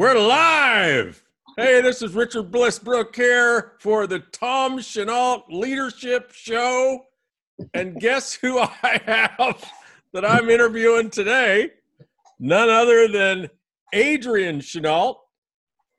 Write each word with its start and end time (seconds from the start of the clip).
We're 0.00 0.18
live. 0.18 1.22
Hey, 1.58 1.82
this 1.82 2.00
is 2.00 2.14
Richard 2.14 2.50
Bliss 2.50 2.78
Brooke 2.78 3.14
here 3.14 3.72
for 3.80 4.06
the 4.06 4.20
Tom 4.20 4.80
Chenault 4.80 5.44
Leadership 5.50 6.32
Show. 6.32 7.04
And 7.74 8.00
guess 8.00 8.32
who 8.32 8.58
I 8.82 8.98
have 9.04 9.62
that 10.14 10.24
I'm 10.24 10.48
interviewing 10.48 11.10
today? 11.10 11.72
None 12.38 12.70
other 12.70 13.08
than 13.08 13.50
Adrian 13.92 14.62
Chenault. 14.62 15.20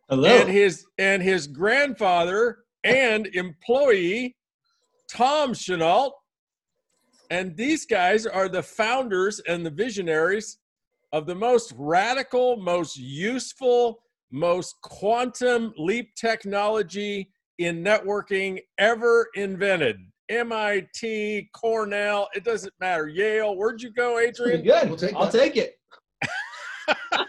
Hello. 0.09 0.27
And 0.27 0.49
his 0.49 0.83
and 0.97 1.21
his 1.21 1.45
grandfather 1.45 2.63
and 2.83 3.27
employee, 3.27 4.35
Tom 5.11 5.53
Chenault. 5.53 6.13
And 7.29 7.55
these 7.55 7.85
guys 7.85 8.25
are 8.25 8.49
the 8.49 8.63
founders 8.63 9.41
and 9.41 9.63
the 9.63 9.69
visionaries 9.69 10.57
of 11.13 11.25
the 11.25 11.35
most 11.35 11.73
radical, 11.77 12.57
most 12.57 12.97
useful, 12.97 14.01
most 14.31 14.75
quantum 14.81 15.73
leap 15.77 16.13
technology 16.15 17.29
in 17.57 17.83
networking 17.83 18.59
ever 18.77 19.27
invented. 19.35 19.97
MIT, 20.29 21.49
Cornell, 21.53 22.29
it 22.33 22.45
doesn't 22.45 22.73
matter. 22.79 23.09
Yale, 23.09 23.57
where'd 23.57 23.81
you 23.81 23.91
go, 23.91 24.19
Adrian? 24.19 24.61
Pretty 24.61 24.63
good. 24.63 24.87
We'll 24.87 24.97
take 24.97 25.13
I'll 25.15 25.25
that. 25.25 25.37
take 25.37 25.57
it. 25.57 25.75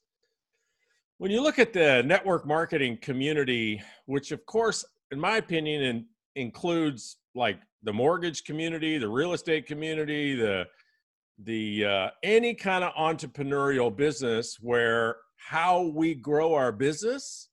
When 1.19 1.31
you 1.31 1.43
look 1.43 1.59
at 1.59 1.73
the 1.73 2.03
network 2.05 2.47
marketing 2.47 2.99
community, 3.01 3.83
which 4.07 4.33
of 4.33 4.45
course, 4.47 4.85
in 5.11 5.21
my 5.21 5.37
opinion, 5.37 5.83
in, 5.83 6.07
includes 6.37 7.17
like 7.35 7.59
the 7.83 7.93
mortgage 7.93 8.45
community, 8.45 8.99
the 8.99 9.09
real 9.09 9.33
estate 9.33 9.67
community, 9.67 10.35
the 10.35 10.65
the 11.43 11.85
uh, 11.85 12.09
any 12.23 12.55
kind 12.55 12.85
of 12.85 12.93
entrepreneurial 12.95 13.95
business 13.95 14.57
where 14.61 15.17
how 15.37 15.83
we 15.83 16.15
grow 16.15 16.55
our 16.55 16.73
business 16.73 17.51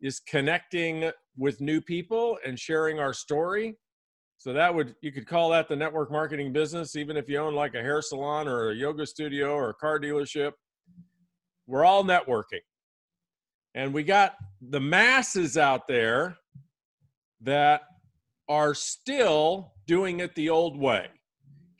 is 0.00 0.20
connecting 0.20 1.10
with 1.36 1.60
new 1.60 1.80
people 1.80 2.38
and 2.46 2.58
sharing 2.58 2.98
our 2.98 3.12
story. 3.12 3.76
So 4.38 4.52
that 4.52 4.74
would 4.74 4.94
you 5.02 5.12
could 5.12 5.26
call 5.26 5.50
that 5.50 5.68
the 5.68 5.76
network 5.76 6.10
marketing 6.10 6.52
business 6.52 6.96
even 6.96 7.16
if 7.16 7.28
you 7.28 7.38
own 7.38 7.54
like 7.54 7.74
a 7.74 7.82
hair 7.82 8.00
salon 8.00 8.48
or 8.48 8.70
a 8.70 8.74
yoga 8.74 9.06
studio 9.06 9.54
or 9.54 9.70
a 9.70 9.74
car 9.74 9.98
dealership. 9.98 10.52
We're 11.66 11.84
all 11.84 12.04
networking. 12.04 12.60
And 13.74 13.92
we 13.92 14.02
got 14.02 14.34
the 14.60 14.80
masses 14.80 15.56
out 15.56 15.86
there 15.86 16.36
that 17.42 17.82
are 18.48 18.74
still 18.74 19.74
doing 19.86 20.20
it 20.20 20.34
the 20.34 20.50
old 20.50 20.76
way 20.76 21.08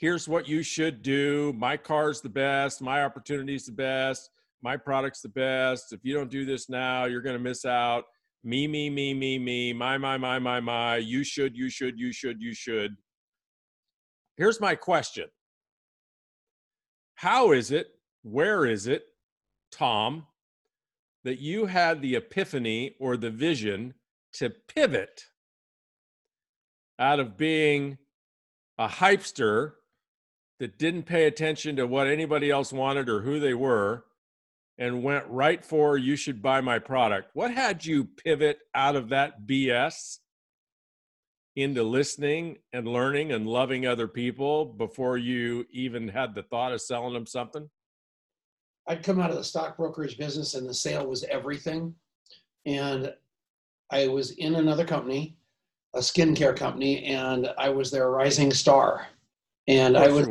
here's 0.01 0.27
what 0.27 0.49
you 0.49 0.63
should 0.63 1.03
do. 1.03 1.53
My 1.59 1.77
car's 1.77 2.23
the 2.23 2.29
best. 2.29 2.81
My 2.81 3.05
opportunity's 3.05 3.67
the 3.67 3.73
best. 3.73 4.31
My 4.63 4.77
product's 4.77 5.21
the 5.21 5.29
best. 5.29 5.93
If 5.93 6.01
you 6.03 6.15
don't 6.15 6.31
do 6.31 6.47
this 6.47 6.71
now, 6.71 7.05
you're 7.05 7.21
going 7.21 7.37
to 7.37 7.43
miss 7.43 7.67
out. 7.67 8.05
Me, 8.43 8.67
me, 8.67 8.89
me, 8.89 9.13
me, 9.13 9.39
me, 9.39 9.75
my, 9.75 9.99
my, 9.99 10.17
my, 10.17 10.39
my, 10.39 10.59
my. 10.59 10.97
You 10.97 11.23
should, 11.23 11.55
you 11.55 11.69
should, 11.69 11.99
you 11.99 12.13
should, 12.13 12.41
you 12.41 12.55
should. 12.55 12.97
Here's 14.39 14.59
my 14.59 14.75
question 14.75 15.29
How 17.17 17.53
is 17.53 17.71
it, 17.71 17.89
where 18.23 18.65
is 18.65 18.87
it, 18.87 19.05
Tom, 19.71 20.27
that 21.25 21.41
you 21.41 21.67
had 21.67 22.01
the 22.01 22.17
epiphany 22.17 22.97
or 22.99 23.19
the 23.19 23.31
vision 23.31 23.93
to 24.33 24.49
pivot 24.75 25.25
out 26.99 27.21
of 27.21 27.37
being 27.37 27.99
a 28.79 28.89
hypester 28.89 29.75
that 30.61 30.79
didn't 30.79 31.05
pay 31.05 31.25
attention 31.25 31.75
to 31.75 31.87
what 31.87 32.07
anybody 32.07 32.51
else 32.51 32.73
wanted 32.73 33.09
or 33.09 33.23
who 33.23 33.41
they 33.41 33.55
were 33.55 34.05
and 34.79 35.03
went 35.03 35.25
right 35.27 35.65
for 35.65 35.97
you 35.97 36.15
should 36.17 36.43
buy 36.43 36.61
my 36.61 36.79
product. 36.79 37.31
What 37.33 37.51
had 37.51 37.85
you 37.85 38.05
pivot 38.05 38.59
out 38.75 38.95
of 38.95 39.09
that 39.09 39.47
BS 39.47 40.19
into 41.57 41.83
listening 41.83 42.59
and 42.75 42.87
learning 42.87 43.33
and 43.33 43.47
loving 43.47 43.87
other 43.87 44.07
people 44.07 44.67
before 44.67 45.17
you 45.17 45.67
even 45.71 46.09
had 46.09 46.35
the 46.35 46.43
thought 46.43 46.73
of 46.73 46.81
selling 46.83 47.15
them 47.15 47.27
something? 47.27 47.69
I'd 48.87 49.03
come 49.03 49.19
out 49.19 49.31
of 49.31 49.37
the 49.37 49.45
stock 49.45 49.79
brokerage 49.79 50.19
business 50.19 50.55
and 50.55 50.69
the 50.69 50.75
sale 50.75 51.07
was 51.07 51.25
everything. 51.25 51.95
And 52.67 53.15
I 53.91 54.09
was 54.09 54.33
in 54.33 54.57
another 54.57 54.85
company, 54.85 55.37
a 55.95 56.01
skincare 56.01 56.57
company, 56.57 57.05
and 57.05 57.51
I 57.59 57.71
was 57.71 57.91
their 57.91 58.11
rising 58.11 58.53
star 58.53 59.07
and 59.69 59.97
I 59.97 60.09
was 60.09 60.29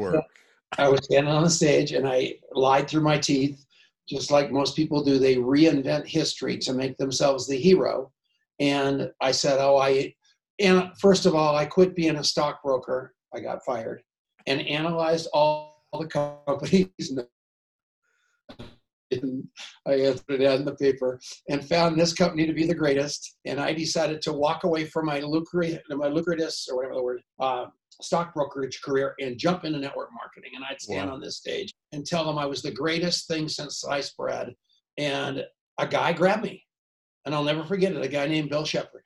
I 0.77 0.87
was 0.87 1.03
standing 1.03 1.33
on 1.33 1.43
the 1.43 1.49
stage 1.49 1.91
and 1.93 2.07
I 2.07 2.35
lied 2.53 2.87
through 2.87 3.01
my 3.01 3.17
teeth, 3.17 3.65
just 4.07 4.31
like 4.31 4.51
most 4.51 4.75
people 4.75 5.03
do. 5.03 5.17
They 5.17 5.35
reinvent 5.35 6.05
history 6.05 6.57
to 6.59 6.73
make 6.73 6.97
themselves 6.97 7.47
the 7.47 7.57
hero. 7.57 8.11
And 8.59 9.11
I 9.21 9.31
said, 9.31 9.59
"Oh, 9.59 9.77
I." 9.77 10.13
And 10.59 10.91
first 10.99 11.25
of 11.25 11.35
all, 11.35 11.55
I 11.55 11.65
quit 11.65 11.95
being 11.95 12.17
a 12.17 12.23
stockbroker. 12.23 13.15
I 13.33 13.39
got 13.39 13.63
fired, 13.65 14.03
and 14.47 14.61
analyzed 14.61 15.27
all 15.33 15.85
the 15.97 16.07
companies. 16.07 16.87
I 19.87 19.93
answered 19.93 20.23
it 20.29 20.41
in 20.41 20.65
the 20.65 20.75
paper 20.79 21.19
and 21.49 21.67
found 21.67 21.99
this 21.99 22.13
company 22.13 22.45
to 22.45 22.53
be 22.53 22.67
the 22.67 22.75
greatest. 22.75 23.37
And 23.45 23.59
I 23.59 23.73
decided 23.73 24.21
to 24.23 24.33
walk 24.33 24.65
away 24.65 24.85
from 24.85 25.07
my 25.07 25.19
lucrative, 25.19 25.81
my 25.89 26.07
lucrative, 26.07 26.53
or 26.69 26.75
whatever 26.75 26.95
the 26.95 27.03
word, 27.03 27.21
uh, 27.39 27.65
stock 28.01 28.33
brokerage 28.33 28.81
career 28.81 29.15
and 29.19 29.37
jump 29.37 29.65
into 29.65 29.79
network 29.79 30.09
marketing. 30.13 30.51
And 30.55 30.63
I'd 30.63 30.81
stand 30.81 31.09
wow. 31.09 31.15
on 31.15 31.21
this 31.21 31.37
stage 31.37 31.73
and 31.91 32.05
tell 32.05 32.25
them 32.25 32.37
I 32.37 32.45
was 32.45 32.61
the 32.61 32.71
greatest 32.71 33.27
thing 33.27 33.47
since 33.47 33.81
sliced 33.81 34.15
bread. 34.17 34.53
And 34.97 35.43
a 35.77 35.87
guy 35.87 36.13
grabbed 36.13 36.43
me, 36.43 36.63
and 37.25 37.33
I'll 37.33 37.43
never 37.43 37.63
forget 37.63 37.93
it. 37.93 38.03
A 38.03 38.07
guy 38.07 38.27
named 38.27 38.49
Bill 38.49 38.65
Shepard 38.65 39.03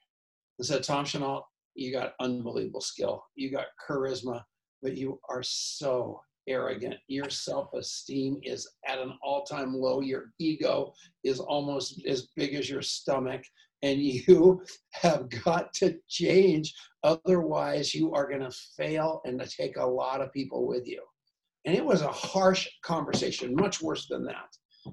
and 0.57 0.65
said, 0.65 0.83
Tom 0.83 1.05
Chenault, 1.05 1.45
you 1.75 1.91
got 1.91 2.13
unbelievable 2.19 2.81
skill. 2.81 3.23
You 3.35 3.51
got 3.51 3.65
charisma, 3.87 4.43
but 4.81 4.97
you 4.97 5.19
are 5.29 5.43
so 5.43 6.21
arrogant. 6.47 6.95
Your 7.07 7.29
self 7.29 7.73
esteem 7.73 8.39
is 8.43 8.67
at 8.87 8.99
an 8.99 9.13
all 9.23 9.43
time 9.43 9.73
low. 9.73 10.01
Your 10.01 10.31
ego 10.39 10.93
is 11.23 11.39
almost 11.39 12.05
as 12.05 12.27
big 12.35 12.55
as 12.55 12.69
your 12.69 12.81
stomach 12.81 13.43
and 13.83 14.01
you 14.01 14.63
have 14.93 15.29
got 15.43 15.71
to 15.75 15.95
change. 16.09 16.73
Otherwise, 17.03 17.93
you 17.93 18.13
are 18.13 18.27
going 18.27 18.41
to 18.41 18.57
fail 18.75 19.21
and 19.25 19.39
to 19.39 19.47
take 19.47 19.77
a 19.77 19.85
lot 19.85 20.21
of 20.21 20.33
people 20.33 20.65
with 20.65 20.87
you. 20.87 21.03
And 21.65 21.75
it 21.75 21.85
was 21.85 22.01
a 22.01 22.11
harsh 22.11 22.67
conversation, 22.83 23.55
much 23.55 23.81
worse 23.81 24.07
than 24.07 24.25
that. 24.25 24.49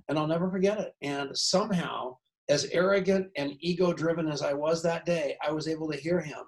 And 0.09 0.19
I'll 0.19 0.27
never 0.27 0.51
forget 0.51 0.79
it. 0.79 0.93
And 1.03 1.37
somehow, 1.37 2.17
as 2.49 2.67
arrogant 2.67 3.29
and 3.37 3.57
ego 3.61 3.93
driven 3.93 4.29
as 4.29 4.43
I 4.43 4.53
was 4.53 4.83
that 4.83 5.05
day, 5.07 5.37
I 5.45 5.51
was 5.53 5.67
able 5.67 5.91
to 5.91 5.97
hear 5.97 6.21
him. 6.21 6.45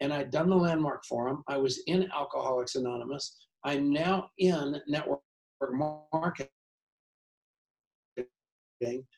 And 0.00 0.12
I'd 0.12 0.30
done 0.30 0.50
the 0.50 0.56
landmark 0.56 1.04
forum. 1.04 1.42
I 1.48 1.58
was 1.58 1.82
in 1.86 2.10
Alcoholics 2.12 2.74
Anonymous. 2.74 3.46
I'm 3.64 3.90
now 3.90 4.28
in 4.38 4.80
network 4.88 5.20
marketing. 6.12 6.48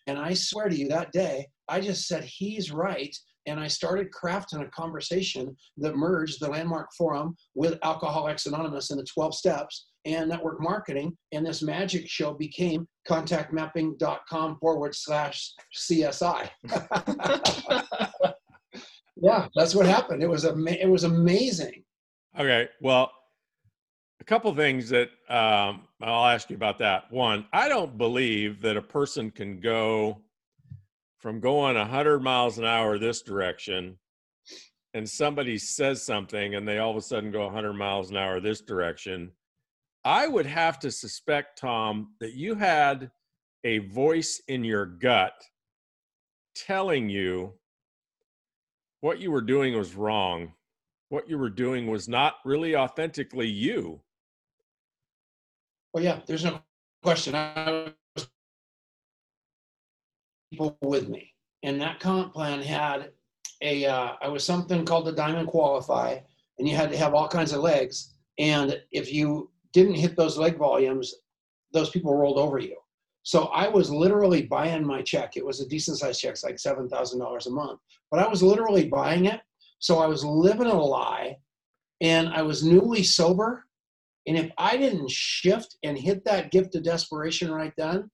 And 0.07 0.19
I 0.19 0.35
swear 0.35 0.69
to 0.69 0.77
you, 0.77 0.89
that 0.89 1.11
day, 1.11 1.47
I 1.69 1.81
just 1.81 2.07
said, 2.07 2.25
he's 2.25 2.71
right. 2.71 3.15
And 3.47 3.61
I 3.61 3.69
started 3.69 4.09
crafting 4.11 4.63
a 4.63 4.71
conversation 4.71 5.55
that 5.77 5.97
merged 5.97 6.41
the 6.41 6.49
Landmark 6.49 6.89
Forum 6.97 7.37
with 7.55 7.79
Alcoholics 7.83 8.47
Anonymous 8.47 8.91
and 8.91 8.99
the 8.99 9.05
12 9.05 9.35
steps 9.35 9.87
and 10.07 10.29
network 10.29 10.61
marketing. 10.61 11.17
And 11.33 11.45
this 11.45 11.63
magic 11.63 12.09
show 12.09 12.33
became 12.33 12.87
contactmapping.com 13.09 14.59
forward 14.61 14.95
slash 14.95 15.53
CSI. 15.77 16.49
yeah, 19.17 19.49
that's 19.55 19.75
what 19.75 19.87
happened. 19.87 20.23
It 20.23 20.29
was 20.29 20.45
ama- 20.47 20.71
it 20.71 20.89
was 20.89 21.05
amazing. 21.05 21.85
Okay. 22.39 22.69
Well, 22.81 23.11
a 24.21 24.25
couple 24.25 24.55
things 24.55 24.89
that 24.89 25.11
um, 25.29 25.83
I'll 26.03 26.27
ask 26.27 26.49
you 26.49 26.57
about 26.57 26.79
that. 26.79 27.13
One, 27.13 27.47
I 27.53 27.69
don't 27.69 27.99
believe 27.99 28.63
that 28.63 28.77
a 28.77 28.83
person 28.83 29.31
can 29.31 29.61
go 29.61 30.21
from 31.25 31.41
going 31.41 31.75
100 31.75 32.21
miles 32.21 32.59
an 32.59 32.67
hour 32.67 32.99
this 32.99 33.23
direction 33.23 33.97
and 34.93 35.09
somebody 35.09 35.57
says 35.57 36.03
something 36.03 36.55
and 36.55 36.69
they 36.69 36.77
all 36.77 36.91
of 36.91 36.99
a 36.99 37.01
sudden 37.01 37.33
go 37.33 37.47
100 37.47 37.73
miles 37.73 38.11
an 38.11 38.19
hour 38.19 38.41
this 38.41 38.61
direction. 38.61 39.33
I 40.05 40.27
would 40.27 40.45
have 40.45 40.79
to 40.81 40.91
suspect, 40.91 41.59
Tom, 41.59 42.13
that 42.21 42.35
you 42.35 42.55
had 42.55 43.11
a 43.65 43.79
voice 43.79 44.43
in 44.49 44.65
your 44.65 44.85
gut 44.85 45.33
telling 46.55 47.09
you 47.09 47.55
what 49.01 49.19
you 49.19 49.31
were 49.31 49.41
doing 49.41 49.79
was 49.79 49.95
wrong. 49.95 50.53
What 51.09 51.27
you 51.27 51.39
were 51.39 51.49
doing 51.49 51.87
was 51.87 52.07
not 52.07 52.35
really 52.45 52.77
authentically 52.77 53.49
you. 53.49 53.99
Well, 55.95 56.05
yeah, 56.05 56.21
there's 56.27 56.45
no 56.45 56.61
question. 57.03 57.35
I 57.35 57.95
people 60.51 60.77
with 60.83 61.09
me, 61.09 61.33
and 61.63 61.81
that 61.81 62.01
comp 62.01 62.33
plan 62.33 62.61
had 62.61 63.11
a. 63.63 63.87
Uh, 63.87 64.13
I 64.23 64.29
was 64.29 64.45
something 64.45 64.85
called 64.85 65.07
the 65.07 65.13
Diamond 65.13 65.49
Qualify, 65.49 66.19
and 66.59 66.69
you 66.69 66.77
had 66.77 66.91
to 66.91 66.97
have 66.99 67.15
all 67.15 67.29
kinds 67.29 67.53
of 67.53 67.61
legs. 67.61 68.15
And 68.39 68.81
if 68.93 69.13
you 69.13 69.51
didn't 69.73 69.95
hit 69.95 70.17
those 70.17 70.39
leg 70.39 70.57
volumes, 70.57 71.15
those 71.73 71.91
people 71.91 72.15
rolled 72.17 72.39
over 72.39 72.59
you. 72.59 72.77
So 73.25 73.45
I 73.47 73.69
was 73.69 73.91
literally 73.91 74.43
buying 74.43 74.87
my 74.87 75.01
check. 75.03 75.37
It 75.37 75.45
was 75.45 75.61
a 75.61 75.69
decent 75.69 75.99
sized 75.99 76.21
check, 76.21 76.37
like 76.45 76.59
seven 76.59 76.89
thousand 76.89 77.21
dollars 77.21 77.47
a 77.47 77.51
month. 77.51 77.81
But 78.11 78.21
I 78.21 78.29
was 78.29 78.43
literally 78.43 78.89
buying 78.89 79.27
it. 79.27 79.41
So 79.79 79.99
I 79.99 80.07
was 80.07 80.25
living 80.25 80.67
a 80.67 80.81
lie, 80.83 81.37
and 82.01 82.29
I 82.29 82.43
was 82.43 82.65
newly 82.65 83.03
sober. 83.03 83.65
And 84.27 84.39
if 84.39 84.51
I 84.57 84.77
didn't 84.77 85.11
shift 85.11 85.77
and 85.83 85.99
hit 85.99 86.25
that 86.25 86.51
gift 86.51 86.75
of 86.75 86.83
desperation 86.83 87.51
right 87.51 87.73
then, 87.77 88.11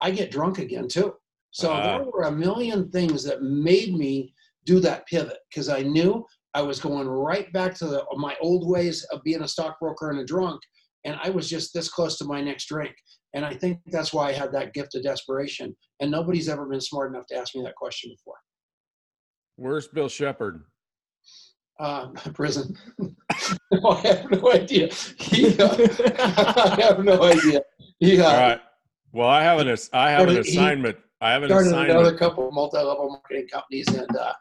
I 0.00 0.10
get 0.10 0.30
drunk 0.30 0.58
again 0.58 0.88
too. 0.88 1.14
So 1.50 1.70
Ah. 1.72 1.98
there 1.98 2.06
were 2.06 2.22
a 2.22 2.32
million 2.32 2.90
things 2.90 3.24
that 3.24 3.42
made 3.42 3.94
me 3.94 4.34
do 4.64 4.78
that 4.80 5.06
pivot 5.06 5.38
because 5.50 5.68
I 5.68 5.82
knew 5.82 6.24
I 6.54 6.62
was 6.62 6.80
going 6.80 7.08
right 7.08 7.52
back 7.52 7.74
to 7.76 7.86
the, 7.86 8.04
my 8.16 8.36
old 8.40 8.68
ways 8.68 9.04
of 9.12 9.22
being 9.22 9.42
a 9.42 9.48
stockbroker 9.48 10.10
and 10.10 10.20
a 10.20 10.24
drunk. 10.24 10.60
And 11.04 11.18
I 11.22 11.30
was 11.30 11.48
just 11.48 11.72
this 11.72 11.88
close 11.88 12.18
to 12.18 12.24
my 12.24 12.40
next 12.40 12.66
drink. 12.66 12.94
And 13.34 13.44
I 13.44 13.54
think 13.54 13.78
that's 13.86 14.12
why 14.12 14.28
I 14.28 14.32
had 14.32 14.52
that 14.52 14.74
gift 14.74 14.94
of 14.96 15.02
desperation. 15.02 15.74
And 16.00 16.10
nobody's 16.10 16.48
ever 16.48 16.66
been 16.66 16.80
smart 16.80 17.12
enough 17.14 17.26
to 17.28 17.36
ask 17.36 17.54
me 17.54 17.62
that 17.62 17.74
question 17.76 18.10
before. 18.10 18.36
Where's 19.56 19.88
Bill 19.88 20.08
Shepard? 20.08 20.64
Uh, 21.78 22.08
prison. 22.34 22.76
no, 23.72 23.90
I 23.90 24.00
have 24.08 24.30
no 24.30 24.52
idea. 24.52 24.88
He, 25.18 25.56
uh, 25.58 25.76
I 26.18 26.78
have 26.80 27.04
no 27.04 27.22
idea. 27.22 27.62
He 27.98 28.20
uh, 28.20 28.24
All 28.28 28.36
right. 28.36 28.60
Well, 29.12 29.28
I 29.28 29.42
have 29.42 29.58
an 29.58 29.68
I 29.92 30.10
have 30.10 30.20
an 30.28 30.34
Started- 30.34 30.46
he 30.46 30.52
assignment. 30.58 30.96
I 31.20 31.32
have 31.32 31.42
an 31.42 31.50
started 31.50 31.90
another 31.90 32.16
couple 32.16 32.48
of 32.48 32.54
multi-level 32.54 33.10
marketing 33.10 33.48
companies 33.48 33.88
and 33.88 34.16
uh, 34.16 34.32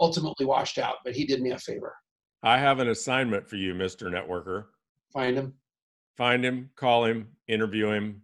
ultimately 0.00 0.44
washed 0.44 0.78
out. 0.78 0.96
But 1.04 1.14
he 1.14 1.24
did 1.24 1.40
me 1.40 1.52
a 1.52 1.58
favor. 1.58 1.94
I 2.42 2.58
have 2.58 2.78
an 2.80 2.88
assignment 2.88 3.48
for 3.48 3.56
you, 3.56 3.74
Mr. 3.74 4.08
Networker. 4.08 4.66
Find 5.12 5.36
him. 5.36 5.54
Find 6.16 6.44
him, 6.44 6.70
call 6.76 7.04
him, 7.04 7.28
interview 7.46 7.90
him, 7.90 8.22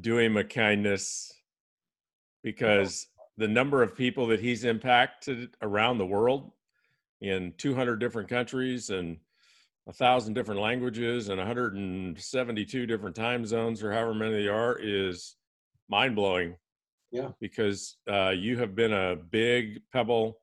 do 0.00 0.18
him 0.18 0.36
a 0.36 0.44
kindness 0.44 1.32
because 2.42 3.06
the 3.36 3.48
number 3.48 3.82
of 3.82 3.96
people 3.96 4.26
that 4.28 4.40
he's 4.40 4.64
impacted 4.64 5.56
around 5.62 5.98
the 5.98 6.06
world 6.06 6.52
in 7.20 7.52
200 7.58 7.96
different 7.96 8.28
countries 8.28 8.90
and 8.90 9.16
a 9.88 9.92
thousand 9.92 10.34
different 10.34 10.60
languages 10.60 11.28
and 11.28 11.38
172 11.38 12.86
different 12.86 13.16
time 13.16 13.44
zones 13.44 13.82
or 13.82 13.92
however 13.92 14.14
many 14.14 14.44
there 14.44 14.54
are 14.54 14.78
is 14.80 15.36
mind 15.88 16.14
blowing. 16.14 16.54
Yeah. 17.10 17.30
Because 17.40 17.96
uh, 18.10 18.30
you 18.30 18.58
have 18.58 18.74
been 18.74 18.92
a 18.92 19.16
big 19.16 19.80
pebble 19.92 20.38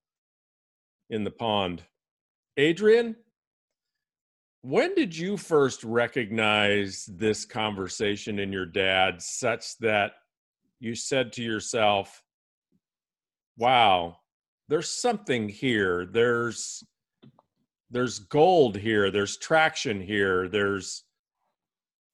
in 1.10 1.24
the 1.24 1.31
pond. 1.31 1.84
Adrian, 2.58 3.16
when 4.62 4.96
did 4.96 5.16
you 5.16 5.38
first 5.38 5.84
recognize 5.84 7.10
this 7.12 7.46
conversation 7.46 8.40
in 8.40 8.52
your 8.52 8.66
dad 8.66 9.22
such 9.22 9.78
that 9.78 10.14
you 10.80 10.96
said 10.96 11.31
to 11.34 11.44
yourself, 11.44 12.22
wow, 13.58 14.18
there's 14.68 14.90
something 14.90 15.48
here. 15.48 16.06
There's 16.06 16.84
there's 17.90 18.19
gold 18.19 18.75
here. 18.75 19.10
There's 19.10 19.38
traction 19.38 20.02
here. 20.02 20.50
There's 20.50 21.04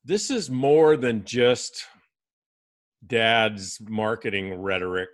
this 0.05 0.29
is 0.29 0.49
more 0.49 0.95
than 0.97 1.25
just 1.25 1.85
dad's 3.07 3.79
marketing 3.87 4.53
rhetoric. 4.61 5.09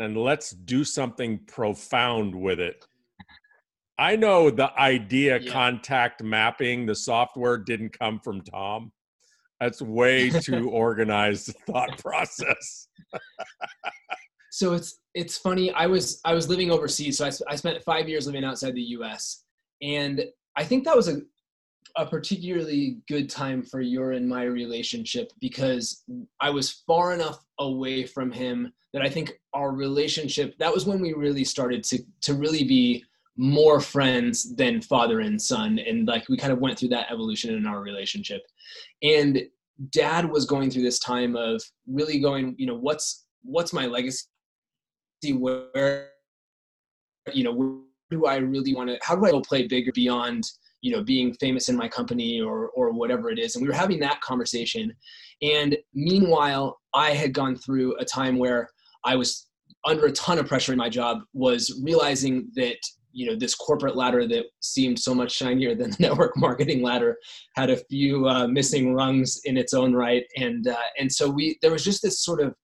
And 0.00 0.16
let's 0.16 0.50
do 0.50 0.84
something 0.84 1.40
profound 1.46 2.34
with 2.34 2.60
it. 2.60 2.84
I 3.98 4.14
know 4.14 4.48
the 4.50 4.70
idea 4.78 5.40
Yeah. 5.40 5.50
contact 5.52 6.22
mapping, 6.22 6.86
the 6.86 6.94
software 6.94 7.58
didn't 7.58 7.98
come 7.98 8.20
from 8.20 8.42
Tom. 8.42 8.92
That's 9.60 9.82
way 9.82 10.30
too 10.30 10.70
organized 10.84 11.52
thought 11.66 11.98
process. 11.98 12.88
so 14.50 14.72
it's 14.72 15.00
it's 15.14 15.36
funny 15.38 15.70
i 15.72 15.86
was 15.86 16.20
i 16.24 16.32
was 16.34 16.48
living 16.48 16.70
overseas 16.70 17.18
so 17.18 17.26
I, 17.26 17.30
I 17.48 17.56
spent 17.56 17.82
five 17.84 18.08
years 18.08 18.26
living 18.26 18.44
outside 18.44 18.74
the 18.74 18.82
us 18.82 19.44
and 19.82 20.24
i 20.56 20.64
think 20.64 20.84
that 20.84 20.96
was 20.96 21.08
a, 21.08 21.20
a 21.98 22.06
particularly 22.06 22.98
good 23.08 23.28
time 23.28 23.62
for 23.62 23.80
your 23.80 24.12
and 24.12 24.26
my 24.26 24.44
relationship 24.44 25.30
because 25.40 26.04
i 26.40 26.48
was 26.48 26.82
far 26.86 27.12
enough 27.12 27.44
away 27.58 28.04
from 28.04 28.32
him 28.32 28.72
that 28.92 29.02
i 29.02 29.08
think 29.08 29.38
our 29.52 29.72
relationship 29.72 30.56
that 30.58 30.72
was 30.72 30.86
when 30.86 31.00
we 31.00 31.12
really 31.12 31.44
started 31.44 31.82
to 31.84 31.98
to 32.20 32.34
really 32.34 32.64
be 32.64 33.04
more 33.38 33.80
friends 33.80 34.54
than 34.56 34.82
father 34.82 35.20
and 35.20 35.40
son. 35.40 35.78
And 35.78 36.06
like 36.08 36.28
we 36.28 36.36
kind 36.36 36.52
of 36.52 36.58
went 36.58 36.76
through 36.76 36.88
that 36.88 37.10
evolution 37.10 37.54
in 37.54 37.66
our 37.66 37.80
relationship. 37.80 38.42
And 39.02 39.40
dad 39.90 40.28
was 40.28 40.44
going 40.44 40.70
through 40.70 40.82
this 40.82 40.98
time 40.98 41.36
of 41.36 41.62
really 41.86 42.18
going 42.18 42.56
you 42.58 42.66
know 42.66 42.74
what's 42.74 43.26
what's 43.42 43.72
my 43.72 43.86
legacy? 43.86 44.24
Where 45.22 46.10
you 47.32 47.44
know 47.44 47.52
where 47.52 47.78
do 48.10 48.24
i 48.26 48.36
really 48.36 48.74
want 48.74 48.88
to 48.88 48.98
how 49.02 49.14
do 49.14 49.24
i 49.26 49.30
go 49.30 49.40
play 49.40 49.66
bigger 49.66 49.92
beyond 49.92 50.44
you 50.80 50.92
know 50.92 51.02
being 51.02 51.34
famous 51.34 51.68
in 51.68 51.76
my 51.76 51.88
company 51.88 52.40
or 52.40 52.68
or 52.70 52.92
whatever 52.92 53.30
it 53.30 53.38
is. 53.38 53.54
And 53.54 53.62
we 53.62 53.68
were 53.68 53.74
having 53.74 54.00
that 54.00 54.20
conversation. 54.20 54.92
And 55.42 55.76
meanwhile 55.94 56.78
i 56.94 57.10
had 57.10 57.32
gone 57.32 57.54
through 57.54 57.96
a 57.96 58.04
time 58.04 58.38
where 58.38 58.68
i 59.04 59.14
was 59.14 59.46
under 59.86 60.06
a 60.06 60.12
ton 60.12 60.38
of 60.38 60.46
pressure 60.46 60.72
in 60.72 60.78
my 60.78 60.88
job 60.88 61.18
was 61.32 61.80
realizing 61.84 62.48
that 62.56 62.78
you 63.12 63.26
know 63.26 63.34
this 63.34 63.54
corporate 63.54 63.96
ladder 63.96 64.26
that 64.28 64.46
seemed 64.60 64.98
so 64.98 65.14
much 65.14 65.32
shinier 65.32 65.74
than 65.74 65.90
the 65.90 65.96
network 66.00 66.36
marketing 66.36 66.82
ladder 66.82 67.16
had 67.56 67.70
a 67.70 67.76
few 67.90 68.28
uh, 68.28 68.46
missing 68.46 68.94
rungs 68.94 69.40
in 69.44 69.56
its 69.56 69.74
own 69.74 69.92
right. 69.92 70.24
And 70.36 70.68
uh, 70.68 70.76
and 70.98 71.10
so 71.10 71.28
we 71.28 71.58
there 71.62 71.72
was 71.72 71.84
just 71.84 72.02
this 72.02 72.22
sort 72.22 72.40
of 72.40 72.54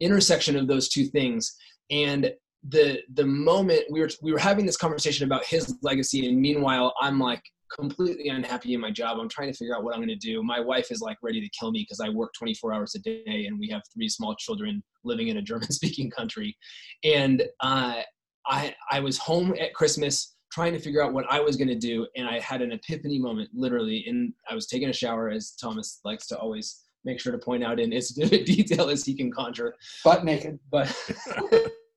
intersection 0.00 0.56
of 0.56 0.66
those 0.66 0.88
two 0.88 1.06
things. 1.06 1.54
And 1.90 2.32
the 2.68 3.00
the 3.14 3.24
moment 3.24 3.82
we 3.90 4.00
were 4.00 4.10
we 4.22 4.32
were 4.32 4.38
having 4.38 4.64
this 4.64 4.76
conversation 4.76 5.24
about 5.24 5.44
his 5.44 5.76
legacy 5.82 6.26
and 6.26 6.40
meanwhile 6.40 6.94
i'm 7.00 7.18
like 7.18 7.42
completely 7.74 8.28
unhappy 8.28 8.74
in 8.74 8.80
my 8.80 8.90
job. 8.90 9.18
I'm 9.18 9.28
trying 9.28 9.50
to 9.50 9.58
figure 9.58 9.74
out 9.74 9.82
what 9.82 9.94
i'm 9.94 10.00
going 10.00 10.08
to 10.08 10.14
do. 10.14 10.42
My 10.44 10.60
wife 10.60 10.92
is 10.92 11.00
like 11.00 11.16
ready 11.22 11.40
to 11.40 11.48
kill 11.58 11.72
me 11.72 11.80
because 11.80 11.98
i 12.00 12.08
work 12.08 12.32
24 12.38 12.72
hours 12.72 12.94
a 12.94 13.00
day 13.00 13.46
and 13.48 13.58
we 13.58 13.68
have 13.68 13.82
three 13.92 14.08
small 14.08 14.36
children 14.36 14.82
living 15.02 15.28
in 15.28 15.38
a 15.38 15.42
german 15.42 15.70
speaking 15.72 16.10
country. 16.10 16.56
And 17.02 17.42
uh, 17.60 18.02
i 18.46 18.74
i 18.90 19.00
was 19.00 19.18
home 19.18 19.54
at 19.58 19.74
christmas 19.74 20.36
trying 20.52 20.74
to 20.74 20.78
figure 20.78 21.02
out 21.02 21.14
what 21.14 21.24
i 21.30 21.40
was 21.40 21.56
going 21.56 21.68
to 21.68 21.74
do 21.74 22.06
and 22.14 22.28
i 22.28 22.38
had 22.38 22.60
an 22.60 22.72
epiphany 22.72 23.18
moment 23.18 23.48
literally 23.54 24.04
and 24.06 24.34
i 24.50 24.54
was 24.54 24.66
taking 24.66 24.90
a 24.90 24.92
shower 24.92 25.30
as 25.30 25.52
thomas 25.52 26.00
likes 26.04 26.26
to 26.26 26.38
always 26.38 26.84
make 27.04 27.20
sure 27.20 27.32
to 27.32 27.38
point 27.38 27.62
out 27.64 27.80
in 27.80 27.92
as 27.92 28.10
vivid 28.10 28.44
detail 28.56 28.88
as 28.90 29.04
he 29.04 29.14
can 29.14 29.30
conjure. 29.30 29.74
Butt 30.04 30.24
naked. 30.24 30.58
but 30.70 30.94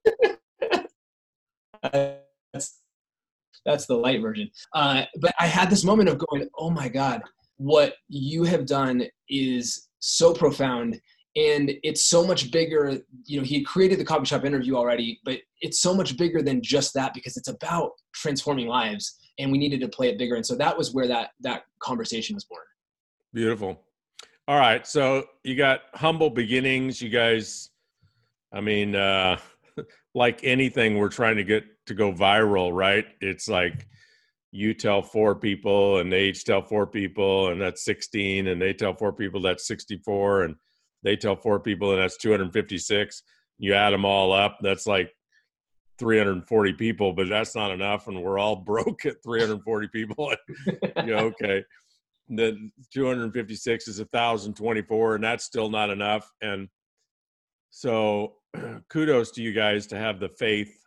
that's 1.84 2.82
that's 3.66 3.86
the 3.86 3.96
light 3.96 4.22
version. 4.22 4.50
Uh, 4.74 5.04
but 5.20 5.34
I 5.40 5.48
had 5.48 5.70
this 5.70 5.84
moment 5.84 6.10
of 6.10 6.18
going, 6.30 6.48
"Oh 6.58 6.70
my 6.70 6.88
God, 6.88 7.22
what 7.58 7.96
you 8.08 8.44
have 8.44 8.66
done 8.66 9.04
is 9.30 9.90
so 10.00 10.34
profound." 10.34 11.00
And 11.36 11.72
it's 11.84 12.06
so 12.06 12.26
much 12.26 12.52
bigger. 12.52 12.98
You 13.26 13.40
know, 13.40 13.46
he 13.46 13.64
created 13.64 14.00
the 14.00 14.06
coffee 14.06 14.26
shop 14.26 14.44
interview 14.44 14.76
already, 14.76 15.20
but 15.24 15.40
it's 15.62 15.82
so 15.82 15.94
much 15.94 16.18
bigger 16.18 16.42
than 16.42 16.64
just 16.64 16.96
that 16.96 17.14
because 17.14 17.38
it's 17.38 17.48
about 17.48 17.92
transforming 18.14 18.68
lives, 18.68 19.20
and 19.38 19.52
we 19.52 19.60
needed 19.60 19.82
to 19.82 19.88
play 19.88 20.10
it 20.10 20.18
bigger. 20.18 20.36
And 20.36 20.46
so 20.46 20.56
that 20.56 20.76
was 20.76 20.94
where 20.94 21.08
that 21.08 21.32
that 21.42 21.64
conversation 21.80 22.36
was 22.36 22.46
born. 22.46 22.64
Beautiful. 23.34 23.80
All 24.48 24.58
right. 24.58 24.88
So 24.88 25.26
you 25.44 25.56
got 25.56 25.82
humble 25.94 26.30
beginnings. 26.30 27.02
You 27.02 27.10
guys, 27.10 27.70
I 28.54 28.62
mean, 28.62 28.96
uh, 28.96 29.38
like 30.18 30.44
anything, 30.44 30.98
we're 30.98 31.10
trying 31.10 31.36
to 31.36 31.44
get 31.44 31.64
to 31.86 31.94
go 31.94 32.12
viral, 32.12 32.74
right? 32.74 33.06
It's 33.22 33.48
like 33.48 33.88
you 34.52 34.74
tell 34.74 35.04
four 35.04 35.36
people 35.36 36.00
and 36.00 36.12
they 36.12 36.24
each 36.24 36.44
tell 36.44 36.64
four 36.64 36.88
people 36.88 37.50
and 37.50 37.62
that's 37.62 37.86
16 37.86 38.48
and 38.48 38.60
they 38.60 38.74
tell 38.74 38.96
four 38.96 39.14
people 39.14 39.40
that's 39.40 39.68
64 39.68 40.44
and 40.44 40.56
they 41.04 41.16
tell 41.16 41.36
four 41.36 41.60
people 41.60 41.92
and 41.92 42.02
that's 42.02 42.18
256 42.18 43.24
you 43.60 43.74
add 43.74 43.92
them 43.92 44.06
all 44.06 44.32
up 44.32 44.58
that's 44.62 44.88
like 44.88 45.12
340 46.00 46.74
people 46.74 47.14
but 47.14 47.30
that's 47.30 47.56
not 47.56 47.72
enough 47.72 48.08
and 48.08 48.24
we're 48.24 48.40
all 48.40 48.56
broke 48.66 49.06
at 49.06 49.22
340 49.24 49.88
people. 49.90 50.34
You 51.06 51.16
know 51.16 51.32
okay 51.40 51.64
the 52.30 52.72
256 52.94 53.88
is 53.88 54.00
1024 54.00 55.16
and 55.16 55.24
that's 55.24 55.46
still 55.46 55.70
not 55.70 55.90
enough 55.90 56.32
and 56.42 56.68
so 57.70 58.37
kudos 58.90 59.32
to 59.32 59.42
you 59.42 59.54
guys 59.54 59.88
to 59.88 59.98
have 59.98 60.20
the 60.20 60.30
faith 60.30 60.78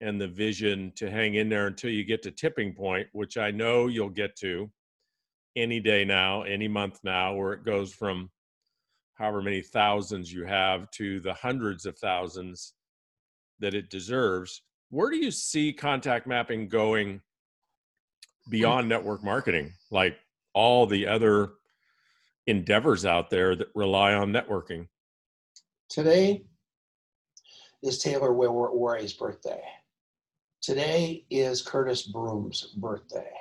and 0.00 0.20
the 0.20 0.28
vision 0.28 0.92
to 0.96 1.10
hang 1.10 1.36
in 1.36 1.48
there 1.48 1.68
until 1.68 1.90
you 1.90 2.04
get 2.04 2.22
to 2.22 2.30
tipping 2.30 2.74
point 2.74 3.06
which 3.12 3.36
i 3.36 3.50
know 3.50 3.86
you'll 3.86 4.08
get 4.08 4.36
to 4.36 4.70
any 5.56 5.80
day 5.80 6.04
now 6.04 6.42
any 6.42 6.68
month 6.68 6.98
now 7.04 7.34
where 7.34 7.52
it 7.52 7.64
goes 7.64 7.92
from 7.92 8.30
however 9.14 9.42
many 9.42 9.62
thousands 9.62 10.32
you 10.32 10.44
have 10.44 10.90
to 10.90 11.20
the 11.20 11.34
hundreds 11.34 11.86
of 11.86 11.96
thousands 11.98 12.74
that 13.60 13.74
it 13.74 13.90
deserves 13.90 14.62
where 14.90 15.10
do 15.10 15.16
you 15.16 15.30
see 15.30 15.72
contact 15.72 16.26
mapping 16.26 16.68
going 16.68 17.14
mm. 17.16 17.20
beyond 18.50 18.88
network 18.88 19.22
marketing 19.22 19.72
like 19.90 20.16
all 20.54 20.86
the 20.86 21.06
other 21.06 21.52
endeavors 22.46 23.04
out 23.04 23.30
there 23.30 23.54
that 23.56 23.68
rely 23.74 24.14
on 24.14 24.32
networking. 24.32 24.88
Today 25.88 26.44
is 27.82 27.98
Taylor 27.98 28.32
Waray's 28.32 29.12
birthday. 29.12 29.60
Today 30.60 31.24
is 31.30 31.62
Curtis 31.62 32.02
Broom's 32.02 32.74
birthday. 32.76 33.32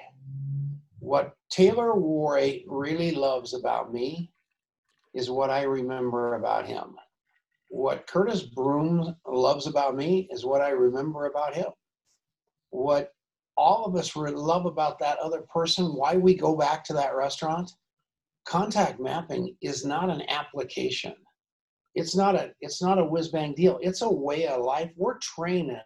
What 0.98 1.36
Taylor 1.51 1.93
Waray 1.93 2.63
really 2.67 3.12
loves 3.12 3.53
about 3.53 3.93
me 3.93 4.31
is 5.13 5.29
what 5.29 5.51
I 5.51 5.63
remember 5.63 6.36
about 6.36 6.65
him. 6.65 6.95
What 7.69 8.07
Curtis 8.07 8.41
Broom 8.41 9.15
loves 9.27 9.67
about 9.67 9.95
me 9.95 10.27
is 10.31 10.43
what 10.43 10.62
I 10.62 10.69
remember 10.69 11.27
about 11.27 11.53
him. 11.53 11.69
What 12.71 13.13
all 13.57 13.86
of 13.86 13.95
us 13.95 14.15
love 14.15 14.65
about 14.65 14.98
that 15.00 15.19
other 15.19 15.41
person, 15.53 15.93
why 15.93 16.15
we 16.15 16.33
go 16.33 16.55
back 16.55 16.83
to 16.86 16.93
that 16.93 17.15
restaurant. 17.15 17.71
Contact 18.48 19.00
mapping 19.00 19.55
is 19.62 19.86
not 19.86 20.10
an 20.10 20.24
application. 20.29 21.13
It's 21.95 22.15
not 22.15 22.36
a 22.36 22.51
it's 22.62 22.81
not 22.81 23.00
a 23.00 23.05
whiz 23.05 23.29
bang 23.29 23.53
deal. 23.53 23.79
It's 23.81 24.01
a 24.01 24.10
way 24.10 24.48
of 24.48 24.62
life. 24.63 24.91
We're 24.95 25.17
training 25.17 25.81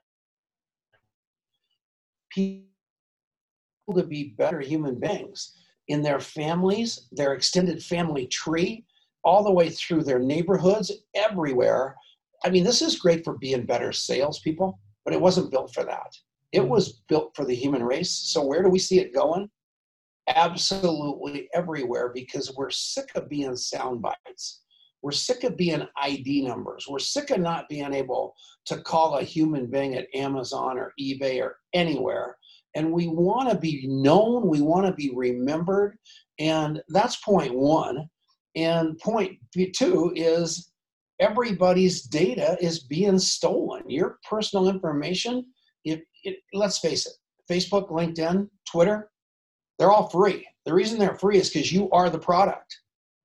people 2.29 2.65
to 3.95 4.03
be 4.03 4.35
better 4.37 4.59
human 4.59 4.99
beings 4.99 5.55
in 5.87 6.01
their 6.01 6.19
families, 6.19 7.07
their 7.11 7.33
extended 7.33 7.81
family 7.83 8.27
tree, 8.27 8.85
all 9.23 9.43
the 9.43 9.51
way 9.51 9.69
through 9.69 10.03
their 10.03 10.19
neighborhoods, 10.19 10.91
everywhere. 11.15 11.95
I 12.43 12.49
mean, 12.49 12.63
this 12.63 12.81
is 12.81 12.99
great 12.99 13.23
for 13.23 13.37
being 13.37 13.65
better 13.65 13.91
salespeople, 13.91 14.79
but 15.03 15.13
it 15.13 15.21
wasn't 15.21 15.51
built 15.51 15.73
for 15.73 15.83
that. 15.83 16.15
It 16.51 16.61
mm. 16.61 16.67
was 16.67 17.01
built 17.07 17.35
for 17.35 17.45
the 17.45 17.55
human 17.55 17.83
race. 17.83 18.11
So 18.11 18.45
where 18.45 18.63
do 18.63 18.69
we 18.69 18.79
see 18.79 18.99
it 18.99 19.13
going? 19.13 19.49
Absolutely 20.27 21.47
everywhere 21.53 22.11
because 22.13 22.53
we're 22.55 22.71
sick 22.71 23.09
of 23.15 23.29
being 23.29 23.55
sound 23.55 24.01
bites. 24.01 24.61
We're 25.05 25.11
sick 25.11 25.43
of 25.43 25.55
being 25.55 25.87
ID 26.01 26.41
numbers. 26.47 26.87
We're 26.89 26.97
sick 26.97 27.29
of 27.29 27.39
not 27.39 27.69
being 27.69 27.93
able 27.93 28.33
to 28.65 28.81
call 28.81 29.17
a 29.17 29.23
human 29.23 29.67
being 29.67 29.93
at 29.93 30.07
Amazon 30.15 30.79
or 30.79 30.93
eBay 30.99 31.39
or 31.43 31.57
anywhere. 31.75 32.37
And 32.73 32.91
we 32.91 33.05
want 33.05 33.51
to 33.51 33.55
be 33.55 33.85
known, 33.85 34.47
we 34.47 34.61
want 34.61 34.87
to 34.87 34.93
be 34.93 35.11
remembered. 35.13 35.99
And 36.39 36.81
that's 36.89 37.17
point 37.17 37.53
one. 37.53 38.09
And 38.55 38.97
point 38.97 39.37
two 39.75 40.11
is 40.15 40.71
everybody's 41.19 42.01
data 42.01 42.57
is 42.59 42.85
being 42.85 43.19
stolen. 43.19 43.87
Your 43.87 44.17
personal 44.27 44.69
information 44.69 45.45
if 45.83 46.01
it, 46.23 46.37
let's 46.51 46.79
face 46.79 47.05
it, 47.05 47.13
Facebook, 47.47 47.91
LinkedIn, 47.91 48.49
Twitter, 48.71 49.11
they're 49.77 49.91
all 49.91 50.09
free. 50.09 50.47
The 50.65 50.73
reason 50.73 50.97
they're 50.97 51.19
free 51.19 51.37
is 51.37 51.51
because 51.51 51.71
you 51.71 51.91
are 51.91 52.09
the 52.09 52.17
product, 52.17 52.75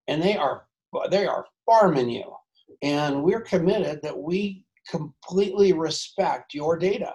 and 0.09 0.23
they 0.23 0.37
are 0.37 0.67
they 1.11 1.27
are 1.27 1.47
farming 1.71 2.11
you. 2.11 2.25
And 2.83 3.23
we're 3.23 3.43
committed 3.43 4.01
that 4.03 4.17
we 4.17 4.65
completely 4.89 5.73
respect 5.73 6.55
your 6.55 6.77
data. 6.77 7.13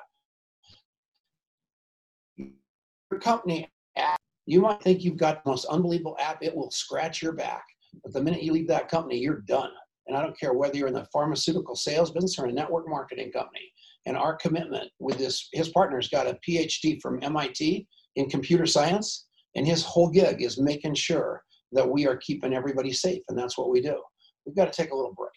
Your 2.37 3.19
company 3.19 3.67
app, 3.97 4.19
you 4.45 4.61
might 4.61 4.81
think 4.81 5.03
you've 5.03 5.17
got 5.17 5.43
the 5.43 5.49
most 5.49 5.65
unbelievable 5.65 6.17
app, 6.19 6.41
it 6.41 6.55
will 6.55 6.71
scratch 6.71 7.21
your 7.21 7.33
back. 7.33 7.63
But 8.03 8.13
the 8.13 8.21
minute 8.21 8.43
you 8.43 8.53
leave 8.53 8.67
that 8.67 8.89
company, 8.89 9.17
you're 9.17 9.41
done. 9.41 9.71
And 10.07 10.15
I 10.15 10.21
don't 10.21 10.39
care 10.39 10.53
whether 10.53 10.77
you're 10.77 10.87
in 10.87 10.93
the 10.93 11.07
pharmaceutical 11.11 11.75
sales 11.75 12.11
business 12.11 12.37
or 12.37 12.45
a 12.45 12.51
network 12.51 12.87
marketing 12.87 13.31
company 13.31 13.71
and 14.05 14.15
our 14.15 14.35
commitment 14.35 14.89
with 14.99 15.17
this 15.17 15.49
his 15.53 15.69
partner's 15.69 16.09
got 16.09 16.27
a 16.27 16.37
phd 16.47 17.01
from 17.01 17.19
mit 17.19 17.85
in 18.15 18.29
computer 18.29 18.65
science 18.65 19.27
and 19.55 19.65
his 19.65 19.83
whole 19.83 20.09
gig 20.09 20.41
is 20.41 20.59
making 20.59 20.93
sure 20.93 21.41
that 21.71 21.87
we 21.87 22.07
are 22.07 22.17
keeping 22.17 22.53
everybody 22.53 22.91
safe 22.91 23.21
and 23.29 23.37
that's 23.37 23.57
what 23.57 23.69
we 23.69 23.81
do 23.81 23.99
we've 24.45 24.55
got 24.55 24.71
to 24.71 24.81
take 24.81 24.91
a 24.91 24.95
little 24.95 25.13
break 25.13 25.31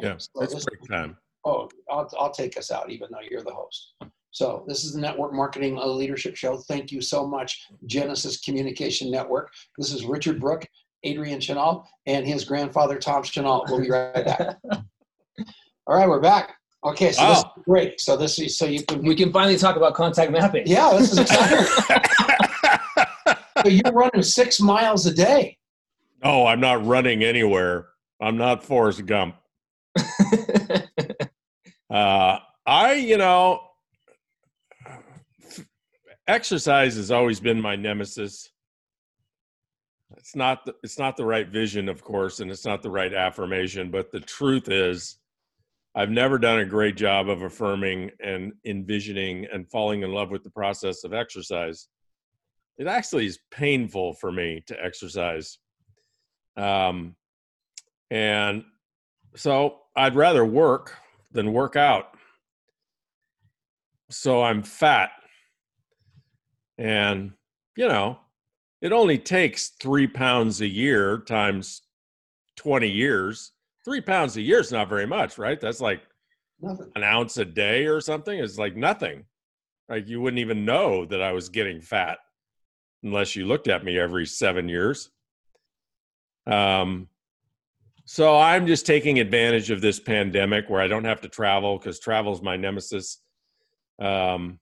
yeah 0.00 0.16
so 0.18 0.42
it's 0.42 0.64
break 0.64 0.80
time 0.90 1.16
oh 1.44 1.68
I'll, 1.90 2.08
I'll 2.18 2.32
take 2.32 2.56
us 2.56 2.70
out 2.70 2.90
even 2.90 3.08
though 3.10 3.26
you're 3.28 3.42
the 3.42 3.54
host 3.54 3.94
so 4.30 4.64
this 4.66 4.84
is 4.84 4.94
the 4.94 5.00
network 5.00 5.32
marketing 5.32 5.78
uh, 5.78 5.86
leadership 5.86 6.36
show 6.36 6.56
thank 6.68 6.90
you 6.90 7.00
so 7.00 7.26
much 7.26 7.66
genesis 7.86 8.40
communication 8.40 9.10
network 9.10 9.52
this 9.78 9.92
is 9.92 10.04
richard 10.04 10.40
Brooke 10.40 10.66
adrian 11.04 11.40
Chenault, 11.40 11.84
and 12.06 12.26
his 12.26 12.44
grandfather 12.44 12.98
tom 12.98 13.22
Chenault. 13.22 13.64
we'll 13.68 13.80
be 13.80 13.90
right 13.90 14.24
back 14.24 14.56
all 15.86 15.96
right 15.96 16.08
we're 16.08 16.20
back 16.20 16.54
Okay, 16.84 17.12
so 17.12 17.28
this 17.28 17.38
is 17.38 17.44
great. 17.64 18.00
So 18.00 18.16
this 18.16 18.38
is 18.40 18.58
so 18.58 18.66
you 18.66 18.82
can 18.84 19.02
we 19.02 19.14
can 19.14 19.32
finally 19.32 19.56
talk 19.56 19.76
about 19.76 19.94
contact 19.94 20.32
mapping. 20.32 20.66
Yeah, 20.66 20.90
this 20.98 21.12
is 21.12 21.18
exciting. 21.18 21.64
so 23.62 23.68
you're 23.68 23.92
running 23.92 24.22
six 24.22 24.60
miles 24.60 25.06
a 25.06 25.14
day. 25.14 25.58
Oh, 26.24 26.46
I'm 26.46 26.58
not 26.58 26.84
running 26.84 27.22
anywhere. 27.22 27.86
I'm 28.22 28.36
not 28.36 28.62
Forrest 28.62 29.04
Gump. 29.04 29.34
uh, 31.90 32.38
I, 32.64 32.92
you 32.94 33.18
know, 33.18 33.62
exercise 36.28 36.94
has 36.94 37.10
always 37.10 37.40
been 37.40 37.60
my 37.60 37.74
nemesis. 37.74 38.48
It's 40.16 40.36
not 40.36 40.64
the, 40.64 40.76
it's 40.84 41.00
not 41.00 41.16
the 41.16 41.24
right 41.24 41.48
vision, 41.48 41.88
of 41.88 42.04
course, 42.04 42.38
and 42.38 42.48
it's 42.48 42.64
not 42.64 42.80
the 42.80 42.90
right 42.90 43.12
affirmation. 43.12 43.90
But 43.90 44.12
the 44.12 44.20
truth 44.20 44.68
is, 44.68 45.18
I've 45.96 46.10
never 46.10 46.38
done 46.38 46.60
a 46.60 46.64
great 46.64 46.96
job 46.96 47.28
of 47.28 47.42
affirming 47.42 48.12
and 48.22 48.52
envisioning 48.64 49.48
and 49.52 49.68
falling 49.68 50.02
in 50.02 50.12
love 50.12 50.30
with 50.30 50.44
the 50.44 50.50
process 50.50 51.02
of 51.02 51.12
exercise. 51.12 51.88
It 52.78 52.86
actually 52.86 53.26
is 53.26 53.40
painful 53.50 54.14
for 54.14 54.30
me 54.30 54.62
to 54.68 54.80
exercise. 54.82 55.58
Um, 56.56 57.16
and 58.12 58.64
so 59.34 59.78
I'd 59.96 60.14
rather 60.14 60.44
work 60.44 60.98
than 61.32 61.54
work 61.54 61.76
out. 61.76 62.14
So 64.10 64.42
I'm 64.42 64.62
fat. 64.62 65.12
And, 66.76 67.32
you 67.74 67.88
know, 67.88 68.18
it 68.82 68.92
only 68.92 69.16
takes 69.16 69.70
three 69.80 70.06
pounds 70.06 70.60
a 70.60 70.68
year 70.68 71.18
times 71.20 71.82
20 72.56 72.86
years 72.86 73.52
three 73.84 74.00
pounds 74.00 74.36
a 74.36 74.42
year 74.42 74.60
is 74.60 74.72
not 74.72 74.88
very 74.88 75.06
much, 75.06 75.38
right? 75.38 75.60
That's 75.60 75.80
like 75.80 76.02
nothing. 76.60 76.92
an 76.94 77.02
ounce 77.02 77.36
a 77.38 77.44
day 77.44 77.86
or 77.86 78.00
something. 78.00 78.38
It's 78.38 78.58
like 78.58 78.76
nothing. 78.76 79.24
Like 79.88 80.06
you 80.06 80.20
wouldn't 80.20 80.40
even 80.40 80.64
know 80.64 81.04
that 81.06 81.22
I 81.22 81.32
was 81.32 81.48
getting 81.48 81.80
fat 81.80 82.18
unless 83.02 83.34
you 83.34 83.46
looked 83.46 83.68
at 83.68 83.84
me 83.84 83.98
every 83.98 84.26
seven 84.26 84.68
years. 84.68 85.10
Um, 86.46 87.08
so 88.12 88.38
I'm 88.38 88.66
just 88.66 88.84
taking 88.84 89.20
advantage 89.20 89.70
of 89.70 89.80
this 89.80 89.98
pandemic 89.98 90.68
where 90.68 90.82
I 90.82 90.86
don't 90.86 91.06
have 91.06 91.22
to 91.22 91.30
travel 91.30 91.78
because 91.78 91.98
travel 91.98 92.30
is 92.34 92.42
my 92.42 92.58
nemesis. 92.58 93.22
Um, 93.98 94.60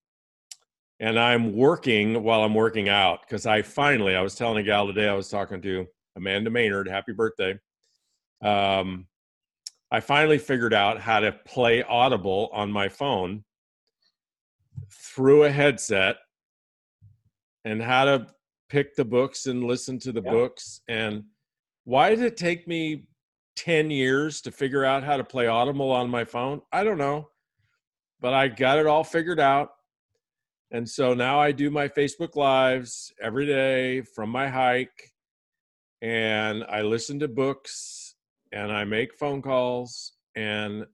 and 1.01 1.19
I'm 1.19 1.57
working 1.57 2.23
while 2.23 2.45
I'm 2.45 2.55
working 2.55 2.89
out 2.89 3.23
because 3.23 3.47
I 3.47 3.63
finally, 3.63 4.15
I 4.15 4.21
was 4.21 4.37
telling 4.37 4.59
a 4.59 4.63
gal 4.63 4.87
today, 4.87 5.09
I 5.09 5.15
was 5.15 5.29
talking 5.29 5.61
to 5.63 5.85
Amanda 6.15 6.49
Maynard, 6.49 6.87
happy 6.87 7.11
birthday. 7.11 7.59
Um, 8.41 9.09
I 9.91 9.99
finally 9.99 10.39
figured 10.39 10.73
out 10.73 11.01
how 11.01 11.19
to 11.19 11.33
play 11.33 11.83
Audible 11.83 12.51
on 12.53 12.71
my 12.71 12.89
phone 12.89 13.43
through 14.93 15.43
a 15.43 15.51
headset 15.51 16.19
and 17.65 17.83
how 17.83 18.05
to 18.05 18.29
pick 18.69 18.95
the 18.95 19.05
books 19.05 19.47
and 19.47 19.65
listen 19.65 19.99
to 19.99 20.13
the 20.13 20.23
yeah. 20.23 20.31
books 20.31 20.83
and 20.87 21.25
why 21.83 22.11
did 22.11 22.21
it 22.21 22.37
take 22.37 22.69
me 22.69 23.07
10 23.65 23.91
years 23.91 24.41
to 24.43 24.51
figure 24.51 24.85
out 24.85 25.05
how 25.05 25.17
to 25.17 25.25
play 25.25 25.47
Audible 25.47 25.91
on 25.91 26.09
my 26.09 26.25
phone? 26.25 26.63
I 26.73 26.83
don't 26.83 26.99
know. 26.99 27.29
But 28.21 28.33
I 28.33 28.49
got 28.49 28.79
it 28.79 28.87
all 28.87 29.05
figured 29.05 29.41
out. 29.41 29.71
And 30.71 30.89
so 30.89 31.15
now 31.15 31.41
I 31.41 31.53
do 31.53 31.71
my 31.71 31.89
Facebook 31.89 32.37
Lives 32.37 33.13
every 33.21 33.45
day 33.45 34.03
from 34.03 34.31
my 34.31 34.49
hike 34.49 35.13
and 36.01 36.65
I 36.65 36.83
listen 36.83 37.19
to 37.21 37.29
books 37.29 38.15
and 38.53 38.73
I 38.73 38.85
make 38.85 39.15
phone 39.15 39.43
calls 39.43 40.13
and 40.37 40.87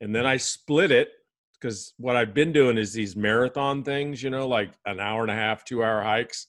and 0.00 0.14
then 0.14 0.26
I 0.26 0.36
split 0.36 0.90
it 0.90 1.10
because 1.54 1.94
what 1.96 2.16
I've 2.16 2.34
been 2.34 2.52
doing 2.52 2.76
is 2.76 2.92
these 2.92 3.14
marathon 3.14 3.84
things, 3.84 4.20
you 4.20 4.30
know, 4.30 4.48
like 4.48 4.72
an 4.84 4.98
hour 4.98 5.22
and 5.22 5.30
a 5.30 5.34
half, 5.34 5.64
two 5.64 5.84
hour 5.84 6.02
hikes, 6.02 6.48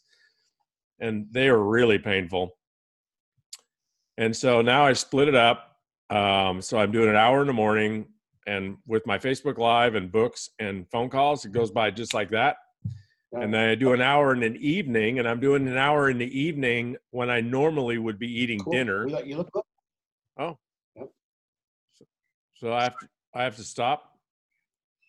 and 1.00 1.28
they 1.30 1.48
are 1.50 1.64
really 1.64 2.00
painful. 2.00 2.58
And 4.18 4.36
so 4.36 4.62
now 4.62 4.86
I 4.86 4.94
split 4.94 5.28
it 5.28 5.36
up. 5.36 5.78
Um, 6.10 6.62
so 6.62 6.78
I'm 6.78 6.92
doing 6.92 7.10
an 7.10 7.16
hour 7.16 7.42
in 7.42 7.48
the 7.48 7.54
morning, 7.54 8.06
and 8.46 8.78
with 8.86 9.06
my 9.08 9.18
Facebook 9.18 9.58
Live 9.58 9.96
and 9.96 10.12
books 10.12 10.50
and 10.60 10.88
phone 10.92 11.10
calls, 11.10 11.46
it 11.46 11.52
goes 11.52 11.72
by 11.72 11.90
just 11.92 12.14
like 12.14 12.30
that. 12.32 12.58
And 13.32 13.52
then 13.52 13.70
I 13.70 13.74
do 13.76 13.94
an 13.94 14.02
hour 14.02 14.32
in 14.34 14.44
an 14.44 14.56
evening, 14.58 15.18
and 15.18 15.28
I'm 15.28 15.40
doing 15.40 15.68
an 15.68 15.78
hour 15.78 16.10
in 16.12 16.20
the 16.20 16.40
evening 16.40 16.98
when 17.10 17.32
I 17.32 17.42
normally 17.42 17.98
would 17.98 18.20
be 18.20 18.28
eating 18.32 18.60
Cool. 18.60 18.74
dinner. 18.74 19.08
You 19.26 19.38
look- 19.38 19.52
good. 19.52 19.64
Oh, 20.38 20.58
Yep. 20.96 21.10
so, 21.94 22.06
so 22.56 22.74
I 22.74 22.84
have 22.84 23.00
to, 23.00 23.08
I 23.34 23.44
have 23.44 23.56
to 23.56 23.64
stop. 23.64 24.20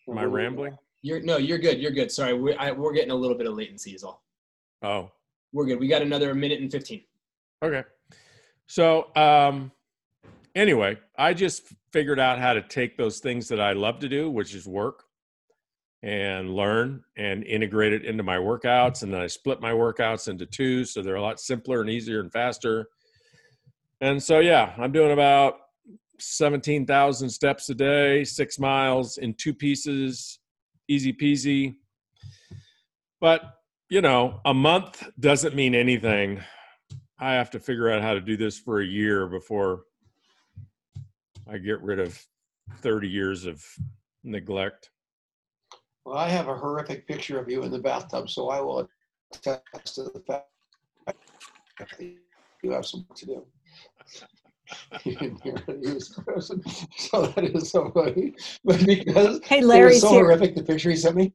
Am 0.09 0.17
I 0.17 0.23
rambling? 0.23 0.75
You're 1.03 1.19
no, 1.21 1.37
you're 1.37 1.59
good. 1.59 1.79
You're 1.79 1.91
good. 1.91 2.11
Sorry, 2.11 2.33
we're 2.33 2.55
I, 2.57 2.71
we're 2.71 2.93
getting 2.93 3.11
a 3.11 3.15
little 3.15 3.37
bit 3.37 3.45
of 3.45 3.53
latency. 3.53 3.93
Is 3.93 4.03
all. 4.03 4.23
Oh, 4.81 5.11
We're 5.51 5.65
good. 5.65 5.79
We 5.79 5.87
got 5.87 6.01
another 6.01 6.33
minute 6.33 6.61
and 6.61 6.71
fifteen. 6.71 7.03
Okay. 7.63 7.83
So, 8.67 9.15
um, 9.15 9.71
anyway, 10.55 10.97
I 11.17 11.33
just 11.33 11.63
figured 11.93 12.19
out 12.19 12.39
how 12.39 12.53
to 12.53 12.61
take 12.61 12.97
those 12.97 13.19
things 13.19 13.47
that 13.49 13.59
I 13.59 13.73
love 13.73 13.99
to 13.99 14.09
do, 14.09 14.29
which 14.29 14.55
is 14.55 14.67
work, 14.67 15.03
and 16.03 16.53
learn 16.53 17.03
and 17.17 17.43
integrate 17.43 17.93
it 17.93 18.05
into 18.05 18.23
my 18.23 18.37
workouts. 18.37 19.03
And 19.03 19.13
then 19.13 19.21
I 19.21 19.27
split 19.27 19.61
my 19.61 19.71
workouts 19.71 20.27
into 20.27 20.45
two, 20.45 20.85
so 20.85 21.01
they're 21.01 21.15
a 21.15 21.21
lot 21.21 21.39
simpler 21.39 21.81
and 21.81 21.89
easier 21.89 22.19
and 22.19 22.31
faster. 22.31 22.87
And 24.01 24.21
so, 24.21 24.39
yeah, 24.39 24.73
I'm 24.77 24.91
doing 24.91 25.11
about 25.11 25.55
17,000 26.19 27.29
steps 27.29 27.69
a 27.69 27.75
day, 27.75 28.23
six 28.23 28.59
miles 28.59 29.17
in 29.17 29.33
two 29.33 29.53
pieces, 29.53 30.39
easy 30.87 31.13
peasy. 31.13 31.75
But, 33.19 33.41
you 33.89 34.01
know, 34.01 34.41
a 34.45 34.53
month 34.53 35.07
doesn't 35.19 35.55
mean 35.55 35.73
anything. 35.73 36.41
I 37.19 37.33
have 37.33 37.49
to 37.51 37.59
figure 37.59 37.89
out 37.89 38.01
how 38.01 38.13
to 38.13 38.19
do 38.21 38.35
this 38.35 38.59
for 38.59 38.81
a 38.81 38.85
year 38.85 39.27
before 39.27 39.83
I 41.49 41.57
get 41.57 41.81
rid 41.81 41.99
of 41.99 42.19
30 42.81 43.07
years 43.07 43.45
of 43.45 43.63
neglect. 44.23 44.89
Well, 46.05 46.17
I 46.17 46.29
have 46.29 46.49
a 46.49 46.55
horrific 46.55 47.07
picture 47.07 47.39
of 47.39 47.49
you 47.49 47.63
in 47.63 47.71
the 47.71 47.79
bathtub, 47.79 48.29
so 48.29 48.49
I 48.49 48.59
will 48.59 48.87
attest 49.33 49.95
to 49.95 50.03
the 50.03 50.21
fact 50.27 50.47
that 51.07 51.15
you 51.99 52.71
have 52.71 52.85
some 52.85 53.05
work 53.09 53.17
to 53.17 53.25
do. 53.25 53.45
He 55.03 55.15
was 55.93 56.19
frozen. 56.25 56.61
so 56.97 57.27
that 57.27 57.43
is 57.45 57.71
so 57.71 57.91
funny. 57.91 58.33
But 58.63 58.85
because 58.85 59.39
Hey, 59.45 59.59
it 59.59 59.65
was 59.65 60.01
so 60.01 60.09
here. 60.09 60.25
horrific, 60.25 60.55
the 60.55 60.63
picture 60.63 60.89
he 60.89 60.95
sent 60.95 61.15
me, 61.15 61.33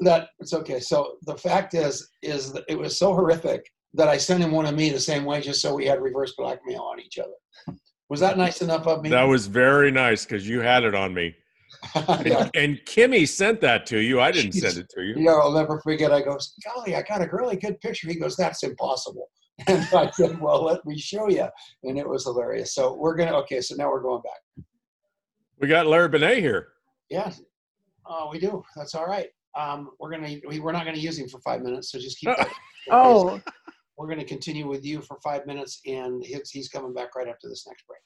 that 0.00 0.28
it's 0.38 0.54
okay. 0.54 0.80
So 0.80 1.16
the 1.26 1.36
fact 1.36 1.74
is, 1.74 2.08
is 2.22 2.52
that 2.52 2.64
it 2.68 2.78
was 2.78 2.98
so 2.98 3.12
horrific 3.12 3.70
that 3.94 4.08
I 4.08 4.16
sent 4.16 4.42
him 4.42 4.52
one 4.52 4.66
of 4.66 4.74
me 4.74 4.90
the 4.90 5.00
same 5.00 5.24
way, 5.24 5.40
just 5.40 5.60
so 5.60 5.74
we 5.74 5.86
had 5.86 6.00
reverse 6.00 6.34
blackmail 6.36 6.82
on 6.82 7.00
each 7.00 7.18
other. 7.18 7.76
Was 8.08 8.20
that 8.20 8.38
nice 8.38 8.60
enough 8.60 8.86
of 8.86 9.02
me? 9.02 9.10
That 9.10 9.24
was 9.24 9.46
very 9.46 9.90
nice 9.90 10.24
because 10.24 10.48
you 10.48 10.60
had 10.60 10.84
it 10.84 10.94
on 10.94 11.14
me. 11.14 11.34
yeah. 11.94 12.02
And, 12.18 12.50
and 12.54 12.80
Kimmy 12.84 13.26
sent 13.26 13.60
that 13.60 13.86
to 13.86 13.98
you. 13.98 14.20
I 14.20 14.32
didn't 14.32 14.52
send 14.52 14.78
it 14.78 14.88
to 14.96 15.02
you. 15.02 15.14
You 15.16 15.24
know, 15.24 15.40
I'll 15.40 15.52
never 15.52 15.80
forget. 15.80 16.12
I 16.12 16.20
go, 16.20 16.36
golly, 16.64 16.96
I 16.96 17.02
got 17.02 17.22
a 17.22 17.28
really 17.32 17.56
good 17.56 17.80
picture. 17.80 18.08
He 18.08 18.16
goes, 18.16 18.36
that's 18.36 18.62
impossible. 18.62 19.28
And 19.66 19.86
I 19.92 20.10
said, 20.12 20.40
well, 20.40 20.64
let 20.64 20.84
me 20.86 20.98
show 20.98 21.28
you. 21.28 21.46
And 21.82 21.98
it 21.98 22.08
was 22.08 22.24
hilarious. 22.24 22.74
So 22.74 22.96
we're 22.96 23.14
going 23.14 23.28
to, 23.28 23.34
okay, 23.40 23.60
so 23.60 23.74
now 23.74 23.90
we're 23.90 24.00
going 24.00 24.22
back. 24.22 24.64
We 25.60 25.68
got 25.68 25.86
Larry 25.86 26.08
Benet 26.08 26.40
here. 26.40 26.68
Yeah, 27.10 27.30
oh, 28.06 28.30
we 28.32 28.38
do. 28.38 28.62
That's 28.74 28.94
all 28.94 29.06
right. 29.06 29.28
Um, 29.58 29.90
we're 29.98 30.10
going 30.10 30.24
to, 30.24 30.48
we, 30.48 30.60
we're 30.60 30.72
not 30.72 30.84
going 30.84 30.96
to 30.96 31.00
use 31.00 31.18
him 31.18 31.28
for 31.28 31.40
five 31.40 31.60
minutes. 31.60 31.92
So 31.92 31.98
just 31.98 32.18
keep 32.18 32.30
that. 32.36 32.48
Oh, 32.90 33.40
We're 34.00 34.06
going 34.06 34.18
to 34.18 34.24
continue 34.24 34.66
with 34.66 34.82
you 34.82 35.02
for 35.02 35.18
five 35.22 35.46
minutes 35.46 35.82
and 35.84 36.24
he's, 36.24 36.48
he's 36.48 36.68
coming 36.70 36.94
back 36.94 37.14
right 37.14 37.28
after 37.28 37.50
this 37.50 37.66
next 37.68 37.86
break. 37.86 38.00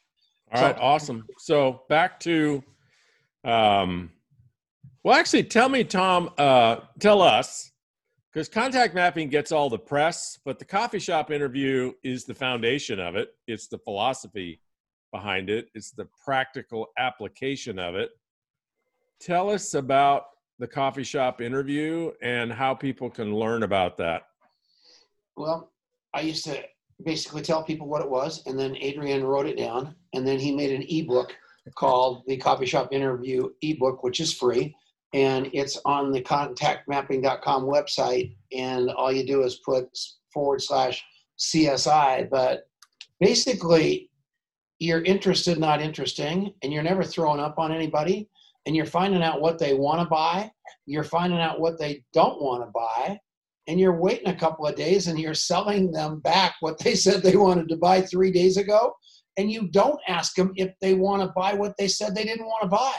All 0.51 0.59
So- 0.59 0.67
right, 0.67 0.77
awesome. 0.81 1.25
So 1.39 1.83
back 1.89 2.19
to, 2.21 2.65
um, 3.45 4.11
well, 5.05 5.17
actually, 5.17 5.45
tell 5.45 5.69
me, 5.69 5.85
Tom, 5.85 6.31
uh, 6.37 6.79
tell 6.99 7.23
us, 7.23 7.71
because 8.33 8.49
contact 8.49 8.97
mapping 8.97 9.29
gets 9.29 9.53
all 9.53 9.71
the 9.71 9.79
press, 9.79 10.37
but 10.45 10.59
the 10.59 10.65
coffee 10.65 10.99
shop 10.99 11.31
interview 11.31 11.93
is 12.03 12.25
the 12.25 12.35
foundation 12.35 12.99
of 12.99 13.15
it. 13.15 13.29
It's 13.47 13.69
the 13.69 13.79
philosophy 13.79 14.61
behind 15.13 15.49
it. 15.49 15.69
It's 15.77 15.93
the 15.93 16.09
practical 16.25 16.89
application 16.99 17.79
of 17.79 17.95
it. 17.95 18.11
Tell 19.21 19.49
us 19.49 19.75
about 19.75 20.25
the 20.59 20.67
coffee 20.67 21.05
shop 21.05 21.41
interview 21.41 22.11
and 22.21 22.53
how 22.53 22.75
people 22.75 23.11
can 23.11 23.33
learn 23.33 23.63
about 23.63 23.97
that. 23.99 24.23
Well, 25.37 25.71
I 26.14 26.20
used 26.20 26.44
to 26.44 26.62
basically 27.05 27.42
tell 27.42 27.64
people 27.64 27.88
what 27.88 28.03
it 28.03 28.11
was, 28.11 28.42
and 28.46 28.59
then 28.59 28.77
Adrian 28.77 29.24
wrote 29.24 29.46
it 29.46 29.59
down, 29.59 29.94
and 30.14 30.27
then 30.27 30.38
he 30.38 30.55
made 30.55 30.70
an 30.70 30.87
ebook 30.88 31.35
called 31.77 32.22
the 32.27 32.37
Coffee 32.37 32.66
Shop 32.66 32.88
Interview 32.92 33.48
ebook, 33.62 34.03
which 34.03 34.20
is 34.20 34.33
free, 34.33 34.74
and 35.12 35.50
it's 35.53 35.81
on 35.85 36.12
the 36.12 36.22
contactmapping.com 36.22 37.64
website, 37.64 38.37
and 38.53 38.90
all 38.90 39.12
you 39.12 39.27
do 39.27 39.42
is 39.42 39.61
put 39.64 39.87
forward 40.33 40.62
slash 40.62 41.05
CSI, 41.38 42.31
but 42.31 42.68
basically 43.20 44.11
you're 44.79 45.03
interested, 45.03 45.59
not 45.59 45.81
interesting, 45.81 46.53
and 46.62 46.72
you're 46.72 46.83
never 46.83 47.03
throwing 47.03 47.40
up 47.40 47.59
on 47.59 47.72
anybody, 47.72 48.29
and 48.66 48.77
you're 48.77 48.87
finding 48.87 49.22
out 49.22 49.40
what 49.40 49.59
they 49.59 49.74
want 49.74 50.00
to 50.00 50.07
buy, 50.07 50.50
you're 50.87 51.05
finding 51.05 51.40
out 51.40 51.61
what 51.61 51.79
they 51.79 52.05
don't 52.12 52.40
want 52.40 52.62
to 52.62 52.70
buy, 52.72 53.18
and 53.66 53.81
you're 53.81 53.98
waiting 53.98 54.29
a 54.29 54.37
couple 54.37 54.66
of 54.66 54.77
days 54.77 55.07
and 55.07 55.18
you're 55.18 55.35
selling 55.35 55.90
them 55.90 56.20
back 56.20 56.55
what 56.61 56.79
they 56.79 56.94
said 56.94 57.22
they 57.22 57.37
wanted 57.37 57.68
to 57.68 57.77
buy 57.77 58.00
three 58.00 58.31
days 58.31 58.57
ago 58.57 58.94
and 59.37 59.50
you 59.50 59.68
don't 59.68 60.00
ask 60.09 60.35
them 60.35 60.53
if 60.57 60.72
they 60.81 60.94
want 60.94 61.22
to 61.22 61.33
buy 61.35 61.55
what 61.55 61.77
they 61.77 61.88
said 61.88 62.14
they 62.14 62.24
didn't 62.24 62.46
want 62.46 62.62
to 62.62 62.68
buy. 62.68 62.94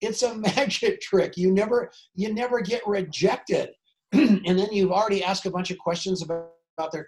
It's 0.00 0.22
a 0.22 0.34
magic 0.56 1.00
trick. 1.00 1.36
You 1.36 1.52
never 1.52 1.90
you 2.14 2.32
never 2.32 2.60
get 2.60 2.86
rejected. 2.86 3.70
And 4.12 4.58
then 4.58 4.72
you've 4.72 4.92
already 4.92 5.24
asked 5.24 5.46
a 5.46 5.50
bunch 5.50 5.70
of 5.70 5.78
questions 5.78 6.22
about, 6.22 6.50
about 6.76 6.92
their 6.92 7.06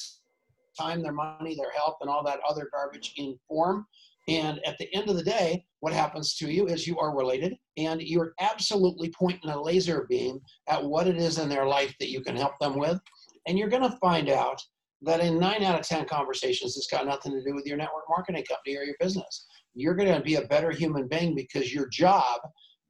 time 0.78 1.02
their 1.02 1.12
money 1.12 1.54
their 1.54 1.70
health 1.72 1.96
and 2.00 2.08
all 2.08 2.24
that 2.24 2.40
other 2.48 2.68
garbage 2.72 3.12
in 3.16 3.38
form. 3.46 3.86
And 4.28 4.60
at 4.66 4.78
the 4.78 4.92
end 4.94 5.10
of 5.10 5.16
the 5.16 5.22
day 5.22 5.66
what 5.84 5.92
happens 5.92 6.34
to 6.34 6.50
you 6.50 6.66
is 6.66 6.86
you 6.86 6.98
are 6.98 7.14
related 7.14 7.54
and 7.76 8.00
you're 8.00 8.32
absolutely 8.40 9.10
pointing 9.10 9.50
a 9.50 9.62
laser 9.62 10.06
beam 10.08 10.40
at 10.66 10.82
what 10.82 11.06
it 11.06 11.18
is 11.18 11.36
in 11.36 11.46
their 11.46 11.66
life 11.66 11.94
that 12.00 12.08
you 12.08 12.22
can 12.22 12.34
help 12.34 12.54
them 12.58 12.78
with. 12.78 12.98
And 13.46 13.58
you're 13.58 13.68
going 13.68 13.82
to 13.82 13.98
find 13.98 14.30
out 14.30 14.58
that 15.02 15.20
in 15.20 15.38
nine 15.38 15.62
out 15.62 15.78
of 15.78 15.86
10 15.86 16.06
conversations, 16.06 16.78
it's 16.78 16.86
got 16.86 17.06
nothing 17.06 17.32
to 17.32 17.44
do 17.44 17.54
with 17.54 17.66
your 17.66 17.76
network 17.76 18.04
marketing 18.08 18.46
company 18.48 18.78
or 18.78 18.84
your 18.84 18.94
business. 18.98 19.46
You're 19.74 19.94
going 19.94 20.10
to 20.10 20.22
be 20.22 20.36
a 20.36 20.46
better 20.46 20.70
human 20.70 21.06
being 21.06 21.34
because 21.34 21.74
your 21.74 21.90
job, 21.90 22.40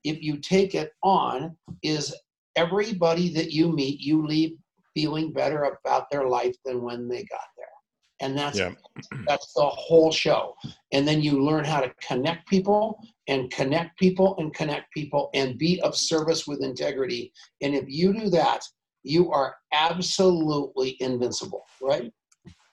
if 0.05 0.23
you 0.23 0.37
take 0.37 0.77
it 0.77 0.93
on, 1.03 1.57
is 1.83 2.15
everybody 2.55 3.29
that 3.31 3.51
you 3.51 3.73
meet, 3.73 3.99
you 3.99 4.25
leave 4.25 4.53
feeling 4.95 5.33
better 5.33 5.77
about 5.85 6.09
their 6.13 6.29
life 6.29 6.55
than 6.65 6.81
when 6.81 7.09
they 7.09 7.25
got. 7.25 7.54
And 8.25 8.37
that's 8.37 8.59
Yeah. 8.59 8.73
that's 9.29 9.53
the 9.53 9.67
whole 9.67 10.11
show. 10.11 10.55
And 10.93 11.07
then 11.07 11.21
you 11.21 11.43
learn 11.45 11.65
how 11.65 11.81
to 11.81 11.93
connect 12.01 12.49
people 12.49 12.99
and 13.29 13.51
connect 13.51 13.99
people 13.99 14.35
and 14.39 14.53
connect 14.55 14.93
people 14.93 15.31
and 15.35 15.59
be 15.59 15.81
of 15.83 15.95
service 15.95 16.47
with 16.47 16.63
integrity. 16.63 17.33
And 17.63 17.75
if 17.75 17.85
you 17.87 18.13
do 18.13 18.31
that, 18.31 18.63
you 19.03 19.31
are 19.31 19.57
absolutely 19.73 20.97
invincible, 21.01 21.65
right? 21.83 22.11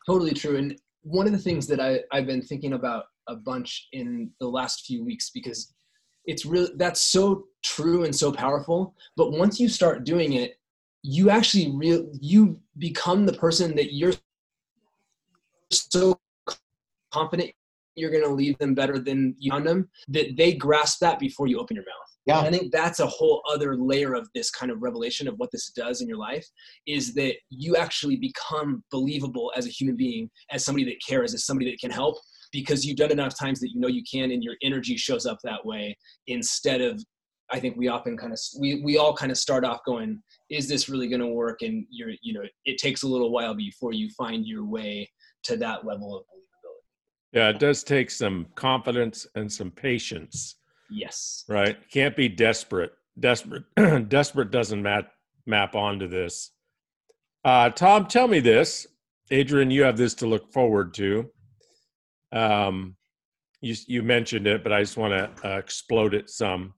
Totally 0.07 0.33
true. 0.33 0.57
And 0.57 0.79
one 1.03 1.25
of 1.25 1.33
the 1.33 1.39
things 1.39 1.67
that 1.67 1.81
I, 1.81 1.99
I've 2.11 2.27
been 2.27 2.41
thinking 2.41 2.73
about 2.73 3.05
a 3.27 3.35
bunch 3.35 3.89
in 3.91 4.31
the 4.39 4.47
last 4.47 4.85
few 4.85 5.03
weeks 5.03 5.31
because 5.31 5.73
it's 6.25 6.45
really 6.45 6.71
that's 6.77 7.01
so 7.01 7.45
true 7.63 8.05
and 8.05 8.15
so 8.15 8.31
powerful. 8.31 8.95
But 9.17 9.31
once 9.31 9.59
you 9.59 9.67
start 9.67 10.05
doing 10.05 10.33
it, 10.33 10.59
you 11.03 11.29
actually 11.29 11.71
real 11.75 12.07
you 12.19 12.59
become 12.77 13.25
the 13.25 13.33
person 13.33 13.75
that 13.75 13.93
you're 13.93 14.13
so 15.71 16.19
confident 17.11 17.51
you're 17.95 18.11
going 18.11 18.23
to 18.23 18.29
leave 18.29 18.57
them 18.57 18.73
better 18.73 18.99
than 18.99 19.35
you 19.37 19.51
found 19.51 19.67
them 19.67 19.89
that 20.07 20.37
they 20.37 20.53
grasp 20.53 20.99
that 20.99 21.19
before 21.19 21.47
you 21.47 21.59
open 21.59 21.75
your 21.75 21.85
mouth. 21.85 22.17
Yeah. 22.25 22.37
And 22.39 22.47
I 22.47 22.57
think 22.57 22.71
that's 22.71 22.99
a 22.99 23.07
whole 23.07 23.41
other 23.51 23.75
layer 23.75 24.13
of 24.13 24.29
this 24.33 24.51
kind 24.51 24.71
of 24.71 24.81
revelation 24.81 25.27
of 25.27 25.35
what 25.37 25.51
this 25.51 25.71
does 25.75 26.01
in 26.01 26.07
your 26.07 26.17
life 26.17 26.45
is 26.87 27.13
that 27.15 27.35
you 27.49 27.75
actually 27.75 28.15
become 28.15 28.83
believable 28.91 29.51
as 29.55 29.65
a 29.65 29.69
human 29.69 29.97
being, 29.97 30.29
as 30.51 30.63
somebody 30.63 30.85
that 30.85 31.01
cares, 31.05 31.33
as 31.33 31.45
somebody 31.45 31.69
that 31.71 31.79
can 31.79 31.91
help 31.91 32.17
because 32.51 32.85
you've 32.85 32.97
done 32.97 33.11
enough 33.11 33.37
times 33.37 33.59
that 33.59 33.71
you 33.73 33.79
know 33.79 33.87
you 33.87 34.03
can 34.09 34.31
and 34.31 34.43
your 34.43 34.55
energy 34.61 34.97
shows 34.97 35.25
up 35.25 35.39
that 35.43 35.65
way 35.65 35.97
instead 36.27 36.81
of 36.81 37.03
I 37.53 37.59
think 37.59 37.75
we 37.75 37.89
often 37.89 38.17
kind 38.17 38.31
of 38.31 38.39
we 38.59 38.81
we 38.81 38.97
all 38.97 39.13
kind 39.13 39.31
of 39.31 39.37
start 39.37 39.65
off 39.65 39.79
going, 39.85 40.21
is 40.49 40.69
this 40.69 40.87
really 40.87 41.09
going 41.09 41.19
to 41.19 41.27
work? 41.27 41.61
And 41.61 41.85
you're 41.89 42.11
you 42.21 42.33
know 42.33 42.43
it 42.65 42.77
takes 42.77 43.03
a 43.03 43.07
little 43.07 43.31
while 43.31 43.53
before 43.53 43.93
you 43.93 44.09
find 44.11 44.45
your 44.45 44.65
way 44.65 45.09
to 45.43 45.57
that 45.57 45.85
level 45.85 46.17
of 46.17 46.23
believability. 46.23 47.33
Yeah, 47.33 47.49
it 47.49 47.59
does 47.59 47.83
take 47.83 48.11
some 48.11 48.47
confidence 48.55 49.27
and 49.35 49.51
some 49.51 49.71
patience. 49.71 50.55
Yes. 50.89 51.45
Right. 51.47 51.77
Can't 51.89 52.15
be 52.15 52.27
desperate. 52.27 52.91
Desperate. 53.19 53.63
desperate 54.09 54.51
doesn't 54.51 54.81
map 54.81 55.11
map 55.45 55.75
onto 55.75 56.07
this. 56.07 56.51
Uh, 57.43 57.69
Tom, 57.69 58.05
tell 58.05 58.27
me 58.27 58.39
this. 58.39 58.85
Adrian, 59.31 59.71
you 59.71 59.83
have 59.83 59.97
this 59.97 60.13
to 60.15 60.27
look 60.27 60.51
forward 60.51 60.93
to. 60.95 61.29
Um, 62.31 62.95
you 63.61 63.75
you 63.87 64.03
mentioned 64.03 64.47
it, 64.47 64.63
but 64.63 64.73
I 64.73 64.81
just 64.81 64.97
want 64.97 65.13
to 65.13 65.47
uh, 65.47 65.57
explode 65.57 66.13
it 66.13 66.29
some 66.29 66.73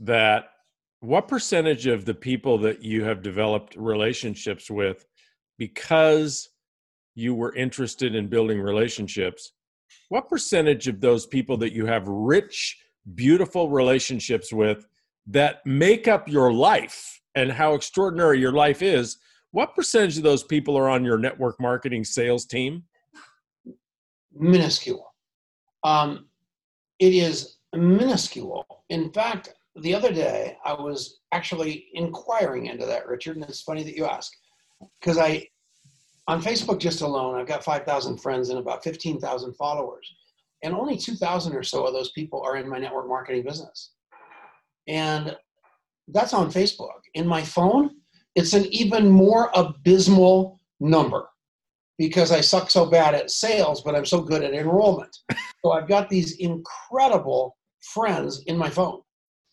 that 0.00 0.46
what 1.00 1.28
percentage 1.28 1.86
of 1.86 2.04
the 2.04 2.14
people 2.14 2.58
that 2.58 2.82
you 2.82 3.04
have 3.04 3.22
developed 3.22 3.74
relationships 3.76 4.70
with 4.70 5.04
because 5.58 6.48
you 7.14 7.34
were 7.34 7.54
interested 7.54 8.14
in 8.14 8.28
building 8.28 8.60
relationships 8.60 9.52
what 10.08 10.28
percentage 10.28 10.88
of 10.88 11.00
those 11.00 11.26
people 11.26 11.56
that 11.56 11.72
you 11.72 11.86
have 11.86 12.06
rich 12.08 12.78
beautiful 13.14 13.68
relationships 13.68 14.52
with 14.52 14.86
that 15.26 15.64
make 15.66 16.08
up 16.08 16.28
your 16.28 16.52
life 16.52 17.20
and 17.34 17.50
how 17.50 17.74
extraordinary 17.74 18.38
your 18.38 18.52
life 18.52 18.82
is 18.82 19.18
what 19.52 19.74
percentage 19.74 20.16
of 20.16 20.22
those 20.22 20.42
people 20.42 20.76
are 20.76 20.88
on 20.88 21.04
your 21.04 21.18
network 21.18 21.60
marketing 21.60 22.04
sales 22.04 22.46
team? 22.46 22.84
Minuscule. 24.34 25.06
Um, 25.84 26.26
it 26.98 27.12
is 27.12 27.58
minuscule. 27.74 28.66
In 28.88 29.12
fact 29.12 29.54
the 29.76 29.94
other 29.94 30.12
day 30.12 30.56
I 30.64 30.72
was 30.72 31.20
actually 31.32 31.86
inquiring 31.94 32.66
into 32.66 32.86
that, 32.86 33.06
Richard, 33.06 33.36
and 33.36 33.44
it's 33.44 33.62
funny 33.62 33.82
that 33.82 33.96
you 33.96 34.04
ask 34.04 34.32
because 35.00 35.18
I, 35.18 35.46
on 36.28 36.42
Facebook 36.42 36.78
just 36.78 37.00
alone, 37.00 37.38
I've 37.38 37.46
got 37.46 37.64
5,000 37.64 38.18
friends 38.18 38.50
and 38.50 38.58
about 38.58 38.84
15,000 38.84 39.54
followers, 39.54 40.14
and 40.62 40.74
only 40.74 40.96
2,000 40.96 41.54
or 41.54 41.62
so 41.62 41.84
of 41.84 41.92
those 41.92 42.12
people 42.12 42.42
are 42.42 42.56
in 42.56 42.68
my 42.68 42.78
network 42.78 43.08
marketing 43.08 43.44
business, 43.44 43.92
and 44.88 45.36
that's 46.08 46.34
on 46.34 46.50
Facebook. 46.50 47.00
In 47.14 47.26
my 47.26 47.42
phone, 47.42 47.90
it's 48.34 48.54
an 48.54 48.66
even 48.66 49.08
more 49.08 49.50
abysmal 49.54 50.60
number 50.80 51.28
because 51.98 52.32
I 52.32 52.40
suck 52.40 52.70
so 52.70 52.86
bad 52.86 53.14
at 53.14 53.30
sales, 53.30 53.82
but 53.82 53.94
I'm 53.94 54.06
so 54.06 54.20
good 54.20 54.42
at 54.42 54.54
enrollment. 54.54 55.16
So 55.64 55.70
I've 55.70 55.86
got 55.86 56.08
these 56.08 56.38
incredible 56.38 57.56
friends 57.94 58.42
in 58.48 58.58
my 58.58 58.68
phone 58.68 59.02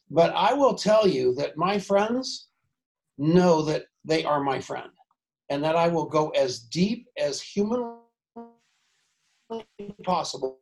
but 0.09 0.33
I 0.35 0.53
will 0.53 0.73
tell 0.73 1.07
you 1.07 1.33
that 1.35 1.57
my 1.57 1.77
friends 1.77 2.47
know 3.17 3.61
that 3.63 3.85
they 4.05 4.23
are 4.23 4.41
my 4.41 4.59
friend 4.59 4.89
and 5.49 5.63
that 5.63 5.75
I 5.75 5.87
will 5.87 6.05
go 6.05 6.29
as 6.29 6.59
deep 6.59 7.07
as 7.17 7.41
humanly 7.41 7.97
possible 10.03 10.59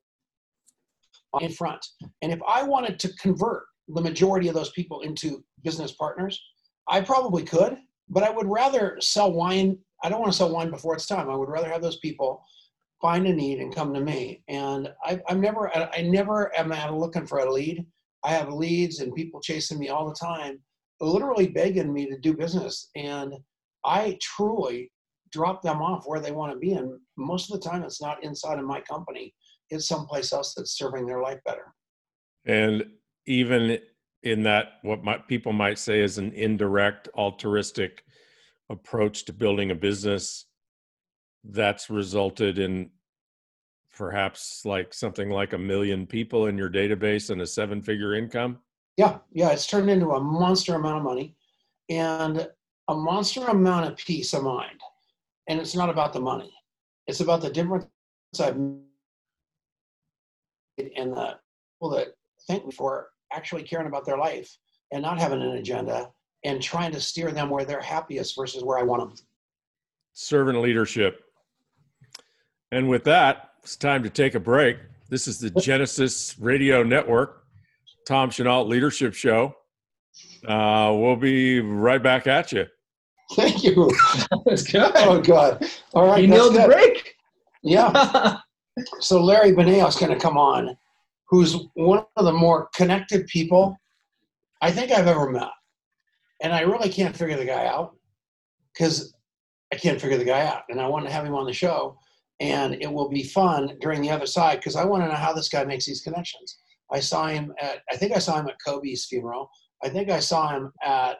in 1.42 1.52
front. 1.52 1.86
And 2.22 2.32
if 2.32 2.40
I 2.48 2.64
wanted 2.64 3.00
to 3.00 3.14
convert 3.14 3.64
the 3.88 4.02
majority 4.02 4.48
of 4.48 4.56
those 4.56 4.72
people 4.72 5.02
into 5.02 5.44
business 5.64 5.92
partners, 5.92 6.42
I 6.88 7.02
probably 7.02 7.44
could, 7.44 7.78
but 8.10 8.24
I 8.24 8.30
would 8.30 8.48
rather 8.48 8.98
sell 9.02 9.32
wine. 9.32 9.78
I 10.04 10.10
don't 10.10 10.22
want 10.22 10.32
to 10.32 10.38
sell 10.38 10.52
wine 10.52 10.72
before 10.72 10.94
it's 10.96 11.08
time. 11.08 11.30
I 11.30 11.36
would 11.36 11.50
rather 11.50 11.70
have 11.70 11.82
those 11.82 12.00
people 12.00 12.42
find 13.02 13.28
a 13.28 13.34
need 13.34 13.60
and 13.60 13.76
come 13.76 13.94
to 13.94 14.00
me. 14.00 14.42
And 14.48 14.90
I, 15.04 15.20
am 15.30 15.42
never, 15.42 15.76
I 15.76 16.02
never 16.02 16.58
am 16.58 16.72
out 16.72 16.94
looking 16.94 17.28
for 17.28 17.40
a 17.40 17.52
lead. 17.52 17.86
I 18.24 18.32
have 18.32 18.52
leads 18.52 19.00
and 19.00 19.14
people 19.14 19.40
chasing 19.40 19.80
me 19.80 19.90
all 19.90 20.08
the 20.08 20.16
time, 20.16 20.60
literally 21.00 21.48
begging 21.48 21.94
me 21.94 22.08
to 22.08 22.18
do 22.18 22.34
business. 22.36 22.90
And 22.96 23.34
I 23.86 24.18
truly 24.22 24.92
drop 25.32 25.62
them 25.62 25.82
off 25.82 26.06
where 26.06 26.20
they 26.20 26.32
want 26.32 26.54
to 26.54 26.60
be. 26.60 26.74
And 26.74 27.00
most 27.18 27.52
of 27.52 27.60
the 27.60 27.70
time, 27.70 27.84
it's 27.84 28.02
not 28.02 28.24
inside 28.24 28.60
of 28.60 28.66
my 28.66 28.82
company, 28.82 29.34
it's 29.70 29.88
someplace 29.88 30.32
else 30.34 30.54
that's 30.56 30.78
serving 30.78 31.06
their 31.06 31.22
life 31.22 31.40
better. 31.46 31.74
And 32.46 32.86
even 33.26 33.80
in 34.24 34.44
that, 34.44 34.74
what 34.82 35.04
my, 35.04 35.18
people 35.18 35.54
might 35.54 35.78
say 35.78 36.02
is 36.02 36.18
an 36.18 36.32
indirect, 36.32 37.10
altruistic 37.16 38.04
approach 38.70 39.26
to 39.26 39.34
building 39.34 39.72
a 39.72 39.76
business, 39.76 40.46
that's 41.44 41.90
resulted 41.90 42.60
in 42.60 42.90
perhaps 43.96 44.62
like 44.64 44.94
something 44.94 45.30
like 45.30 45.54
a 45.54 45.58
million 45.58 46.06
people 46.06 46.48
in 46.48 46.58
your 46.58 46.70
database 46.70 47.30
and 47.30 47.42
a 47.42 47.48
seven 47.48 47.82
figure 47.82 48.16
income? 48.16 48.60
Yeah, 48.96 49.18
yeah, 49.32 49.50
it's 49.50 49.68
turned 49.68 49.90
into 49.90 50.12
a 50.12 50.20
monster 50.20 50.76
amount 50.76 50.98
of 50.98 51.04
money 51.04 51.36
and 51.90 52.48
a 52.88 52.96
monster 52.96 53.46
amount 53.48 53.86
of 53.86 53.98
peace 53.98 54.34
of 54.34 54.44
mind. 54.44 54.80
And 55.50 55.60
it's 55.60 55.76
not 55.76 55.90
about 55.90 56.14
the 56.14 56.20
money, 56.20 56.54
it's 57.08 57.22
about 57.22 57.42
the 57.42 57.50
difference 57.50 57.86
I've 58.40 58.58
made 58.58 58.82
and 60.96 61.14
the 61.14 61.38
people 61.76 61.90
that 61.92 62.10
thank 62.48 62.66
me 62.66 62.72
for 62.72 63.10
actually 63.34 63.64
caring 63.64 63.88
about 63.88 64.06
their 64.06 64.18
life 64.18 64.56
and 64.92 65.02
not 65.02 65.20
having 65.20 65.42
an 65.42 65.52
agenda 65.52 66.10
and 66.44 66.62
trying 66.62 66.92
to 66.92 67.02
steer 67.02 67.32
them 67.32 67.50
where 67.50 67.66
they're 67.66 67.82
happiest 67.82 68.36
versus 68.38 68.64
where 68.64 68.78
I 68.78 68.84
want 68.84 69.02
them. 69.02 69.26
Servant 70.14 70.60
leadership. 70.60 71.24
And 72.72 72.90
with 72.90 73.04
that, 73.06 73.52
it's 73.64 73.76
time 73.76 74.04
to 74.04 74.10
take 74.10 74.36
a 74.36 74.40
break. 74.40 74.78
This 75.10 75.28
is 75.28 75.40
the 75.40 75.50
Genesis 75.50 76.38
Radio 76.40 76.84
Network, 76.84 77.44
Tom 78.06 78.30
Chenault 78.30 78.66
Leadership 78.66 79.14
Show. 79.14 79.56
Uh, 80.48 80.94
we'll 80.96 81.16
be 81.16 81.60
right 81.60 82.02
back 82.02 82.28
at 82.28 82.52
you. 82.52 82.66
Thank 83.34 83.64
you. 83.64 83.92
That's 84.46 84.64
good. 84.64 84.92
Oh, 84.96 85.22
God. 85.22 85.66
All 85.94 86.08
right. 86.08 86.22
You 86.22 86.28
nailed 86.28 86.56
the 86.56 86.66
break. 86.66 87.16
Yeah. 87.62 88.38
so 89.00 89.22
Larry 89.24 89.54
Benet 89.54 89.88
is 89.88 89.96
going 89.96 90.14
to 90.14 90.20
come 90.20 90.38
on, 90.38 90.78
who's 91.30 91.56
one 91.74 92.06
of 92.16 92.26
the 92.26 92.32
more 92.32 92.70
connected 92.74 93.28
people 93.28 93.78
I 94.62 94.72
think 94.72 94.92
I've 94.92 95.08
ever 95.08 95.30
met. 95.30 95.50
And 96.42 96.54
I 96.54 96.62
really 96.62 96.90
can't 96.90 97.16
figure 97.16 97.38
the 97.38 97.46
guy 97.46 97.66
out 97.66 97.96
because 98.74 99.14
I 99.74 99.76
can't 99.76 100.00
figure 100.00 100.18
the 100.18 100.26
guy 100.26 100.46
out. 100.46 100.62
And 100.70 100.80
I 100.80 100.88
want 100.88 101.06
to 101.06 101.12
have 101.12 101.26
him 101.26 101.36
on 101.36 101.46
the 101.46 101.54
show 101.54 101.98
and 102.40 102.76
it 102.82 102.92
will 102.92 103.10
be 103.10 103.24
fun 103.24 103.78
during 103.82 104.02
the 104.02 104.12
other 104.12 104.28
side 104.28 104.58
because 104.58 104.76
I 104.76 104.86
want 104.86 105.04
to 105.04 105.10
know 105.10 105.16
how 105.16 105.34
this 105.34 105.50
guy 105.50 105.64
makes 105.64 105.86
these 105.86 106.02
connections. 106.02 106.60
I 106.92 107.00
saw 107.00 107.28
him 107.28 107.54
at, 107.60 107.80
I 107.92 107.98
think 107.98 108.16
I 108.16 108.20
saw 108.20 108.40
him 108.40 108.48
at 108.48 108.58
Kobe's 108.66 109.06
funeral. 109.06 109.50
I 109.84 109.90
think 109.90 110.10
I 110.10 110.20
saw 110.20 110.50
him 110.50 110.72
at 110.84 111.18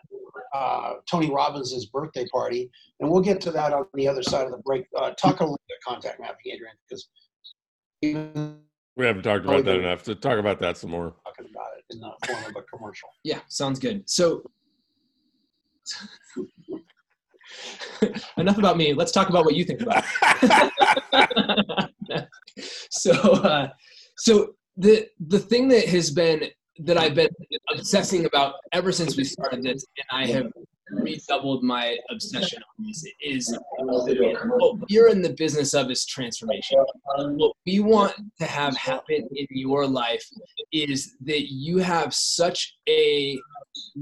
uh, 0.54 0.94
Tony 1.10 1.30
Robbins' 1.32 1.86
birthday 1.88 2.26
party, 2.28 2.70
and 3.00 3.10
we'll 3.10 3.22
get 3.22 3.42
to 3.42 3.52
that 3.52 3.74
on 3.74 3.86
the 3.94 4.08
other 4.08 4.24
side 4.24 4.46
of 4.46 4.52
the 4.52 4.58
break. 4.60 4.86
Uh, 4.96 5.12
talk 5.12 5.40
a 5.40 5.44
little 5.44 5.60
bit 5.68 5.78
contact 5.86 6.20
mapping, 6.20 6.54
Adrian, 6.54 6.76
because 6.90 7.10
we 8.02 9.06
haven't 9.06 9.24
talked 9.24 9.46
about 9.46 9.66
that 9.66 9.80
enough. 9.80 10.04
To 10.04 10.16
talk 10.16 10.40
about 10.40 10.60
that 10.60 10.78
some 10.78 10.92
more. 10.92 11.14
Talking 11.26 11.52
about 11.52 11.68
it 11.78 11.86
in 11.94 12.00
the 12.00 12.12
form 12.28 12.46
of 12.46 12.56
a 12.56 12.64
commercial. 12.64 13.10
Yeah, 13.24 13.40
sounds 13.48 13.80
good. 13.80 14.10
So 14.10 14.44
enough 18.38 18.58
about 18.58 18.78
me. 18.78 18.94
Let's 18.94 19.12
talk 19.12 19.30
about 19.30 19.46
what 19.46 19.56
you 19.56 19.64
think 19.64 19.82
about. 19.82 20.04
so, 22.90 23.12
uh, 23.12 23.70
so 24.18 24.56
the 24.78 25.08
the 25.28 25.40
thing 25.40 25.68
that 25.70 25.88
has 25.88 26.12
been 26.12 26.50
that 26.80 26.98
I've 26.98 27.16
been 27.16 27.30
obsessing 27.72 28.26
about 28.26 28.56
ever 28.72 28.92
since 28.92 29.18
we 29.18 29.24
started 29.24 29.64
this, 29.64 29.86
and 29.98 30.06
I 30.12 30.28
have 30.32 30.52
redoubled 30.90 31.64
my 31.64 31.98
obsession 32.10 32.62
on 32.80 32.86
this 32.86 33.06
is 33.22 33.58
what 33.78 34.80
we're 34.90 35.10
in 35.10 35.22
the 35.22 35.34
business 35.38 35.74
of 35.74 35.92
is 35.92 36.06
transformation. 36.06 36.78
What 37.18 37.54
we 37.66 37.80
want 37.80 38.14
to 38.40 38.46
have 38.46 38.76
happen 38.78 39.28
in 39.36 39.48
your 39.50 39.86
life 39.86 40.26
is 40.72 41.16
that 41.26 41.52
you 41.52 41.80
have 41.80 42.14
such 42.14 42.76
a 42.88 43.38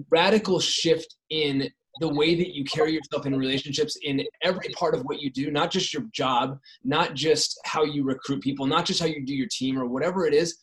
radical 0.10 0.60
shift 0.60 1.16
in 1.30 1.70
the 2.02 2.14
way 2.14 2.36
that 2.36 2.54
you 2.54 2.66
carry 2.66 2.92
yourself 2.92 3.26
in 3.26 3.36
relationships 3.38 3.98
in 4.04 4.22
every 4.44 4.68
part 4.70 4.96
of 4.96 5.02
what 5.04 5.22
you 5.22 5.32
do, 5.32 5.50
not 5.50 5.72
just 5.72 5.94
your 5.94 6.04
job, 6.12 6.60
not 6.84 7.14
just 7.14 7.58
how 7.64 7.84
you 7.84 8.04
recruit 8.04 8.42
people, 8.42 8.66
not 8.68 8.86
just 8.86 9.00
how 9.00 9.06
you 9.06 9.26
do 9.26 9.34
your 9.34 9.48
team 9.50 9.80
or 9.80 9.86
whatever 9.86 10.28
it 10.28 10.34
is, 10.34 10.58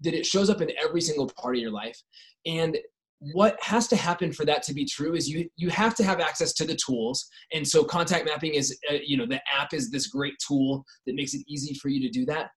that 0.00 0.14
it 0.14 0.26
shows 0.26 0.50
up 0.50 0.60
in 0.60 0.70
every 0.82 1.00
single 1.00 1.28
part 1.28 1.56
of 1.56 1.62
your 1.62 1.70
life. 1.70 2.00
And 2.44 2.76
what 3.20 3.56
has 3.62 3.88
to 3.88 3.96
happen 3.96 4.32
for 4.32 4.44
that 4.44 4.62
to 4.62 4.74
be 4.74 4.84
true 4.84 5.14
is 5.14 5.28
you 5.28 5.48
you 5.56 5.70
have 5.70 5.94
to 5.94 6.04
have 6.04 6.20
access 6.20 6.52
to 6.52 6.66
the 6.66 6.76
tools 6.76 7.26
and 7.54 7.66
so 7.66 7.82
contact 7.82 8.26
mapping 8.26 8.52
is 8.52 8.78
uh, 8.90 8.96
you 9.02 9.16
know 9.16 9.24
the 9.24 9.40
app 9.52 9.72
is 9.72 9.90
this 9.90 10.08
great 10.08 10.34
tool 10.46 10.84
that 11.06 11.14
makes 11.14 11.32
it 11.32 11.42
easy 11.48 11.72
for 11.74 11.88
you 11.88 12.00
to 12.00 12.10
do 12.10 12.26
that 12.26 12.50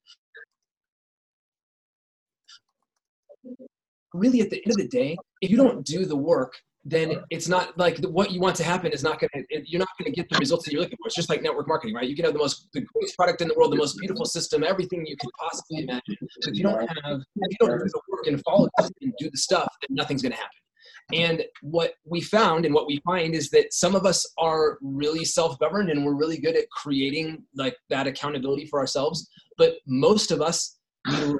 really 4.13 4.41
at 4.41 4.49
the 4.49 4.57
end 4.57 4.71
of 4.71 4.77
the 4.77 4.87
day 4.89 5.15
if 5.41 5.49
you 5.49 5.55
don't 5.55 5.85
do 5.85 6.05
the 6.05 6.15
work 6.15 6.53
then 6.85 7.21
it's 7.29 7.47
not 7.47 7.77
like 7.77 7.97
what 8.05 8.31
you 8.31 8.39
want 8.39 8.55
to 8.55 8.63
happen 8.63 8.91
is 8.91 9.03
not 9.03 9.19
going 9.19 9.29
to 9.33 9.61
you're 9.65 9.79
not 9.79 9.89
going 9.99 10.11
to 10.11 10.15
get 10.15 10.29
the 10.29 10.37
results 10.37 10.65
that 10.65 10.71
you're 10.71 10.81
looking 10.81 10.97
for. 11.01 11.07
It's 11.07 11.15
just 11.15 11.29
like 11.29 11.41
network 11.41 11.67
marketing 11.67 11.95
right? 11.95 12.07
You 12.07 12.15
can 12.15 12.25
have 12.25 12.33
the 12.33 12.39
most 12.39 12.69
the 12.73 12.81
greatest 12.81 13.17
product 13.17 13.41
in 13.41 13.47
the 13.49 13.53
world 13.55 13.71
the 13.71 13.77
most 13.77 13.97
beautiful 13.97 14.25
system 14.25 14.63
everything 14.63 15.05
you 15.05 15.17
could 15.19 15.31
possibly 15.37 15.83
imagine. 15.83 16.15
But 16.19 16.49
if 16.49 16.55
you 16.55 16.63
don't 16.63 16.79
have 16.79 17.19
if 17.19 17.51
you 17.51 17.67
don't 17.67 17.77
do 17.79 17.85
the 17.85 18.01
work 18.09 18.27
and 18.27 18.41
follow 18.43 18.69
and 18.79 19.13
do 19.19 19.29
the 19.29 19.37
stuff 19.37 19.67
then 19.81 19.95
nothing's 19.95 20.21
going 20.21 20.31
to 20.31 20.37
happen. 20.37 20.51
And 21.11 21.43
what 21.63 21.95
we 22.05 22.21
found 22.21 22.65
and 22.65 22.73
what 22.73 22.85
we 22.85 23.01
find 23.03 23.33
is 23.33 23.49
that 23.49 23.73
some 23.73 23.95
of 23.95 24.05
us 24.05 24.31
are 24.37 24.77
really 24.81 25.25
self-governed 25.25 25.89
and 25.89 26.05
we're 26.05 26.13
really 26.13 26.39
good 26.39 26.55
at 26.55 26.69
creating 26.69 27.43
like 27.55 27.75
that 27.89 28.07
accountability 28.07 28.65
for 28.65 28.79
ourselves 28.79 29.27
but 29.57 29.75
most 29.85 30.31
of 30.31 30.41
us 30.41 30.77
need 31.07 31.23
a 31.23 31.35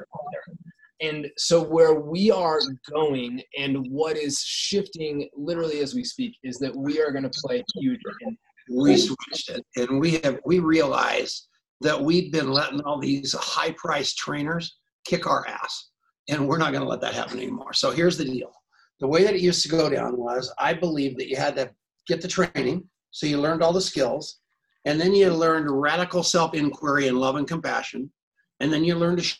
and 1.01 1.27
so 1.37 1.63
where 1.63 1.95
we 1.95 2.29
are 2.29 2.59
going 2.91 3.41
and 3.57 3.77
what 3.89 4.17
is 4.17 4.39
shifting 4.39 5.29
literally 5.35 5.79
as 5.79 5.95
we 5.95 6.03
speak 6.03 6.35
is 6.43 6.57
that 6.59 6.75
we 6.75 7.01
are 7.01 7.11
going 7.11 7.23
to 7.23 7.41
play 7.43 7.63
huge 7.75 7.99
in 8.21 8.37
we 8.69 8.95
switched 8.97 9.49
it 9.49 9.65
and 9.77 9.99
we 9.99 10.19
have 10.23 10.39
we 10.45 10.59
realized 10.59 11.47
that 11.81 11.99
we've 11.99 12.31
been 12.31 12.51
letting 12.51 12.81
all 12.81 12.99
these 12.99 13.33
high 13.33 13.71
priced 13.71 14.17
trainers 14.17 14.77
kick 15.05 15.25
our 15.27 15.47
ass 15.47 15.89
and 16.27 16.47
we're 16.47 16.57
not 16.57 16.71
going 16.71 16.83
to 16.83 16.89
let 16.89 17.01
that 17.01 17.13
happen 17.13 17.39
anymore. 17.39 17.73
So 17.73 17.89
here's 17.91 18.17
the 18.17 18.25
deal. 18.25 18.51
The 18.99 19.07
way 19.07 19.23
that 19.23 19.33
it 19.33 19.41
used 19.41 19.63
to 19.63 19.69
go 19.69 19.89
down 19.89 20.17
was 20.17 20.53
i 20.59 20.73
believe 20.73 21.17
that 21.17 21.29
you 21.29 21.37
had 21.37 21.55
to 21.55 21.71
get 22.07 22.21
the 22.21 22.27
training 22.27 22.83
so 23.11 23.25
you 23.25 23.39
learned 23.39 23.63
all 23.63 23.71
the 23.71 23.81
skills 23.81 24.39
and 24.85 24.99
then 24.99 25.13
you 25.13 25.31
learned 25.31 25.69
radical 25.69 26.21
self 26.21 26.53
inquiry 26.53 27.07
and 27.07 27.17
love 27.17 27.35
and 27.37 27.47
compassion 27.47 28.11
and 28.59 28.73
then 28.73 28.83
you 28.83 28.95
learned 28.95 29.23
to 29.23 29.37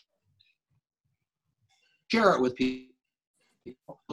share 2.10 2.34
it 2.34 2.40
with 2.40 2.56
people, 2.56 2.88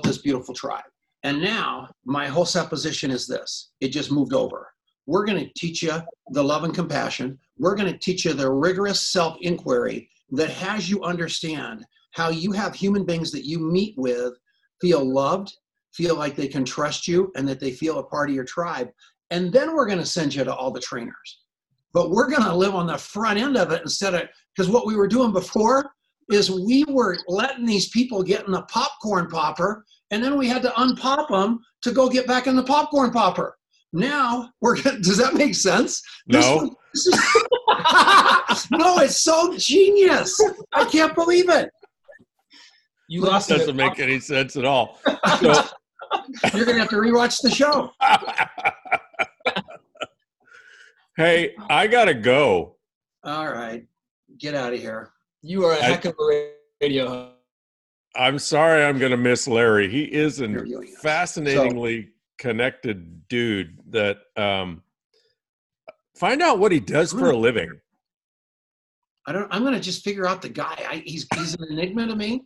this 0.03 0.19
beautiful 0.19 0.53
tribe. 0.53 0.83
And 1.23 1.41
now 1.41 1.89
my 2.05 2.27
whole 2.27 2.45
supposition 2.45 3.11
is 3.11 3.27
this 3.27 3.71
it 3.81 3.89
just 3.89 4.11
moved 4.11 4.33
over. 4.33 4.71
We're 5.05 5.25
going 5.25 5.43
to 5.43 5.51
teach 5.55 5.81
you 5.81 5.93
the 6.31 6.43
love 6.43 6.63
and 6.63 6.73
compassion. 6.73 7.39
We're 7.57 7.75
going 7.75 7.91
to 7.91 7.97
teach 7.97 8.25
you 8.25 8.33
the 8.33 8.51
rigorous 8.51 9.01
self 9.01 9.37
inquiry 9.41 10.09
that 10.31 10.49
has 10.49 10.89
you 10.89 11.03
understand 11.03 11.85
how 12.11 12.29
you 12.29 12.51
have 12.51 12.75
human 12.75 13.05
beings 13.05 13.31
that 13.31 13.45
you 13.45 13.59
meet 13.59 13.95
with 13.97 14.33
feel 14.81 15.03
loved, 15.03 15.53
feel 15.93 16.15
like 16.15 16.35
they 16.35 16.47
can 16.47 16.63
trust 16.63 17.07
you, 17.07 17.31
and 17.35 17.47
that 17.47 17.59
they 17.59 17.71
feel 17.71 17.99
a 17.99 18.03
part 18.03 18.29
of 18.29 18.35
your 18.35 18.45
tribe. 18.45 18.89
And 19.31 19.51
then 19.51 19.75
we're 19.75 19.87
going 19.87 19.99
to 19.99 20.05
send 20.05 20.35
you 20.35 20.43
to 20.43 20.53
all 20.53 20.71
the 20.71 20.79
trainers. 20.79 21.39
But 21.93 22.11
we're 22.11 22.29
going 22.29 22.43
to 22.43 22.55
live 22.55 22.75
on 22.75 22.85
the 22.85 22.97
front 22.97 23.39
end 23.39 23.57
of 23.57 23.71
it 23.71 23.81
instead 23.81 24.13
of, 24.13 24.23
because 24.55 24.69
what 24.69 24.85
we 24.85 24.95
were 24.95 25.07
doing 25.07 25.31
before 25.31 25.91
is 26.29 26.51
we 26.51 26.83
were 26.89 27.17
letting 27.27 27.65
these 27.65 27.89
people 27.89 28.21
get 28.23 28.45
in 28.45 28.51
the 28.51 28.61
popcorn 28.63 29.27
popper 29.27 29.85
and 30.11 30.23
then 30.23 30.37
we 30.37 30.47
had 30.47 30.61
to 30.61 30.69
unpop 30.69 31.27
them 31.29 31.59
to 31.81 31.91
go 31.91 32.09
get 32.09 32.27
back 32.27 32.47
in 32.47 32.55
the 32.55 32.63
popcorn 32.63 33.11
popper. 33.11 33.57
Now 33.93 34.49
we're 34.61 34.75
does 34.81 35.17
that 35.17 35.33
make 35.35 35.55
sense? 35.55 36.01
No. 36.27 36.75
This, 36.93 37.05
this 37.05 37.07
is, 37.07 38.67
no, 38.71 38.97
it's 38.99 39.21
so 39.21 39.55
genius. 39.57 40.37
I 40.73 40.85
can't 40.85 41.15
believe 41.15 41.49
it. 41.49 41.69
you 43.07 43.21
That 43.21 43.31
lost 43.31 43.49
doesn't 43.49 43.69
it. 43.69 43.75
make 43.75 43.99
any 43.99 44.19
sense 44.19 44.55
at 44.55 44.65
all. 44.65 44.99
So, 45.39 45.63
You're 46.53 46.65
gonna 46.65 46.79
have 46.79 46.89
to 46.89 46.95
rewatch 46.97 47.41
the 47.41 47.49
show. 47.51 47.91
hey, 51.17 51.53
I 51.69 51.87
gotta 51.87 52.13
go. 52.13 52.75
All 53.23 53.47
right, 53.51 53.85
get 54.37 54.55
out 54.55 54.73
of 54.73 54.79
here. 54.79 55.11
You 55.41 55.65
are 55.65 55.73
a 55.73 55.77
I- 55.79 55.81
heck 55.83 56.05
of 56.05 56.15
a 56.19 56.51
radio 56.81 57.07
host. 57.07 57.33
I'm 58.15 58.39
sorry 58.39 58.83
I'm 58.83 58.97
gonna 58.97 59.17
miss 59.17 59.47
Larry. 59.47 59.89
He 59.89 60.03
is 60.03 60.41
a 60.41 60.45
Interviewing 60.45 60.87
us. 60.87 61.01
fascinatingly 61.01 62.09
connected 62.39 63.27
dude 63.27 63.77
that 63.91 64.17
um 64.35 64.81
find 66.15 66.41
out 66.41 66.57
what 66.57 66.71
he 66.71 66.79
does 66.79 67.11
for 67.11 67.29
a 67.29 67.37
living. 67.37 67.79
I 69.27 69.33
don't. 69.33 69.47
I'm 69.53 69.63
gonna 69.63 69.79
just 69.79 70.03
figure 70.03 70.25
out 70.25 70.41
the 70.41 70.49
guy. 70.49 70.83
I, 70.89 71.03
he's 71.05 71.27
he's 71.35 71.53
an 71.55 71.65
enigma 71.69 72.07
to 72.07 72.15
me. 72.15 72.45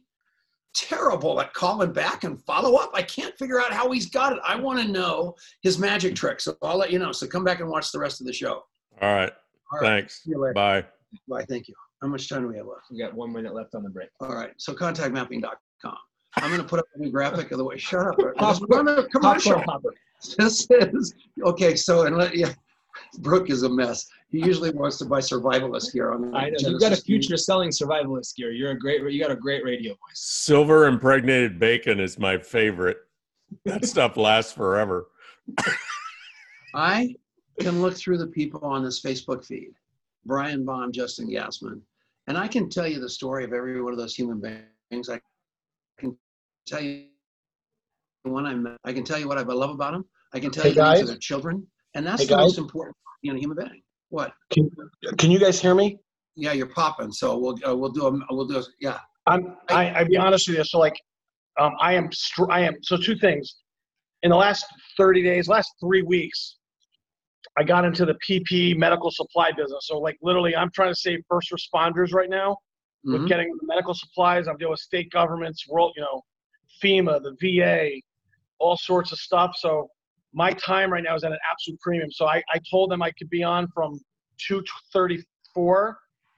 Terrible 0.73 1.39
at 1.39 1.54
calling 1.54 1.93
back 1.93 2.23
and 2.25 2.41
follow 2.43 2.75
up. 2.75 2.91
I 2.93 3.04
can't 3.04 3.38
figure 3.38 3.60
out 3.62 3.71
how 3.71 3.91
he's 3.91 4.08
got 4.10 4.34
it. 4.34 4.39
I 4.43 4.56
want 4.56 4.82
to 4.82 4.88
know 4.88 5.36
his 5.62 5.77
magic 5.77 6.15
trick. 6.15 6.39
So 6.41 6.56
I'll 6.63 6.77
let 6.77 6.91
you 6.91 6.99
know. 6.99 7.12
So 7.12 7.27
come 7.27 7.43
back 7.43 7.60
and 7.60 7.69
watch 7.69 7.91
the 7.91 7.99
rest 7.99 8.19
of 8.19 8.27
the 8.27 8.34
show. 8.34 8.63
All 9.01 9.13
right. 9.13 9.32
All 9.71 9.80
right. 9.80 9.99
Thanks. 10.01 10.23
See 10.23 10.32
you 10.32 10.39
later. 10.41 10.54
Bye. 10.54 10.86
Bye. 11.30 11.45
Thank 11.45 11.67
you. 11.67 11.75
How 12.01 12.07
much 12.07 12.27
time 12.29 12.41
do 12.41 12.47
we 12.47 12.57
have 12.57 12.65
left? 12.65 12.85
We 12.89 12.97
got 12.97 13.13
one 13.13 13.31
minute 13.31 13.53
left 13.53 13.75
on 13.75 13.83
the 13.83 13.89
break. 13.89 14.09
All 14.19 14.33
right. 14.33 14.51
So 14.57 14.73
contactmapping.com. 14.73 15.95
I'm 16.37 16.49
going 16.49 16.61
to 16.61 16.67
put 16.67 16.79
up 16.79 16.85
a 16.95 16.99
new 16.99 17.11
graphic 17.11 17.51
of 17.51 17.57
the 17.57 17.63
way. 17.63 17.77
Shut 17.77 18.07
up. 18.07 18.15
Popcorn- 18.37 18.85
We're 18.85 18.99
a 18.99 19.09
commercial. 19.09 19.53
Popcorn 19.55 19.63
popper. 19.65 19.93
This 20.37 20.67
is 20.69 21.13
okay. 21.43 21.75
So 21.75 22.05
and 22.05 22.15
let 22.15 22.35
yeah, 22.35 22.53
Brooke 23.19 23.49
is 23.49 23.63
a 23.63 23.69
mess. 23.69 24.07
He 24.29 24.39
usually 24.39 24.69
wants 24.71 24.97
to 24.99 25.05
buy 25.05 25.19
survivalist 25.19 25.93
gear 25.93 26.11
on. 26.11 26.31
the 26.31 26.37
I 26.37 26.49
know 26.49 26.69
you've 26.69 26.79
got 26.79 26.93
a 26.93 26.95
future 26.95 27.37
selling 27.37 27.69
survivalist 27.69 28.35
gear. 28.35 28.51
You're 28.51 28.71
a 28.71 28.79
great. 28.79 29.01
You 29.11 29.19
got 29.21 29.31
a 29.31 29.35
great 29.35 29.63
radio 29.63 29.91
voice. 29.91 29.97
Silver 30.13 30.85
impregnated 30.87 31.59
bacon 31.59 31.99
is 31.99 32.17
my 32.17 32.37
favorite. 32.37 32.97
That 33.65 33.85
stuff 33.85 34.15
lasts 34.15 34.53
forever. 34.53 35.07
I 36.73 37.15
can 37.59 37.81
look 37.81 37.95
through 37.95 38.17
the 38.19 38.27
people 38.27 38.61
on 38.63 38.83
this 38.83 39.01
Facebook 39.01 39.43
feed, 39.45 39.73
Brian 40.25 40.63
Baum, 40.63 40.91
Justin 40.91 41.27
Gassman, 41.29 41.81
and 42.32 42.38
I 42.38 42.48
can 42.48 42.70
tell 42.70 42.88
you 42.88 43.02
the 43.02 43.10
story 43.10 43.44
of 43.44 43.52
every 43.52 43.82
one 43.82 43.91
of 43.91 44.00
those 44.00 44.15
human 44.15 44.39
beings. 44.39 45.10
I 45.10 45.20
can 46.00 46.17
tell 46.65 46.80
you 46.80 47.08
when 48.24 48.46
I 48.46 48.56
met. 48.56 48.78
I 48.86 48.94
can 48.94 49.04
tell 49.04 49.20
you 49.20 49.28
what 49.28 49.38
I 49.38 49.41
love 49.41 49.72
about 49.72 49.91
them. 49.91 50.06
I 50.34 50.39
can 50.39 50.50
tell 50.50 50.63
Hey, 50.63 50.70
you 50.70 50.76
guys. 50.76 51.06
their 51.06 51.17
children, 51.17 51.67
and 51.94 52.08
that's 52.08 52.22
Hey, 52.22 52.28
the 52.30 52.38
most 52.38 52.54
guys. 52.54 52.58
important 52.58 52.96
in 53.24 53.36
a 53.36 53.38
human 53.38 53.58
being. 53.58 53.82
What? 54.12 54.32
Can, 54.50 54.72
can 55.17 55.30
you 55.30 55.39
guys 55.39 55.60
hear 55.60 55.76
me? 55.76 56.00
Yeah, 56.38 56.54
you're 56.54 56.67
popping. 56.67 57.12
So 57.12 57.38
we'll 57.38 57.58
uh, 57.67 57.76
we'll 57.76 57.91
do 57.91 58.08
a 58.08 58.34
we'll 58.34 58.48
do 58.48 58.60
a, 58.60 58.63
yeah. 58.80 59.00
I'm. 59.28 59.58
I, 59.67 60.00
I 60.00 60.04
be 60.06 60.15
honest 60.15 60.48
with 60.48 60.56
you. 60.58 60.63
So 60.63 60.80
like, 60.80 60.96
um, 61.60 61.74
I 61.82 61.96
am. 61.96 62.10
str- 62.13 62.50
I 62.50 62.62
am. 62.62 62.76
So 62.82 62.96
two 62.96 63.17
things. 63.17 63.58
In 64.24 64.30
the 64.30 64.38
last 64.38 64.63
30 64.96 65.22
days, 65.22 65.50
last 65.50 65.70
three 65.82 66.04
weeks, 66.04 66.60
I 67.57 67.63
got 67.63 67.83
into 67.85 68.05
the 68.05 68.15
PP 68.27 68.77
medical 68.77 69.11
supply 69.11 69.51
business. 69.51 69.87
So 69.87 69.99
like, 69.99 70.17
literally, 70.21 70.55
I'm 70.55 70.71
trying 70.71 70.91
to 70.91 70.95
save 70.95 71.19
first 71.29 71.51
responders 71.51 72.13
right 72.13 72.29
now 72.29 72.57
with 73.03 73.21
Mhm. 73.23 73.27
getting 73.27 73.57
medical 73.63 73.93
supplies. 73.93 74.47
I'm 74.47 74.57
dealing 74.57 74.71
with 74.71 74.79
state 74.79 75.11
governments, 75.11 75.67
world, 75.67 75.93
you 75.95 76.01
know, 76.01 76.23
FEMA, 76.81 77.21
the 77.21 77.35
VA, 77.41 78.01
all 78.59 78.77
sorts 78.77 79.11
of 79.11 79.17
stuff. 79.19 79.55
So 79.57 79.89
my 80.33 80.53
time 80.53 80.91
right 80.93 81.03
now 81.03 81.15
is 81.15 81.23
at 81.23 81.31
an 81.31 81.39
absolute 81.49 81.79
premium. 81.81 82.09
So 82.11 82.25
I, 82.27 82.41
I 82.53 82.59
told 82.69 82.89
them 82.91 83.01
I 83.01 83.11
could 83.11 83.29
be 83.29 83.43
on 83.43 83.67
from 83.73 83.99
2:34 84.49 85.23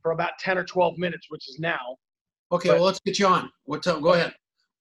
for 0.01 0.11
about 0.11 0.31
10 0.39 0.57
or 0.57 0.63
12 0.63 0.97
minutes, 0.97 1.27
which 1.29 1.47
is 1.47 1.59
now. 1.59 1.97
Okay, 2.51 2.69
But- 2.69 2.75
well, 2.75 2.85
let's 2.85 2.99
get 3.05 3.19
you 3.19 3.27
on. 3.27 3.51
What 3.65 3.83
time? 3.83 4.01
Go 4.01 4.13
ahead. 4.13 4.33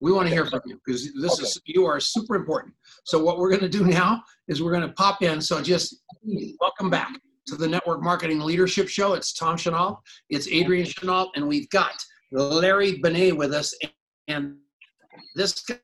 We 0.03 0.11
want 0.11 0.27
to 0.27 0.35
hear 0.35 0.45
from 0.45 0.63
you 0.67 0.81
because 0.85 1.13
this 1.15 1.39
is 1.39 1.61
you 1.65 1.87
are 1.87 2.01
super 2.01 2.35
important. 2.35 2.75
So 3.05 3.23
what 3.23 3.39
we're 3.39 3.51
going 3.51 3.61
to 3.61 3.69
do 3.69 3.85
now 3.85 4.21
is 4.49 4.61
we're 4.61 4.73
going 4.73 4.87
to 4.87 4.93
pop 4.95 5.23
in. 5.23 5.41
So 5.41 5.63
just 5.63 6.03
welcome 6.59 6.91
back 6.91 7.13
to 7.47 7.55
the 7.55 7.69
Network 7.69 8.03
Marketing 8.03 8.41
Leadership 8.41 8.89
Show. 8.89 9.13
It's 9.15 9.33
Tom 9.33 9.57
Chenault, 9.57 10.01
it's 10.29 10.49
Adrian 10.49 10.87
Chenault, 10.87 11.31
and 11.37 11.47
we've 11.47 11.71
got 11.71 11.93
Larry 12.33 12.99
Benet 12.99 13.31
with 13.31 13.55
us. 13.55 13.73
And 14.27 14.57
this 15.37 15.63
guy 15.63 15.79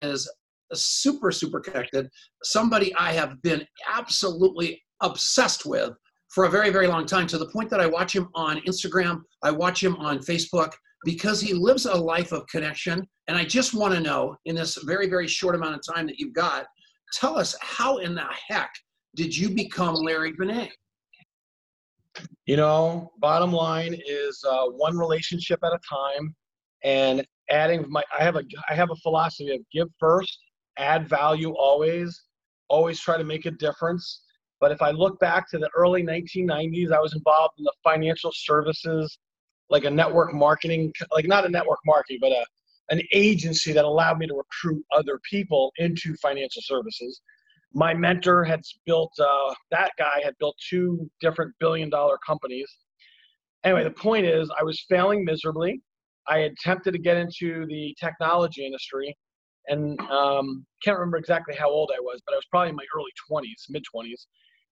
is 0.00 0.26
super, 0.72 1.30
super 1.30 1.60
connected. 1.60 2.08
Somebody 2.42 2.94
I 2.94 3.12
have 3.12 3.42
been 3.42 3.66
absolutely 3.86 4.82
obsessed 5.02 5.66
with 5.66 5.92
for 6.28 6.44
a 6.44 6.50
very, 6.50 6.70
very 6.70 6.86
long 6.86 7.04
time 7.04 7.26
to 7.26 7.36
the 7.36 7.50
point 7.50 7.68
that 7.68 7.80
I 7.80 7.86
watch 7.86 8.16
him 8.16 8.30
on 8.34 8.62
Instagram, 8.62 9.20
I 9.42 9.50
watch 9.50 9.84
him 9.84 9.96
on 9.96 10.20
Facebook 10.20 10.72
because 11.04 11.40
he 11.40 11.54
lives 11.54 11.86
a 11.86 11.94
life 11.94 12.32
of 12.32 12.46
connection. 12.48 13.06
And 13.28 13.36
I 13.36 13.44
just 13.44 13.74
want 13.74 13.94
to 13.94 14.00
know 14.00 14.36
in 14.44 14.54
this 14.54 14.76
very, 14.84 15.08
very 15.08 15.26
short 15.26 15.54
amount 15.54 15.74
of 15.74 15.94
time 15.94 16.06
that 16.06 16.18
you've 16.18 16.34
got, 16.34 16.66
tell 17.12 17.38
us 17.38 17.56
how 17.60 17.98
in 17.98 18.14
the 18.14 18.26
heck 18.48 18.70
did 19.16 19.36
you 19.36 19.50
become 19.50 19.94
Larry 19.94 20.32
Benet? 20.32 20.70
You 22.46 22.56
know, 22.56 23.12
bottom 23.18 23.52
line 23.52 23.96
is 24.06 24.44
uh, 24.48 24.66
one 24.66 24.96
relationship 24.98 25.60
at 25.62 25.72
a 25.72 25.78
time, 25.88 26.34
and 26.82 27.24
adding 27.50 27.84
my. 27.88 28.02
I 28.18 28.24
have 28.24 28.36
a 28.36 28.42
I 28.68 28.74
have 28.74 28.90
a 28.90 28.96
philosophy 28.96 29.54
of 29.54 29.60
give 29.72 29.88
first, 29.98 30.38
add 30.76 31.08
value 31.08 31.52
always, 31.52 32.24
always 32.68 32.98
try 32.98 33.16
to 33.16 33.24
make 33.24 33.46
a 33.46 33.52
difference. 33.52 34.22
But 34.60 34.72
if 34.72 34.82
I 34.82 34.90
look 34.90 35.18
back 35.20 35.48
to 35.50 35.58
the 35.58 35.70
early 35.74 36.02
1990s, 36.02 36.92
I 36.92 37.00
was 37.00 37.14
involved 37.14 37.54
in 37.58 37.64
the 37.64 37.72
financial 37.82 38.30
services, 38.34 39.18
like 39.70 39.84
a 39.84 39.90
network 39.90 40.34
marketing, 40.34 40.92
like 41.12 41.26
not 41.26 41.46
a 41.46 41.48
network 41.48 41.78
marketing, 41.86 42.18
but 42.20 42.32
a 42.32 42.44
an 42.90 43.00
agency 43.12 43.72
that 43.72 43.84
allowed 43.84 44.18
me 44.18 44.26
to 44.26 44.34
recruit 44.34 44.84
other 44.92 45.20
people 45.28 45.72
into 45.78 46.14
financial 46.16 46.60
services. 46.60 47.22
My 47.72 47.94
mentor 47.94 48.42
had 48.42 48.62
built 48.84 49.12
uh, 49.20 49.54
that 49.70 49.92
guy 49.96 50.20
had 50.24 50.34
built 50.38 50.56
two 50.68 51.08
different 51.20 51.54
billion 51.60 51.88
dollar 51.88 52.18
companies. 52.26 52.68
Anyway 53.62 53.84
the 53.84 53.90
point 53.90 54.26
is 54.26 54.50
i 54.58 54.64
was 54.64 54.84
failing 54.88 55.24
miserably. 55.24 55.80
I 56.28 56.38
attempted 56.38 56.92
to 56.92 56.98
get 56.98 57.16
into 57.16 57.64
the 57.66 57.96
technology 57.98 58.66
industry 58.66 59.16
and 59.68 59.98
um, 60.10 60.66
can't 60.82 60.98
remember 60.98 61.16
exactly 61.16 61.54
how 61.54 61.70
old 61.70 61.90
I 61.96 62.00
was, 62.00 62.20
but 62.26 62.32
I 62.32 62.36
was 62.36 62.46
probably 62.50 62.70
in 62.70 62.76
my 62.76 62.84
early 62.96 63.10
20s, 63.30 63.66
mid 63.68 63.84
20s. 63.94 64.26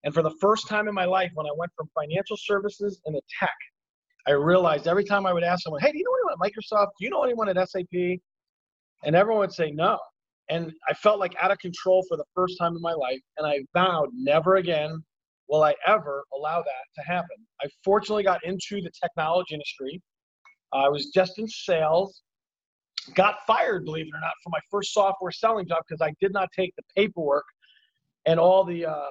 And 0.05 0.15
for 0.15 0.23
the 0.23 0.35
first 0.41 0.69
time 0.69 0.89
in 0.89 0.95
my 0.95 1.05
life, 1.05 1.31
when 1.35 1.47
I 1.47 1.53
went 1.57 1.73
from 1.77 1.89
financial 1.95 2.37
services 2.37 3.01
into 3.07 3.21
tech, 3.39 3.55
I 4.27 4.33
realized 4.33 4.87
every 4.87 5.05
time 5.05 5.27
I 5.27 5.33
would 5.33 5.45
ask 5.45 5.63
someone, 5.63 5.81
"Hey, 5.81 5.93
do 5.93 5.99
you 5.99 6.05
know 6.05 6.15
anyone 6.15 6.33
at 6.33 6.53
Microsoft? 6.53 6.89
Do 6.99 7.05
you 7.05 7.11
know 7.11 7.23
anyone 7.23 7.49
at 7.49 7.57
SAP?" 7.69 8.21
And 9.05 9.15
everyone 9.17 9.41
would 9.41 9.53
say 9.53 9.71
no. 9.71 9.99
And 10.51 10.73
I 10.89 10.95
felt 10.95 11.21
like 11.21 11.35
out 11.39 11.51
of 11.51 11.59
control 11.59 12.05
for 12.09 12.17
the 12.17 12.25
first 12.35 12.59
time 12.59 12.75
in 12.75 12.83
my 12.83 12.95
life. 12.95 13.21
And 13.37 13.47
I 13.47 13.61
vowed 13.75 14.09
never 14.13 14.57
again 14.57 15.05
will 15.49 15.63
I 15.63 15.75
ever 15.87 16.25
allow 16.35 16.63
that 16.63 16.85
to 16.97 17.03
happen. 17.03 17.37
I 17.63 17.69
fortunately 17.83 18.23
got 18.23 18.45
into 18.45 18.83
the 18.83 18.91
technology 19.03 19.55
industry. 19.55 20.01
I 20.73 20.89
was 20.89 21.07
just 21.07 21.39
in 21.39 21.49
sales, 21.49 22.23
got 23.15 23.37
fired, 23.47 23.85
believe 23.85 24.07
it 24.07 24.17
or 24.17 24.21
not, 24.21 24.33
for 24.45 24.51
my 24.51 24.61
first 24.71 24.93
software 24.93 25.33
selling 25.33 25.67
job 25.67 25.83
because 25.89 26.03
I 26.03 26.13
did 26.21 26.33
not 26.33 26.51
take 26.55 26.75
the 26.77 26.83
paperwork 26.95 27.45
and 28.27 28.39
all 28.39 28.65
the 28.65 28.85
uh, 28.85 29.09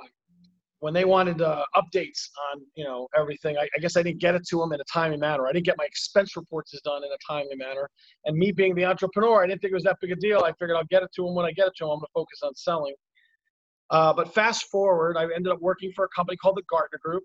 when 0.79 0.93
they 0.93 1.05
wanted 1.05 1.41
uh, 1.41 1.63
updates 1.75 2.29
on 2.51 2.61
you 2.75 2.83
know 2.83 3.07
everything 3.17 3.57
I, 3.57 3.67
I, 3.75 3.79
guess 3.79 3.97
i 3.97 4.03
didn't 4.03 4.19
get 4.19 4.35
it 4.35 4.45
to 4.49 4.59
them 4.59 4.73
in 4.73 4.81
a 4.81 4.83
timely 4.91 5.17
manner. 5.17 5.47
I 5.47 5.51
didn't 5.51 5.65
get 5.65 5.77
my 5.77 5.85
expense 5.85 6.35
reports 6.35 6.79
done 6.83 7.03
in 7.03 7.09
a 7.11 7.17
timely 7.27 7.55
manner. 7.55 7.89
And 8.25 8.37
me 8.37 8.51
being 8.51 8.75
the 8.75 8.85
entrepreneur 8.85 9.43
i 9.43 9.47
didn't 9.47 9.61
think 9.61 9.71
it 9.71 9.75
was 9.75 9.83
that 9.83 9.97
big 10.01 10.11
a 10.11 10.15
deal. 10.15 10.43
I 10.43 10.51
figured 10.53 10.77
i'll 10.77 10.85
get 10.85 11.03
it 11.03 11.09
to 11.15 11.23
them 11.23 11.35
when 11.35 11.45
i 11.45 11.51
get 11.51 11.67
it 11.67 11.73
to 11.77 11.85
them 11.85 11.91
i'm 11.91 11.99
going 11.99 12.07
to 12.07 12.13
focus 12.13 12.39
on 12.43 12.55
selling. 12.55 12.95
Uh, 13.89 14.13
but 14.13 14.33
fast 14.33 14.65
forward 14.69 15.17
i 15.17 15.23
ended 15.23 15.51
up 15.51 15.59
working 15.61 15.91
for 15.95 16.05
a 16.05 16.09
company 16.15 16.37
called 16.37 16.57
the 16.57 16.63
gartner 16.69 16.99
group. 17.03 17.23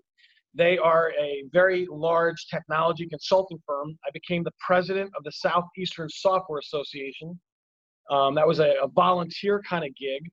They 0.55 0.77
are 0.77 1.11
a 1.19 1.45
very 1.51 1.87
large 1.89 2.45
technology 2.47 3.07
consulting 3.07 3.57
firm. 3.65 3.97
I 4.05 4.11
became 4.13 4.43
the 4.43 4.51
president 4.65 5.11
of 5.17 5.23
the 5.23 5.31
southeastern 5.31 6.09
software 6.09 6.59
association. 6.59 7.39
Um, 8.11 8.35
that 8.35 8.47
was 8.47 8.59
a, 8.59 8.75
a 8.83 8.87
volunteer 8.87 9.63
kind 9.67 9.83
of 9.83 9.95
gig 9.95 10.29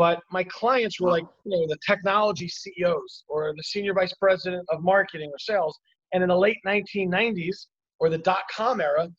but 0.00 0.22
my 0.30 0.42
clients 0.44 0.98
were 0.98 1.10
like, 1.10 1.26
you 1.44 1.50
know, 1.50 1.66
the 1.68 1.76
technology 1.86 2.48
CEOs 2.48 3.24
or 3.28 3.52
the 3.54 3.62
senior 3.62 3.92
vice 3.92 4.14
president 4.14 4.64
of 4.70 4.82
marketing 4.82 5.28
or 5.30 5.38
sales. 5.38 5.78
And 6.14 6.22
in 6.22 6.30
the 6.30 6.38
late 6.38 6.56
1990s 6.66 7.66
or 7.98 8.08
the 8.08 8.16
dot 8.16 8.44
com 8.50 8.80
era, 8.80 9.10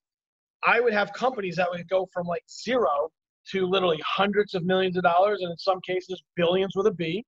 I 0.65 0.79
would 0.79 0.91
have 0.91 1.13
companies 1.13 1.55
that 1.57 1.69
would 1.69 1.87
go 1.87 2.09
from 2.11 2.25
like 2.25 2.41
zero 2.49 3.11
to 3.51 3.67
literally 3.67 3.99
hundreds 4.03 4.55
of 4.55 4.65
millions 4.65 4.97
of 4.97 5.03
dollars, 5.03 5.41
and 5.41 5.51
in 5.51 5.57
some 5.59 5.79
cases, 5.81 6.19
billions 6.35 6.71
with 6.75 6.87
a 6.87 6.91
B. 6.91 7.23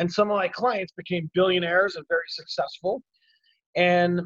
And 0.00 0.12
some 0.12 0.28
of 0.32 0.36
my 0.36 0.48
clients 0.48 0.92
became 0.96 1.30
billionaires 1.34 1.94
and 1.94 2.04
very 2.08 2.26
successful. 2.26 3.00
And 3.76 4.22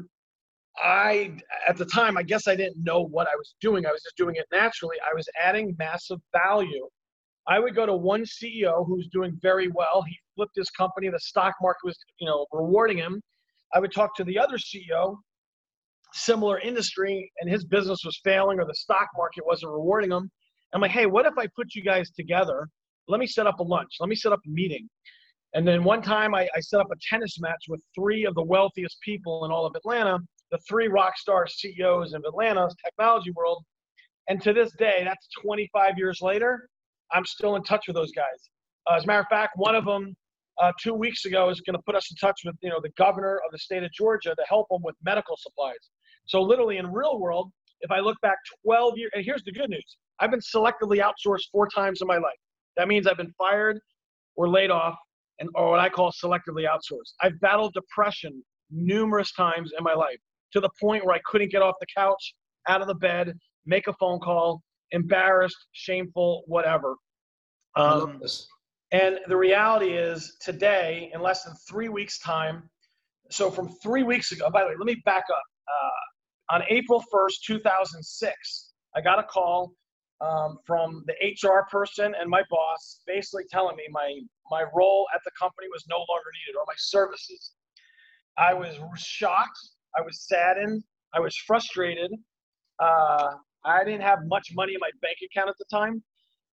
I, 0.77 1.37
at 1.69 1.77
the 1.77 1.85
time, 1.85 2.17
I 2.17 2.23
guess 2.23 2.47
I 2.47 2.55
didn't 2.55 2.83
know 2.83 3.03
what 3.03 3.27
I 3.27 3.35
was 3.35 3.53
doing. 3.61 3.85
I 3.85 3.91
was 3.91 4.01
just 4.01 4.17
doing 4.17 4.35
it 4.37 4.47
naturally. 4.51 4.97
I 5.07 5.13
was 5.13 5.29
adding 5.39 5.75
massive 5.77 6.17
value 6.31 6.89
I 7.47 7.59
would 7.59 7.75
go 7.75 7.85
to 7.85 7.95
one 7.95 8.23
CEO 8.23 8.85
who's 8.87 9.07
doing 9.11 9.37
very 9.41 9.67
well. 9.67 10.03
He 10.07 10.17
flipped 10.35 10.55
his 10.55 10.69
company. 10.69 11.09
The 11.09 11.19
stock 11.19 11.53
market 11.61 11.81
was, 11.83 11.97
you 12.19 12.27
know, 12.27 12.45
rewarding 12.51 12.97
him. 12.97 13.21
I 13.73 13.79
would 13.79 13.91
talk 13.91 14.15
to 14.17 14.23
the 14.23 14.39
other 14.39 14.57
CEO, 14.57 15.17
similar 16.13 16.59
industry, 16.59 17.31
and 17.41 17.49
his 17.49 17.65
business 17.65 17.99
was 18.05 18.19
failing 18.23 18.59
or 18.59 18.65
the 18.65 18.75
stock 18.75 19.07
market 19.17 19.45
wasn't 19.45 19.71
rewarding 19.71 20.11
him. 20.11 20.29
I'm 20.73 20.81
like, 20.81 20.91
hey, 20.91 21.05
what 21.05 21.25
if 21.25 21.37
I 21.37 21.47
put 21.55 21.75
you 21.75 21.83
guys 21.83 22.09
together? 22.11 22.67
Let 23.07 23.19
me 23.19 23.27
set 23.27 23.45
up 23.45 23.59
a 23.59 23.63
lunch. 23.63 23.91
Let 23.99 24.09
me 24.09 24.15
set 24.15 24.31
up 24.31 24.39
a 24.45 24.49
meeting. 24.49 24.87
And 25.53 25.67
then 25.67 25.83
one 25.83 26.01
time 26.01 26.33
I, 26.33 26.49
I 26.55 26.59
set 26.61 26.79
up 26.79 26.87
a 26.91 26.95
tennis 27.09 27.39
match 27.39 27.65
with 27.67 27.81
three 27.93 28.25
of 28.25 28.33
the 28.33 28.43
wealthiest 28.43 28.99
people 29.01 29.45
in 29.45 29.51
all 29.51 29.65
of 29.65 29.75
Atlanta, 29.75 30.17
the 30.51 30.57
three 30.67 30.87
rock 30.87 31.17
star 31.17 31.45
CEOs 31.47 32.13
of 32.13 32.23
Atlanta's 32.27 32.75
technology 32.83 33.31
world. 33.31 33.63
And 34.29 34.41
to 34.41 34.53
this 34.53 34.71
day, 34.79 35.01
that's 35.03 35.27
25 35.43 35.97
years 35.97 36.21
later, 36.21 36.69
I'm 37.13 37.25
still 37.25 37.55
in 37.55 37.63
touch 37.63 37.85
with 37.87 37.95
those 37.95 38.11
guys. 38.11 38.49
Uh, 38.89 38.95
as 38.95 39.03
a 39.03 39.07
matter 39.07 39.21
of 39.21 39.27
fact, 39.29 39.53
one 39.55 39.75
of 39.75 39.85
them 39.85 40.15
uh, 40.61 40.71
two 40.81 40.93
weeks 40.93 41.25
ago 41.25 41.49
is 41.49 41.61
going 41.61 41.75
to 41.75 41.81
put 41.85 41.95
us 41.95 42.09
in 42.11 42.17
touch 42.17 42.41
with 42.45 42.55
you 42.61 42.69
know 42.69 42.79
the 42.81 42.91
governor 42.97 43.39
of 43.45 43.51
the 43.51 43.57
state 43.57 43.83
of 43.83 43.91
Georgia 43.91 44.35
to 44.35 44.43
help 44.47 44.67
them 44.69 44.81
with 44.83 44.95
medical 45.03 45.37
supplies. 45.37 45.89
So 46.25 46.41
literally 46.41 46.77
in 46.77 46.91
real 46.91 47.19
world, 47.19 47.51
if 47.81 47.91
I 47.91 47.99
look 47.99 48.19
back 48.21 48.37
12 48.65 48.97
years, 48.97 49.11
and 49.13 49.25
here's 49.25 49.43
the 49.43 49.51
good 49.51 49.69
news: 49.69 49.97
I've 50.19 50.31
been 50.31 50.41
selectively 50.41 50.99
outsourced 50.99 51.49
four 51.51 51.67
times 51.67 52.01
in 52.01 52.07
my 52.07 52.17
life. 52.17 52.39
That 52.77 52.87
means 52.87 53.07
I've 53.07 53.17
been 53.17 53.33
fired 53.37 53.79
or 54.35 54.49
laid 54.49 54.71
off, 54.71 54.95
and 55.39 55.49
or 55.55 55.71
what 55.71 55.79
I 55.79 55.89
call 55.89 56.11
selectively 56.11 56.67
outsourced. 56.67 57.13
I've 57.21 57.39
battled 57.39 57.73
depression 57.73 58.43
numerous 58.71 59.31
times 59.33 59.71
in 59.77 59.83
my 59.83 59.93
life 59.93 60.17
to 60.53 60.59
the 60.59 60.69
point 60.81 61.05
where 61.05 61.15
I 61.15 61.21
couldn't 61.25 61.51
get 61.51 61.61
off 61.61 61.75
the 61.79 61.87
couch, 61.95 62.33
out 62.67 62.81
of 62.81 62.87
the 62.87 62.95
bed, 62.95 63.33
make 63.65 63.87
a 63.87 63.93
phone 63.93 64.19
call, 64.19 64.61
embarrassed, 64.91 65.67
shameful, 65.71 66.43
whatever. 66.47 66.95
Um, 67.75 68.21
and 68.91 69.19
the 69.27 69.35
reality 69.35 69.97
is 69.97 70.37
today, 70.39 71.09
in 71.13 71.21
less 71.21 71.43
than 71.43 71.55
three 71.67 71.89
weeks' 71.89 72.19
time, 72.19 72.69
so 73.31 73.49
from 73.49 73.69
three 73.81 74.03
weeks 74.03 74.31
ago, 74.31 74.49
by 74.51 74.61
the 74.61 74.69
way, 74.69 74.75
let 74.77 74.85
me 74.85 75.01
back 75.05 75.23
up. 75.31 75.43
Uh, 75.67 76.55
on 76.55 76.63
April 76.69 77.03
1st, 77.11 77.33
2006, 77.47 78.73
I 78.95 79.01
got 79.01 79.17
a 79.17 79.23
call 79.23 79.73
um, 80.21 80.57
from 80.65 81.03
the 81.07 81.13
HR 81.13 81.65
person 81.71 82.13
and 82.19 82.29
my 82.29 82.43
boss 82.49 83.01
basically 83.07 83.43
telling 83.49 83.75
me 83.75 83.83
my, 83.89 84.19
my 84.51 84.65
role 84.75 85.07
at 85.15 85.21
the 85.25 85.31
company 85.39 85.67
was 85.71 85.83
no 85.89 85.97
longer 85.97 86.29
needed 86.33 86.57
or 86.57 86.63
my 86.67 86.75
services. 86.77 87.53
I 88.37 88.53
was 88.53 88.77
shocked. 88.97 89.59
I 89.97 90.01
was 90.01 90.27
saddened. 90.27 90.83
I 91.13 91.19
was 91.19 91.35
frustrated. 91.35 92.11
Uh, 92.79 93.31
I 93.65 93.83
didn't 93.83 94.01
have 94.01 94.19
much 94.25 94.49
money 94.53 94.73
in 94.73 94.79
my 94.79 94.91
bank 95.01 95.17
account 95.23 95.49
at 95.49 95.55
the 95.57 95.65
time. 95.71 96.03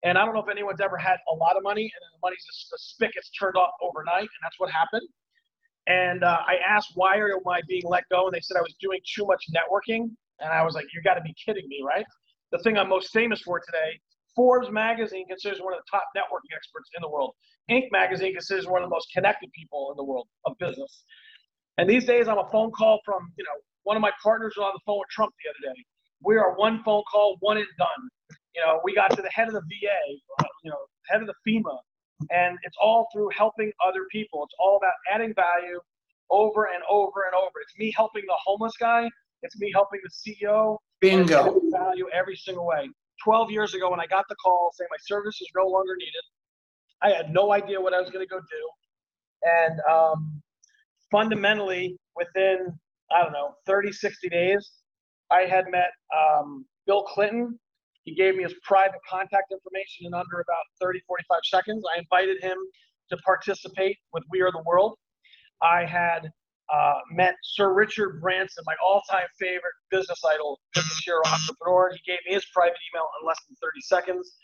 And 0.04 0.17
I 0.17 0.26
don't 0.26 0.34
know 0.34 0.41
if 0.41 0.50
anyone's 0.50 0.80
ever 0.80 0.98
had 0.98 1.17
a 1.28 1.36
lot 1.36 1.58
of 1.58 1.63
money 1.63 1.84
and 1.84 2.02
the 2.13 2.19
money's 2.24 2.43
just 2.45 2.69
the 2.72 2.78
spigot's 2.80 3.30
turned 3.32 3.58
off 3.58 3.72
overnight, 3.82 4.22
and 4.22 4.41
that's 4.43 4.58
what 4.58 4.72
happened. 4.72 5.08
And 5.88 6.24
uh, 6.24 6.39
I 6.48 6.56
asked 6.65 6.91
why 6.95 7.17
am 7.17 7.48
I 7.48 7.62
being 7.67 7.84
let 7.86 8.04
go, 8.10 8.28
and 8.28 8.34
they 8.34 8.39
said 8.39 8.56
I 8.58 8.62
was 8.62 8.76
doing 8.80 9.00
too 9.04 9.26
much 9.26 9.43
networking. 9.52 10.12
And 10.39 10.50
I 10.52 10.63
was 10.63 10.74
like, 10.74 10.86
you 10.93 11.02
got 11.04 11.15
to 11.15 11.22
be 11.22 11.36
kidding 11.45 11.67
me, 11.67 11.82
right? 11.86 12.06
The 12.52 12.60
thing 12.60 12.78
I'm 12.78 12.88
most 12.88 13.12
famous 13.12 13.41
for 13.41 13.60
today, 13.60 14.00
Forbes 14.36 14.72
magazine 14.72 15.28
considers 15.28 15.60
one 15.60 15.74
of 15.74 15.80
the 15.80 15.89
top 15.91 16.06
networking 16.15 16.56
experts 16.56 16.89
in 16.95 17.02
the 17.02 17.10
world. 17.10 17.36
Inc. 17.69 17.91
magazine 17.91 18.34
considers 18.34 18.67
one 18.67 18.82
of 18.82 18.89
the 18.89 18.95
most 18.95 19.12
connected 19.13 19.52
people 19.52 19.91
in 19.91 19.98
the 19.98 20.04
world 20.04 20.28
of 20.45 20.54
business. 20.60 21.04
And 21.78 21.89
these 21.89 22.06
days, 22.06 22.30
I'm 22.30 22.38
a 22.38 22.50
phone 22.52 22.72
call 22.72 23.00
from, 23.04 23.34
you 23.38 23.43
know, 23.43 23.60
one 23.84 23.98
of 23.98 24.02
my 24.02 24.12
partners 24.24 24.54
was 24.56 24.63
on 24.63 24.72
the 24.74 24.80
phone 24.86 25.00
with 25.00 25.10
Trump 25.10 25.34
the 25.43 25.50
other 25.50 25.76
day 25.76 25.84
we 26.23 26.38
are 26.38 26.55
one 26.55 26.84
phone 26.84 27.03
call, 27.12 27.38
one 27.39 27.58
and 27.58 27.67
done. 27.77 28.10
You 28.55 28.62
know, 28.65 28.82
we 28.84 28.93
got 28.93 29.15
to 29.15 29.21
the 29.21 29.29
head 29.29 29.47
of 29.47 29.53
the 29.53 29.62
VA, 29.62 30.45
you 30.63 30.71
know, 30.71 30.77
head 31.08 31.21
of 31.21 31.27
the 31.27 31.36
FEMA, 31.47 31.77
and 32.32 32.58
it's 32.63 32.75
all 32.82 33.08
through 33.13 33.29
helping 33.36 33.71
other 33.86 34.05
people. 34.12 34.43
It's 34.43 34.55
all 34.60 34.77
about 34.77 34.93
adding 35.12 35.34
value 35.34 35.79
over 36.29 36.65
and 36.73 36.84
over 36.89 37.23
and 37.25 37.36
over. 37.36 37.53
It's 37.62 37.77
me 37.77 37.93
helping 37.95 38.23
the 38.27 38.36
homeless 38.43 38.73
guy. 38.79 39.10
It's 39.43 39.58
me 39.60 39.71
helping 39.73 40.01
the 40.03 40.10
CEO. 40.10 40.77
Bingo. 40.99 41.62
Value 41.71 42.08
every 42.13 42.36
single 42.36 42.65
way. 42.65 42.89
12 43.23 43.51
years 43.51 43.73
ago, 43.73 43.89
when 43.89 43.99
I 43.99 44.08
got 44.08 44.25
the 44.29 44.36
call 44.36 44.71
saying 44.73 44.88
my 44.91 44.97
service 45.01 45.39
is 45.41 45.47
no 45.55 45.67
longer 45.67 45.95
needed, 45.97 46.23
I 47.01 47.10
had 47.12 47.34
no 47.34 47.53
idea 47.53 47.79
what 47.79 47.93
I 47.93 47.99
was 47.99 48.10
going 48.10 48.25
to 48.25 48.29
go 48.29 48.39
do. 48.39 48.69
And 49.43 49.79
um, 49.89 50.41
fundamentally, 51.12 51.97
within, 52.15 52.77
I 53.12 53.23
don't 53.23 53.32
know, 53.32 53.55
30, 53.65 53.91
60 53.91 54.29
days, 54.29 54.69
I 55.32 55.42
had 55.42 55.65
met 55.70 55.92
um, 56.15 56.65
Bill 56.86 57.04
Clinton. 57.04 57.60
He 58.04 58.15
gave 58.15 58.36
me 58.36 58.44
his 58.44 58.56
private 58.63 59.00
contact 59.08 59.52
information 59.52 60.08
in 60.08 60.13
under 60.13 60.39
about 60.39 60.65
30, 60.82 61.02
45 61.08 61.39
seconds. 61.44 61.84
I 61.96 62.00
invited 62.00 62.42
him 62.42 62.58
to 63.10 63.18
participate 63.18 63.98
with 64.13 64.24
We 64.32 64.42
Are 64.42 64.52
the 64.52 64.63
World. 64.65 64.96
I 65.62 65.86
had 65.86 66.32
uh, 66.74 67.00
met 67.12 67.36
Sir 67.44 67.74
Richard 67.74 68.22
Branson, 68.22 68.63
my 68.65 68.76
all-time 68.84 69.28
favorite 69.39 69.74
business 69.89 70.20
idol, 70.26 70.60
business 70.74 71.04
entrepreneur. 71.08 71.92
He 71.94 72.12
gave 72.12 72.20
me 72.28 72.34
his 72.34 72.46
private 72.54 72.78
email 72.94 73.08
in 73.20 73.28
less 73.28 73.39
than 73.48 73.56
30 73.62 73.82
seconds. 73.82 74.36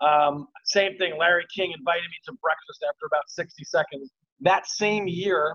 Um, 0.00 0.46
same 0.64 0.96
thing, 0.98 1.16
Larry 1.18 1.44
King 1.54 1.72
invited 1.76 2.04
me 2.04 2.16
to 2.26 2.32
breakfast 2.42 2.84
after 2.88 3.06
about 3.06 3.24
60 3.28 3.64
seconds. 3.64 4.10
That 4.40 4.66
same 4.66 5.08
year, 5.08 5.54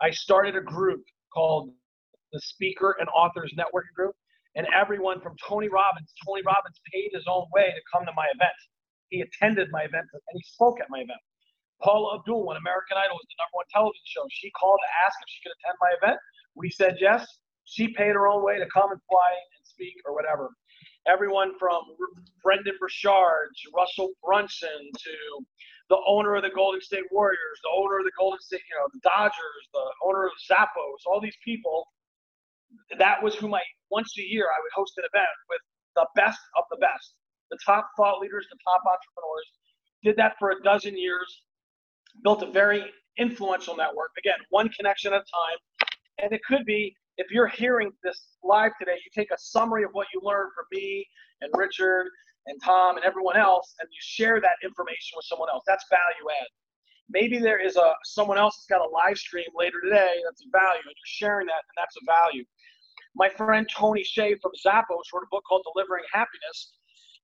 I 0.00 0.10
started 0.10 0.56
a 0.56 0.60
group 0.60 1.02
called 1.32 1.70
the 2.32 2.40
Speaker 2.40 2.96
and 2.98 3.08
Authors 3.10 3.52
Networking 3.58 3.94
Group, 3.94 4.14
and 4.54 4.66
everyone 4.74 5.20
from 5.20 5.36
Tony 5.46 5.68
Robbins. 5.68 6.12
Tony 6.24 6.42
Robbins 6.42 6.80
paid 6.92 7.10
his 7.12 7.24
own 7.28 7.46
way 7.54 7.72
to 7.72 7.82
come 7.92 8.04
to 8.06 8.12
my 8.16 8.26
event. 8.34 8.56
He 9.08 9.20
attended 9.20 9.68
my 9.70 9.82
event 9.82 10.06
and 10.12 10.34
he 10.34 10.42
spoke 10.44 10.80
at 10.80 10.88
my 10.90 10.98
event. 11.00 11.20
Paula 11.82 12.18
Abdul, 12.18 12.46
when 12.46 12.56
American 12.56 12.96
Idol 12.96 13.18
was 13.18 13.26
the 13.28 13.36
number 13.42 13.56
one 13.58 13.68
television 13.74 14.06
show, 14.06 14.24
she 14.30 14.50
called 14.54 14.78
to 14.80 14.90
ask 15.04 15.18
if 15.20 15.28
she 15.28 15.42
could 15.42 15.54
attend 15.58 15.76
my 15.82 15.92
event. 15.98 16.18
We 16.54 16.70
said 16.70 16.96
yes. 17.00 17.26
She 17.64 17.88
paid 17.92 18.14
her 18.14 18.28
own 18.28 18.44
way 18.44 18.58
to 18.58 18.66
come 18.70 18.90
and 18.92 19.00
fly 19.08 19.30
and 19.34 19.62
speak 19.66 19.96
or 20.06 20.14
whatever. 20.14 20.50
Everyone 21.06 21.58
from 21.58 21.82
Brendon 22.42 22.74
Burchard 22.78 23.50
to 23.50 23.66
Russell 23.74 24.10
Brunson 24.22 24.80
to 24.94 25.14
the 25.90 25.98
owner 26.06 26.36
of 26.36 26.42
the 26.42 26.54
Golden 26.54 26.80
State 26.80 27.04
Warriors, 27.10 27.58
the 27.62 27.74
owner 27.74 27.98
of 27.98 28.04
the 28.04 28.14
Golden 28.16 28.40
State, 28.40 28.62
you 28.70 28.76
know, 28.78 28.88
the 28.94 29.02
Dodgers, 29.02 29.64
the 29.74 29.86
owner 30.06 30.24
of 30.24 30.32
Zappos, 30.48 31.02
all 31.06 31.20
these 31.20 31.36
people 31.44 31.88
that 32.98 33.22
was 33.22 33.34
who 33.34 33.48
my 33.48 33.62
once 33.90 34.12
a 34.18 34.22
year 34.22 34.46
I 34.46 34.58
would 34.60 34.72
host 34.74 34.94
an 34.98 35.04
event 35.12 35.28
with 35.48 35.60
the 35.96 36.06
best 36.16 36.40
of 36.56 36.64
the 36.70 36.78
best, 36.78 37.14
the 37.50 37.58
top 37.64 37.88
thought 37.96 38.20
leaders, 38.20 38.46
the 38.50 38.58
top 38.64 38.82
entrepreneurs. 38.86 39.48
Did 40.02 40.16
that 40.16 40.34
for 40.38 40.50
a 40.50 40.62
dozen 40.62 40.98
years, 40.98 41.42
built 42.24 42.42
a 42.42 42.50
very 42.50 42.84
influential 43.18 43.76
network. 43.76 44.10
Again, 44.18 44.38
one 44.50 44.68
connection 44.70 45.12
at 45.12 45.20
a 45.20 45.24
time. 45.24 45.88
And 46.18 46.32
it 46.32 46.40
could 46.48 46.64
be 46.64 46.94
if 47.18 47.30
you're 47.30 47.48
hearing 47.48 47.90
this 48.02 48.36
live 48.42 48.72
today, 48.78 48.96
you 48.96 49.10
take 49.14 49.30
a 49.30 49.38
summary 49.38 49.84
of 49.84 49.90
what 49.92 50.06
you 50.14 50.20
learned 50.22 50.50
from 50.54 50.64
me 50.72 51.06
and 51.40 51.50
Richard 51.54 52.06
and 52.46 52.60
Tom 52.62 52.96
and 52.96 53.04
everyone 53.04 53.36
else, 53.36 53.74
and 53.80 53.88
you 53.90 53.98
share 54.00 54.40
that 54.40 54.56
information 54.64 55.14
with 55.14 55.26
someone 55.26 55.48
else. 55.48 55.62
That's 55.66 55.84
value 55.90 56.30
add. 56.40 56.48
Maybe 57.12 57.38
there 57.38 57.60
is 57.64 57.76
a 57.76 57.92
someone 58.04 58.38
else 58.38 58.56
that's 58.56 58.66
got 58.66 58.86
a 58.86 58.90
live 58.90 59.18
stream 59.18 59.46
later 59.54 59.80
today 59.84 60.14
that's 60.24 60.42
a 60.42 60.50
value, 60.50 60.80
and 60.84 60.96
you're 60.96 61.04
sharing 61.20 61.46
that, 61.46 61.62
and 61.68 61.76
that's 61.76 61.96
a 61.96 62.04
value. 62.06 62.44
My 63.14 63.28
friend 63.28 63.68
Tony 63.70 64.02
Hsieh 64.02 64.40
from 64.40 64.52
Zappos 64.64 65.12
wrote 65.12 65.24
a 65.24 65.30
book 65.30 65.44
called 65.46 65.64
Delivering 65.74 66.04
Happiness, 66.12 66.72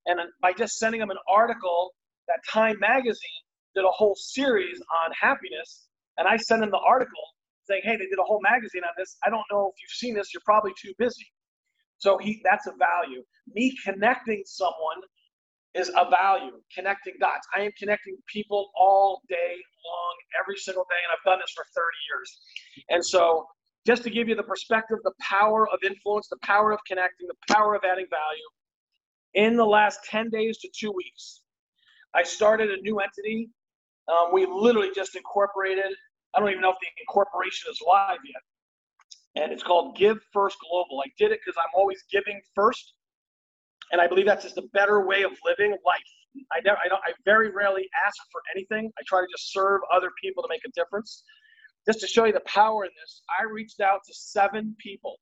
and 0.05 0.19
by 0.41 0.53
just 0.53 0.77
sending 0.77 1.01
him 1.01 1.09
an 1.09 1.17
article 1.27 1.93
that 2.27 2.39
Time 2.47 2.77
Magazine 2.79 3.41
did 3.75 3.83
a 3.83 3.89
whole 3.89 4.15
series 4.15 4.79
on 5.03 5.11
happiness, 5.19 5.87
and 6.17 6.27
I 6.27 6.37
sent 6.37 6.63
him 6.63 6.69
the 6.69 6.77
article 6.77 7.23
saying, 7.63 7.81
"Hey, 7.83 7.97
they 7.97 8.05
did 8.05 8.19
a 8.19 8.23
whole 8.23 8.41
magazine 8.41 8.83
on 8.83 8.93
this. 8.97 9.17
I 9.25 9.29
don't 9.29 9.45
know 9.51 9.71
if 9.73 9.81
you've 9.81 9.97
seen 9.97 10.13
this. 10.13 10.33
You're 10.33 10.41
probably 10.45 10.73
too 10.79 10.93
busy." 10.99 11.31
So 11.97 12.17
he 12.17 12.41
that's 12.43 12.67
a 12.67 12.73
value. 12.73 13.23
Me 13.53 13.75
connecting 13.83 14.43
someone 14.45 15.01
is 15.75 15.89
a 15.95 16.09
value. 16.09 16.61
Connecting 16.73 17.15
dots. 17.19 17.47
I 17.55 17.61
am 17.61 17.71
connecting 17.77 18.17
people 18.27 18.71
all 18.75 19.21
day 19.29 19.57
long, 19.85 20.15
every 20.39 20.57
single 20.57 20.85
day, 20.89 20.99
and 21.03 21.11
I've 21.11 21.23
done 21.25 21.39
this 21.39 21.51
for 21.55 21.65
30 21.75 21.85
years. 22.09 22.39
And 22.89 23.03
so 23.03 23.47
just 23.85 24.03
to 24.03 24.09
give 24.09 24.27
you 24.27 24.35
the 24.35 24.43
perspective, 24.43 24.99
the 25.03 25.13
power 25.21 25.67
of 25.69 25.79
influence, 25.83 26.27
the 26.27 26.37
power 26.43 26.71
of 26.71 26.79
connecting, 26.87 27.27
the 27.27 27.53
power 27.53 27.75
of 27.75 27.81
adding 27.83 28.07
value. 28.09 28.49
In 29.35 29.55
the 29.55 29.65
last 29.65 29.99
10 30.09 30.29
days 30.29 30.57
to 30.59 30.69
two 30.77 30.91
weeks, 30.91 31.41
I 32.15 32.23
started 32.23 32.71
a 32.71 32.81
new 32.81 32.99
entity. 32.99 33.49
Um, 34.07 34.33
we 34.33 34.45
literally 34.45 34.89
just 34.95 35.15
incorporated. 35.15 35.93
I 36.33 36.39
don't 36.39 36.49
even 36.49 36.61
know 36.61 36.71
if 36.71 36.77
the 36.81 36.87
incorporation 37.01 37.69
is 37.71 37.79
live 37.85 38.19
yet 38.25 38.41
and 39.35 39.51
it's 39.51 39.63
called 39.63 39.97
Give 39.97 40.19
First 40.33 40.57
Global. 40.69 41.01
I 41.05 41.09
did 41.17 41.31
it 41.31 41.39
because 41.43 41.57
I'm 41.57 41.71
always 41.75 42.03
giving 42.11 42.41
first, 42.55 42.93
and 43.91 44.01
I 44.01 44.07
believe 44.07 44.25
that's 44.25 44.43
just 44.43 44.57
a 44.57 44.67
better 44.73 45.05
way 45.05 45.23
of 45.23 45.31
living 45.45 45.71
life. 45.85 45.99
I 46.51 46.61
never, 46.63 46.77
I 46.83 46.87
don't, 46.87 47.01
I 47.05 47.13
very 47.25 47.51
rarely 47.51 47.87
ask 48.05 48.17
for 48.31 48.41
anything. 48.55 48.91
I 48.99 49.01
try 49.07 49.21
to 49.21 49.27
just 49.31 49.51
serve 49.51 49.81
other 49.93 50.09
people 50.21 50.43
to 50.43 50.49
make 50.49 50.61
a 50.65 50.71
difference. 50.71 51.23
Just 51.85 52.01
to 52.01 52.07
show 52.07 52.25
you 52.25 52.33
the 52.33 52.41
power 52.41 52.85
in 52.85 52.91
this, 53.01 53.21
I 53.39 53.43
reached 53.51 53.79
out 53.79 54.01
to 54.05 54.13
seven 54.13 54.75
people. 54.79 55.17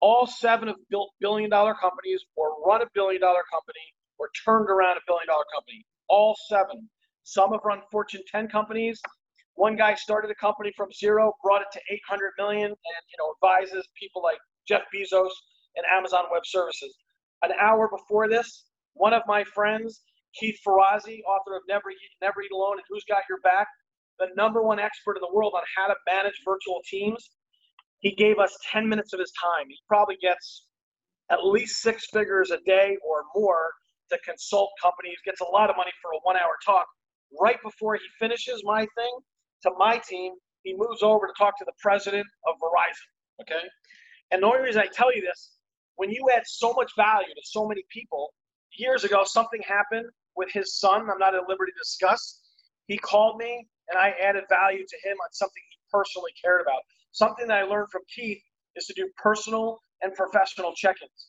All 0.00 0.26
seven 0.26 0.68
have 0.68 0.76
built 0.90 1.10
billion 1.20 1.50
dollar 1.50 1.74
companies, 1.74 2.22
or 2.36 2.54
run 2.66 2.82
a 2.82 2.86
billion 2.94 3.20
dollar 3.20 3.42
company, 3.50 3.80
or 4.18 4.28
turned 4.44 4.68
around 4.68 4.98
a 4.98 5.00
billion 5.06 5.26
dollar 5.26 5.44
company. 5.54 5.84
All 6.08 6.36
seven. 6.48 6.88
Some 7.24 7.52
have 7.52 7.60
run 7.64 7.80
Fortune 7.90 8.20
10 8.30 8.48
companies. 8.48 9.00
One 9.54 9.76
guy 9.76 9.94
started 9.94 10.30
a 10.30 10.34
company 10.34 10.72
from 10.76 10.92
zero, 10.92 11.32
brought 11.42 11.62
it 11.62 11.68
to 11.72 11.80
800 11.90 12.32
million, 12.38 12.66
and 12.66 13.02
you 13.08 13.16
know 13.18 13.32
advises 13.34 13.88
people 13.98 14.22
like 14.22 14.38
Jeff 14.68 14.82
Bezos 14.94 15.30
and 15.76 15.86
Amazon 15.90 16.24
Web 16.30 16.42
Services. 16.44 16.94
An 17.42 17.50
hour 17.60 17.88
before 17.88 18.28
this, 18.28 18.64
one 18.94 19.12
of 19.12 19.22
my 19.26 19.44
friends, 19.44 20.02
Keith 20.38 20.58
Ferrazzi, 20.66 21.20
author 21.22 21.56
of 21.56 21.62
Never 21.68 21.90
Eat, 21.90 22.12
Never 22.22 22.42
Eat 22.42 22.50
Alone 22.52 22.78
and 22.78 22.86
Who's 22.88 23.04
Got 23.08 23.22
Your 23.28 23.40
Back, 23.40 23.68
the 24.18 24.28
number 24.36 24.62
one 24.62 24.78
expert 24.78 25.16
in 25.16 25.20
the 25.20 25.32
world 25.32 25.52
on 25.56 25.62
how 25.76 25.86
to 25.88 25.94
manage 26.08 26.40
virtual 26.44 26.80
teams, 26.88 27.30
he 27.98 28.14
gave 28.14 28.38
us 28.38 28.56
10 28.70 28.88
minutes 28.88 29.12
of 29.12 29.20
his 29.20 29.32
time. 29.40 29.66
He 29.68 29.76
probably 29.88 30.16
gets 30.20 30.66
at 31.30 31.44
least 31.44 31.80
six 31.80 32.06
figures 32.12 32.50
a 32.50 32.58
day 32.66 32.96
or 33.02 33.22
more 33.34 33.70
to 34.10 34.18
consult 34.18 34.70
companies, 34.80 35.16
gets 35.24 35.40
a 35.40 35.44
lot 35.44 35.70
of 35.70 35.76
money 35.76 35.90
for 36.02 36.12
a 36.12 36.18
one 36.22 36.36
hour 36.36 36.56
talk. 36.64 36.86
Right 37.40 37.56
before 37.62 37.94
he 37.94 38.02
finishes 38.18 38.62
my 38.64 38.80
thing, 38.80 39.14
to 39.62 39.70
my 39.78 40.00
team, 40.08 40.32
he 40.62 40.74
moves 40.76 41.02
over 41.02 41.26
to 41.26 41.32
talk 41.36 41.58
to 41.58 41.64
the 41.64 41.72
president 41.80 42.26
of 42.46 42.54
Verizon. 42.60 43.42
Okay. 43.42 43.66
And 44.30 44.42
the 44.42 44.46
only 44.46 44.60
reason 44.60 44.82
I 44.82 44.86
tell 44.92 45.14
you 45.14 45.22
this, 45.22 45.52
when 45.96 46.10
you 46.10 46.28
add 46.34 46.42
so 46.46 46.72
much 46.74 46.92
value 46.96 47.34
to 47.34 47.42
so 47.44 47.66
many 47.66 47.82
people, 47.90 48.32
years 48.76 49.04
ago, 49.04 49.22
something 49.24 49.60
happened 49.66 50.06
with 50.36 50.50
his 50.52 50.78
son. 50.78 51.08
I'm 51.10 51.18
not 51.18 51.34
at 51.34 51.48
liberty 51.48 51.72
to 51.72 51.78
discuss. 51.78 52.40
He 52.86 52.98
called 52.98 53.38
me 53.38 53.66
and 53.88 53.98
I 53.98 54.14
added 54.22 54.44
value 54.48 54.84
to 54.86 55.08
him 55.08 55.16
on 55.22 55.32
something 55.32 55.62
he 55.70 55.78
personally 55.90 56.32
cared 56.42 56.60
about. 56.60 56.80
Something 57.12 57.46
that 57.48 57.58
I 57.58 57.62
learned 57.62 57.88
from 57.90 58.02
Keith 58.14 58.42
is 58.76 58.86
to 58.86 58.94
do 58.94 59.08
personal 59.22 59.78
and 60.02 60.12
professional 60.14 60.72
check 60.74 60.96
ins. 61.02 61.28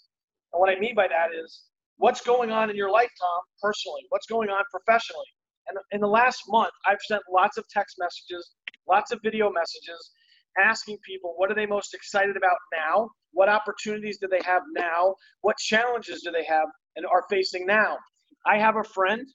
And 0.54 0.60
what 0.60 0.70
I 0.70 0.80
mean 0.80 0.96
by 0.96 1.08
that 1.08 1.30
is 1.34 1.64
what's 1.98 2.22
going 2.22 2.52
on 2.52 2.70
in 2.70 2.76
your 2.76 2.90
life, 2.90 3.10
Tom, 3.20 3.42
personally? 3.62 4.02
What's 4.10 4.26
going 4.26 4.50
on 4.50 4.64
professionally? 4.72 5.28
And 5.68 5.78
in 5.92 6.02
the 6.02 6.08
last 6.08 6.44
month, 6.48 6.72
I've 6.86 7.02
sent 7.08 7.22
lots 7.32 7.58
of 7.58 7.66
text 7.70 7.98
messages, 8.00 8.52
lots 8.88 9.12
of 9.12 9.20
video 9.24 9.52
messages, 9.52 10.12
asking 10.58 10.98
people 11.06 11.34
what 11.38 11.52
are 11.52 11.56
they 11.56 11.66
most 11.66 11.94
excited 11.94 12.38
about 12.38 12.58
now? 12.74 13.10
What 13.32 13.50
opportunities 13.50 14.18
do 14.20 14.28
they 14.28 14.42
have 14.46 14.62
now? 14.74 15.16
What 15.42 15.58
challenges 15.58 16.22
do 16.22 16.32
they 16.32 16.46
have 16.46 16.68
and 16.96 17.06
are 17.06 17.24
facing 17.30 17.66
now? 17.66 17.98
I 18.46 18.58
have 18.58 18.76
a 18.76 18.84
friend. 18.84 19.28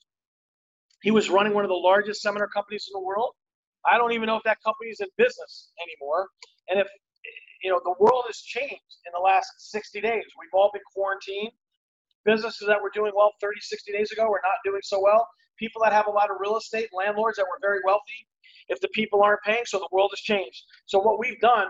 He 1.03 1.11
was 1.11 1.29
running 1.29 1.53
one 1.53 1.65
of 1.65 1.69
the 1.69 1.75
largest 1.75 2.21
seminar 2.21 2.47
companies 2.47 2.87
in 2.87 2.99
the 2.99 3.05
world. 3.05 3.31
I 3.85 3.97
don't 3.97 4.13
even 4.13 4.27
know 4.27 4.35
if 4.35 4.43
that 4.43 4.57
company 4.63 4.91
is 4.91 4.99
in 4.99 5.07
business 5.17 5.71
anymore. 5.81 6.27
And 6.69 6.79
if 6.79 6.87
you 7.63 7.71
know 7.71 7.79
the 7.83 7.95
world 7.99 8.23
has 8.27 8.37
changed 8.37 8.93
in 9.05 9.11
the 9.13 9.19
last 9.19 9.49
60 9.57 10.01
days. 10.01 10.25
We've 10.39 10.53
all 10.53 10.69
been 10.73 10.81
quarantined. 10.93 11.51
Businesses 12.25 12.67
that 12.67 12.81
were 12.81 12.91
doing 12.93 13.11
well 13.15 13.31
30, 13.41 13.59
60 13.59 13.91
days 13.91 14.11
ago 14.11 14.23
are 14.23 14.41
not 14.43 14.61
doing 14.63 14.81
so 14.83 15.01
well 15.01 15.27
people 15.61 15.81
that 15.83 15.93
have 15.93 16.07
a 16.07 16.11
lot 16.11 16.31
of 16.31 16.37
real 16.39 16.57
estate, 16.57 16.89
landlords 16.91 17.37
that 17.37 17.45
were 17.45 17.59
very 17.61 17.79
wealthy, 17.85 18.27
if 18.67 18.81
the 18.81 18.89
people 18.89 19.21
aren't 19.21 19.41
paying, 19.43 19.61
so 19.65 19.77
the 19.77 19.87
world 19.91 20.11
has 20.11 20.19
changed. 20.19 20.63
So 20.87 20.99
what 20.99 21.19
we've 21.19 21.39
done, 21.39 21.67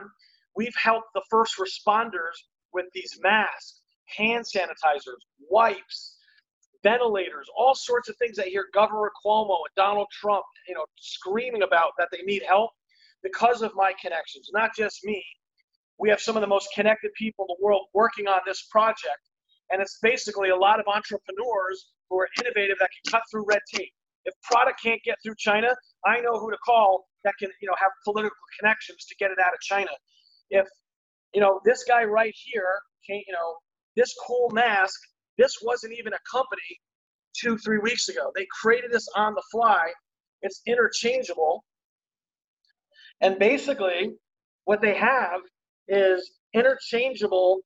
we've 0.55 0.75
helped 0.81 1.09
the 1.13 1.23
first 1.29 1.55
responders 1.59 2.39
with 2.73 2.85
these 2.93 3.19
masks, 3.21 3.80
hand 4.15 4.45
sanitizers, 4.45 5.21
wipes, 5.49 6.17
ventilators, 6.83 7.47
all 7.55 7.75
sorts 7.75 8.09
of 8.09 8.15
things 8.17 8.35
that 8.37 8.47
hear 8.47 8.67
Governor 8.73 9.11
Cuomo 9.23 9.57
and 9.57 9.75
Donald 9.75 10.07
Trump, 10.11 10.43
you 10.67 10.73
know, 10.73 10.85
screaming 10.97 11.63
about 11.63 11.91
that 11.97 12.09
they 12.11 12.21
need 12.23 12.43
help 12.47 12.71
because 13.23 13.61
of 13.61 13.71
my 13.75 13.93
connections. 14.01 14.49
Not 14.53 14.71
just 14.75 15.03
me. 15.03 15.23
We 15.99 16.09
have 16.09 16.19
some 16.19 16.35
of 16.35 16.41
the 16.41 16.47
most 16.47 16.69
connected 16.73 17.11
people 17.13 17.45
in 17.45 17.55
the 17.55 17.63
world 17.63 17.85
working 17.93 18.27
on 18.27 18.39
this 18.45 18.63
project. 18.71 19.21
And 19.69 19.81
it's 19.81 19.99
basically 20.01 20.49
a 20.49 20.55
lot 20.55 20.79
of 20.79 20.85
entrepreneurs 20.87 21.91
who 22.09 22.19
are 22.19 22.27
innovative 22.39 22.77
that 22.79 22.89
can 22.89 23.11
cut 23.11 23.21
through 23.31 23.45
red 23.47 23.61
tape. 23.73 23.91
If 24.25 24.33
product 24.43 24.81
can't 24.81 25.01
get 25.03 25.17
through 25.23 25.35
China, 25.37 25.69
I 26.05 26.19
know 26.19 26.39
who 26.39 26.51
to 26.51 26.57
call 26.65 27.05
that 27.23 27.33
can, 27.39 27.49
you 27.61 27.67
know, 27.67 27.75
have 27.79 27.91
political 28.03 28.35
connections 28.59 29.05
to 29.05 29.15
get 29.15 29.31
it 29.31 29.37
out 29.39 29.53
of 29.53 29.59
China. 29.61 29.91
If, 30.49 30.67
you 31.33 31.41
know, 31.41 31.61
this 31.63 31.83
guy 31.83 32.03
right 32.03 32.33
here, 32.35 32.79
can't, 33.07 33.23
you 33.27 33.33
know, 33.33 33.55
this 33.95 34.13
cool 34.25 34.49
mask, 34.51 34.99
this 35.37 35.57
wasn't 35.61 35.93
even 35.97 36.13
a 36.13 36.19
company 36.31 36.79
two, 37.35 37.57
three 37.57 37.79
weeks 37.79 38.09
ago. 38.09 38.31
They 38.35 38.47
created 38.61 38.91
this 38.91 39.07
on 39.15 39.33
the 39.33 39.43
fly. 39.51 39.91
It's 40.41 40.61
interchangeable. 40.67 41.63
And 43.21 43.37
basically, 43.37 44.13
what 44.65 44.81
they 44.81 44.95
have 44.95 45.41
is 45.87 46.39
interchangeable. 46.53 47.59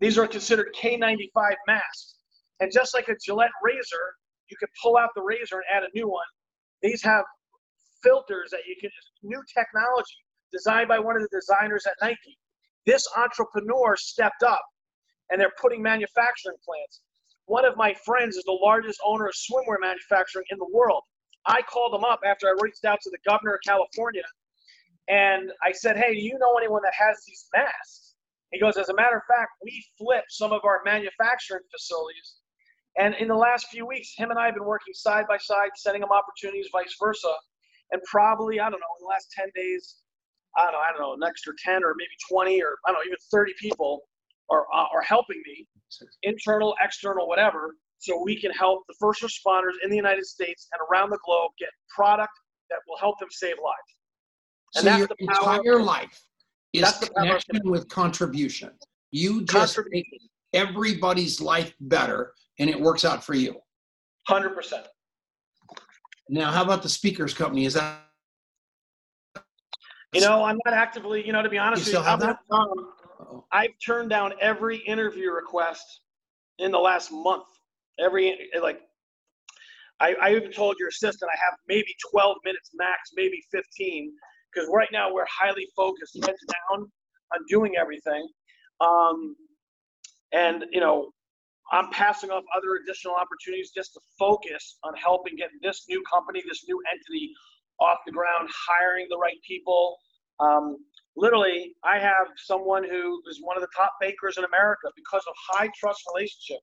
These 0.00 0.18
are 0.18 0.26
considered 0.26 0.74
K95 0.80 1.54
masks. 1.66 2.16
And 2.60 2.72
just 2.72 2.94
like 2.94 3.08
a 3.08 3.16
Gillette 3.24 3.50
razor, 3.62 4.14
you 4.50 4.56
can 4.58 4.68
pull 4.82 4.96
out 4.96 5.10
the 5.14 5.22
razor 5.22 5.56
and 5.56 5.64
add 5.72 5.82
a 5.84 5.88
new 5.94 6.08
one. 6.08 6.26
These 6.82 7.02
have 7.02 7.24
filters 8.02 8.50
that 8.50 8.60
you 8.66 8.76
can, 8.80 8.90
new 9.22 9.42
technology 9.56 10.16
designed 10.52 10.88
by 10.88 10.98
one 10.98 11.16
of 11.16 11.22
the 11.22 11.28
designers 11.32 11.86
at 11.86 11.94
Nike. 12.00 12.38
This 12.86 13.06
entrepreneur 13.16 13.96
stepped 13.96 14.42
up 14.42 14.62
and 15.30 15.40
they're 15.40 15.52
putting 15.60 15.82
manufacturing 15.82 16.56
plants. 16.64 17.00
One 17.46 17.64
of 17.64 17.76
my 17.76 17.94
friends 18.04 18.36
is 18.36 18.44
the 18.44 18.58
largest 18.62 19.00
owner 19.04 19.26
of 19.26 19.34
swimwear 19.34 19.80
manufacturing 19.80 20.46
in 20.50 20.58
the 20.58 20.68
world. 20.72 21.02
I 21.46 21.62
called 21.62 21.94
him 21.94 22.04
up 22.04 22.20
after 22.26 22.46
I 22.46 22.54
reached 22.60 22.84
out 22.84 23.00
to 23.02 23.10
the 23.10 23.18
governor 23.28 23.54
of 23.54 23.60
California 23.66 24.26
and 25.08 25.50
I 25.62 25.72
said, 25.72 25.96
Hey, 25.96 26.14
do 26.14 26.20
you 26.20 26.38
know 26.38 26.54
anyone 26.58 26.82
that 26.82 26.92
has 26.94 27.22
these 27.26 27.46
masks? 27.54 28.14
He 28.52 28.60
goes, 28.60 28.76
As 28.76 28.90
a 28.90 28.94
matter 28.94 29.16
of 29.16 29.22
fact, 29.28 29.52
we 29.62 29.82
flipped 29.98 30.30
some 30.30 30.52
of 30.52 30.60
our 30.64 30.82
manufacturing 30.84 31.62
facilities 31.70 32.38
and 32.98 33.14
in 33.14 33.28
the 33.28 33.36
last 33.36 33.68
few 33.68 33.86
weeks, 33.86 34.12
him 34.16 34.30
and 34.30 34.38
I 34.38 34.46
have 34.46 34.54
been 34.54 34.64
working 34.64 34.92
side 34.92 35.26
by 35.28 35.38
side, 35.38 35.70
sending 35.76 36.02
him 36.02 36.10
opportunities, 36.10 36.66
vice 36.72 36.96
versa. 37.00 37.32
And 37.92 38.02
probably, 38.02 38.58
I 38.58 38.64
don't 38.64 38.80
know, 38.80 38.94
in 38.98 39.04
the 39.04 39.08
last 39.08 39.30
10 39.32 39.48
days, 39.54 39.96
I 40.56 40.64
don't 40.64 40.72
know, 40.72 40.78
I 40.78 40.90
don't 40.90 41.00
know, 41.00 41.14
an 41.14 41.22
extra 41.22 41.54
10 41.64 41.84
or 41.84 41.94
maybe 41.96 42.10
20 42.28 42.60
or 42.60 42.76
I 42.84 42.90
don't 42.90 42.98
know, 42.98 43.06
even 43.06 43.18
30 43.30 43.54
people 43.60 44.02
are, 44.50 44.66
uh, 44.72 44.86
are 44.92 45.02
helping 45.02 45.40
me, 45.46 45.66
internal, 46.22 46.74
external, 46.82 47.28
whatever, 47.28 47.76
so 47.98 48.22
we 48.22 48.40
can 48.40 48.50
help 48.52 48.84
the 48.88 48.94
first 49.00 49.22
responders 49.22 49.74
in 49.82 49.90
the 49.90 49.96
United 49.96 50.24
States 50.24 50.68
and 50.72 50.80
around 50.90 51.10
the 51.10 51.18
globe 51.24 51.50
get 51.58 51.70
product 51.94 52.32
that 52.70 52.78
will 52.86 52.98
help 52.98 53.18
them 53.18 53.28
save 53.30 53.56
lives. 53.56 53.96
And 54.76 54.84
so 54.84 54.96
your 54.96 55.08
entire 55.18 55.82
life 55.82 56.20
is 56.72 57.10
connection 57.14 57.60
with 57.64 57.88
contribution. 57.88 58.70
You 59.10 59.44
just 59.44 59.78
make 59.90 60.06
everybody's 60.52 61.40
life 61.40 61.74
better 61.80 62.32
and 62.58 62.68
it 62.68 62.78
works 62.78 63.04
out 63.04 63.24
for 63.24 63.34
you. 63.34 63.56
Hundred 64.26 64.50
percent. 64.50 64.86
Now, 66.28 66.50
how 66.52 66.62
about 66.62 66.82
the 66.82 66.88
speakers 66.88 67.32
company? 67.32 67.64
Is 67.64 67.74
that 67.74 68.04
You 70.12 70.20
know, 70.20 70.44
I'm 70.44 70.58
not 70.66 70.74
actively. 70.74 71.26
You 71.26 71.32
know, 71.32 71.42
to 71.42 71.48
be 71.48 71.58
honest 71.58 71.86
You 71.86 71.98
with 71.98 72.04
you, 72.04 72.10
I'm 72.10 72.18
not- 72.18 72.38
um, 72.50 72.92
Uh-oh. 73.20 73.44
I've 73.52 73.72
turned 73.84 74.10
down 74.10 74.32
every 74.40 74.78
interview 74.78 75.30
request 75.30 76.00
in 76.58 76.70
the 76.70 76.78
last 76.78 77.10
month. 77.12 77.44
Every 77.98 78.50
like, 78.62 78.80
I, 80.00 80.14
I 80.20 80.34
even 80.34 80.52
told 80.52 80.76
your 80.78 80.88
assistant 80.88 81.30
I 81.32 81.38
have 81.44 81.54
maybe 81.68 81.94
12 82.12 82.36
minutes 82.44 82.70
max, 82.74 83.10
maybe 83.14 83.42
15, 83.50 84.12
because 84.52 84.68
right 84.72 84.88
now 84.92 85.12
we're 85.12 85.26
highly 85.28 85.66
focused, 85.76 86.16
heads 86.24 86.38
down 86.70 86.82
on 87.34 87.40
doing 87.48 87.74
everything. 87.76 88.28
Um, 88.80 89.34
and 90.32 90.64
you 90.70 90.80
know, 90.80 91.10
I'm 91.72 91.90
passing 91.90 92.30
off 92.30 92.44
other 92.56 92.76
additional 92.82 93.14
opportunities 93.14 93.70
just 93.74 93.92
to 93.94 94.00
focus 94.18 94.78
on 94.84 94.94
helping 94.94 95.36
get 95.36 95.50
this 95.62 95.84
new 95.88 96.02
company, 96.10 96.42
this 96.48 96.64
new 96.68 96.80
entity 96.90 97.32
off 97.80 97.98
the 98.06 98.12
ground, 98.12 98.48
hiring 98.68 99.06
the 99.10 99.18
right 99.18 99.36
people. 99.46 99.96
Um, 100.40 100.76
literally, 101.18 101.74
I 101.84 101.98
have 101.98 102.28
someone 102.36 102.84
who 102.84 103.20
is 103.28 103.40
one 103.42 103.56
of 103.56 103.62
the 103.62 103.68
top 103.76 103.92
bakers 104.00 104.38
in 104.38 104.44
America 104.44 104.88
because 104.96 105.22
of 105.28 105.34
high 105.50 105.68
trust 105.78 106.00
relationship. 106.14 106.62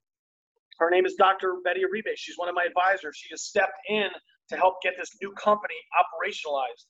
Her 0.79 0.89
name 0.89 1.05
is 1.05 1.15
Dr. 1.15 1.57
Betty 1.63 1.81
Uribe. 1.81 2.11
She's 2.15 2.35
one 2.37 2.49
of 2.49 2.55
my 2.55 2.65
advisors. 2.65 3.15
She 3.17 3.29
has 3.31 3.43
stepped 3.43 3.77
in 3.89 4.09
to 4.49 4.55
help 4.55 4.75
get 4.81 4.93
this 4.97 5.09
new 5.21 5.31
company 5.33 5.75
operationalized. 5.95 6.85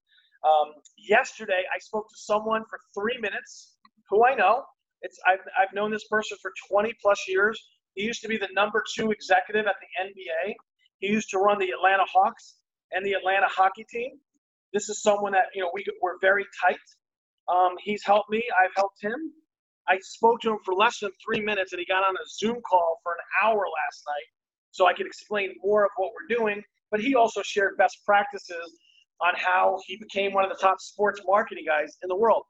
Um, 0.45 0.73
yesterday, 0.97 1.63
I 1.73 1.79
spoke 1.79 2.07
to 2.09 2.17
someone 2.17 2.63
for 2.69 2.79
three 2.93 3.17
minutes 3.19 3.75
who 4.09 4.25
I 4.25 4.35
know. 4.35 4.63
It's 5.01 5.19
I've, 5.27 5.39
I've 5.59 5.73
known 5.73 5.91
this 5.91 6.07
person 6.09 6.37
for 6.41 6.51
20 6.69 6.93
plus 7.01 7.23
years. 7.27 7.59
He 7.95 8.03
used 8.03 8.21
to 8.21 8.27
be 8.27 8.37
the 8.37 8.49
number 8.53 8.83
two 8.95 9.11
executive 9.11 9.65
at 9.65 9.75
the 9.81 10.03
NBA. 10.05 10.53
He 10.99 11.07
used 11.07 11.29
to 11.31 11.37
run 11.37 11.59
the 11.59 11.69
Atlanta 11.71 12.03
Hawks 12.11 12.55
and 12.91 13.05
the 13.05 13.13
Atlanta 13.13 13.47
hockey 13.49 13.85
team. 13.89 14.19
This 14.73 14.89
is 14.89 15.01
someone 15.01 15.31
that 15.33 15.45
you 15.53 15.61
know 15.61 15.71
we 15.73 15.85
we're 16.01 16.19
very 16.21 16.45
tight. 16.61 16.77
Um, 17.51 17.75
he's 17.83 18.03
helped 18.03 18.29
me. 18.29 18.43
I've 18.63 18.71
helped 18.75 19.01
him. 19.01 19.31
I 19.87 19.99
spoke 20.01 20.41
to 20.41 20.51
him 20.51 20.57
for 20.65 20.73
less 20.73 20.99
than 20.99 21.11
three 21.23 21.41
minutes, 21.41 21.71
and 21.73 21.79
he 21.79 21.85
got 21.85 22.03
on 22.03 22.15
a 22.15 22.25
Zoom 22.27 22.59
call 22.67 22.99
for 23.03 23.11
an 23.11 23.19
hour 23.43 23.57
last 23.57 24.03
night, 24.07 24.27
so 24.71 24.87
I 24.87 24.93
could 24.93 25.05
explain 25.05 25.53
more 25.63 25.85
of 25.85 25.91
what 25.97 26.11
we're 26.11 26.35
doing. 26.35 26.63
But 26.91 27.01
he 27.01 27.15
also 27.15 27.41
shared 27.43 27.77
best 27.77 27.99
practices 28.05 28.79
on 29.21 29.33
how 29.35 29.77
he 29.85 29.97
became 29.97 30.33
one 30.33 30.43
of 30.43 30.49
the 30.49 30.57
top 30.57 30.79
sports 30.79 31.21
marketing 31.25 31.65
guys 31.67 31.97
in 32.03 32.09
the 32.09 32.15
world. 32.15 32.43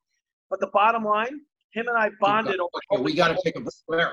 But 0.50 0.60
the 0.60 0.68
bottom 0.68 1.04
line, 1.04 1.42
him 1.74 1.88
and 1.88 1.98
I 1.98 2.10
bonded 2.22 2.60
over. 2.60 3.04
We 3.04 3.14
got 3.14 3.30
to 3.30 3.38
take 3.44 3.58
a 3.58 3.60
break. 3.60 4.08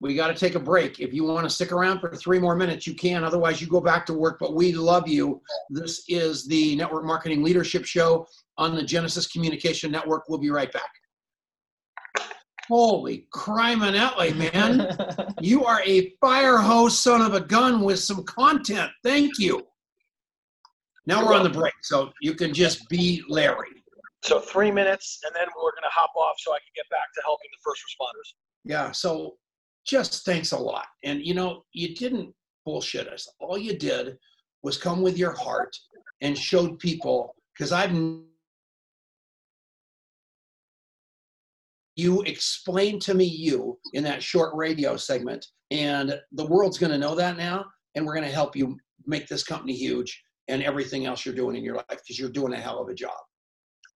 We 0.00 0.14
got 0.14 0.28
to 0.28 0.34
take 0.34 0.54
a 0.54 0.60
break. 0.60 1.00
If 1.00 1.14
you 1.14 1.24
want 1.24 1.44
to 1.44 1.50
stick 1.50 1.72
around 1.72 2.00
for 2.00 2.14
three 2.14 2.38
more 2.38 2.54
minutes, 2.54 2.86
you 2.86 2.94
can. 2.94 3.24
Otherwise, 3.24 3.62
you 3.62 3.66
go 3.66 3.80
back 3.80 4.04
to 4.06 4.14
work. 4.14 4.38
But 4.38 4.54
we 4.54 4.72
love 4.72 5.08
you. 5.08 5.40
This 5.70 6.04
is 6.08 6.46
the 6.46 6.76
Network 6.76 7.04
Marketing 7.04 7.42
Leadership 7.42 7.86
Show 7.86 8.26
on 8.58 8.74
the 8.74 8.82
Genesis 8.82 9.26
Communication 9.26 9.90
Network. 9.90 10.24
We'll 10.28 10.38
be 10.38 10.50
right 10.50 10.70
back. 10.70 10.90
Holy 12.68 13.26
criminelli, 13.32 14.36
man. 14.36 14.96
You 15.40 15.64
are 15.64 15.82
a 15.84 16.12
fire 16.20 16.56
hose 16.56 16.98
son 16.98 17.20
of 17.20 17.34
a 17.34 17.40
gun 17.40 17.82
with 17.82 17.98
some 18.00 18.24
content. 18.24 18.90
Thank 19.04 19.38
you. 19.38 19.66
Now 21.06 21.24
we're 21.24 21.34
on 21.34 21.44
the 21.44 21.50
break, 21.50 21.74
so 21.82 22.10
you 22.20 22.34
can 22.34 22.52
just 22.52 22.88
be 22.88 23.22
Larry. 23.28 23.68
So 24.24 24.40
three 24.40 24.72
minutes, 24.72 25.20
and 25.24 25.32
then 25.36 25.46
we're 25.56 25.70
gonna 25.72 25.92
hop 25.92 26.10
off 26.16 26.36
so 26.38 26.52
I 26.52 26.58
can 26.58 26.72
get 26.74 26.88
back 26.90 27.12
to 27.14 27.22
helping 27.22 27.48
the 27.52 27.58
first 27.62 27.82
responders. 27.82 28.34
Yeah, 28.64 28.90
so 28.90 29.36
just 29.86 30.24
thanks 30.24 30.52
a 30.52 30.58
lot. 30.58 30.86
And 31.04 31.24
you 31.24 31.34
know, 31.34 31.62
you 31.72 31.94
didn't 31.94 32.34
bullshit 32.64 33.08
us. 33.08 33.28
All 33.38 33.56
you 33.56 33.78
did 33.78 34.16
was 34.62 34.76
come 34.76 35.00
with 35.00 35.16
your 35.16 35.32
heart 35.32 35.74
and 36.20 36.36
showed 36.36 36.78
people 36.78 37.34
because 37.56 37.72
I've 37.72 37.92
you 41.94 42.22
explained 42.22 43.00
to 43.02 43.14
me 43.14 43.24
you 43.24 43.78
in 43.94 44.04
that 44.04 44.22
short 44.22 44.54
radio 44.54 44.96
segment 44.96 45.46
and 45.70 46.20
the 46.32 46.46
world's 46.46 46.78
going 46.78 46.92
to 46.92 46.98
know 46.98 47.14
that 47.14 47.38
now 47.38 47.64
and 47.94 48.04
we're 48.04 48.14
going 48.14 48.26
to 48.26 48.32
help 48.32 48.54
you 48.54 48.76
make 49.06 49.26
this 49.26 49.42
company 49.42 49.72
huge 49.72 50.22
and 50.48 50.62
everything 50.62 51.06
else 51.06 51.24
you're 51.24 51.34
doing 51.34 51.56
in 51.56 51.64
your 51.64 51.76
life 51.76 51.86
because 51.88 52.18
you're 52.18 52.28
doing 52.28 52.52
a 52.52 52.60
hell 52.60 52.80
of 52.80 52.88
a 52.88 52.94
job 52.94 53.16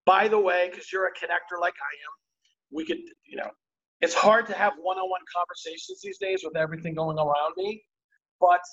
By 0.06 0.28
the 0.28 0.38
way, 0.38 0.68
because 0.70 0.90
you're 0.92 1.06
a 1.06 1.10
connector 1.10 1.60
like 1.60 1.74
I 1.74 1.92
am, 2.06 2.12
we 2.72 2.86
could, 2.86 2.98
you 3.26 3.36
know, 3.36 3.50
it's 4.00 4.14
hard 4.14 4.46
to 4.46 4.54
have 4.54 4.72
one-on-one 4.80 5.20
conversations 5.34 6.00
these 6.02 6.18
days 6.18 6.40
with 6.44 6.56
everything 6.56 6.94
going 6.94 7.18
around 7.18 7.52
me. 7.56 7.82
But 8.40 8.64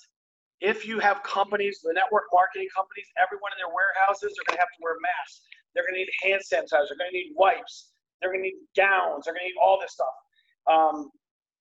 if 0.61 0.87
you 0.87 0.99
have 0.99 1.21
companies, 1.23 1.79
the 1.83 1.93
network 1.93 2.25
marketing 2.33 2.67
companies, 2.75 3.05
everyone 3.21 3.51
in 3.53 3.59
their 3.59 3.73
warehouses 3.73 4.33
are 4.39 4.45
going 4.47 4.57
to 4.57 4.63
have 4.63 4.71
to 4.71 4.81
wear 4.81 4.95
masks. 5.03 5.43
They're 5.75 5.83
going 5.83 5.99
to 5.99 6.07
need 6.07 6.13
hand 6.23 6.41
sanitizer. 6.41 6.89
They're 6.89 6.97
going 6.97 7.11
to 7.11 7.17
need 7.17 7.33
wipes. 7.35 7.91
They're 8.21 8.31
going 8.31 8.41
to 8.41 8.49
need 8.49 8.61
gowns. 8.75 9.25
They're 9.25 9.35
going 9.35 9.45
to 9.45 9.51
need 9.53 9.61
all 9.61 9.77
this 9.77 9.93
stuff. 9.93 10.15
Um, 10.65 11.11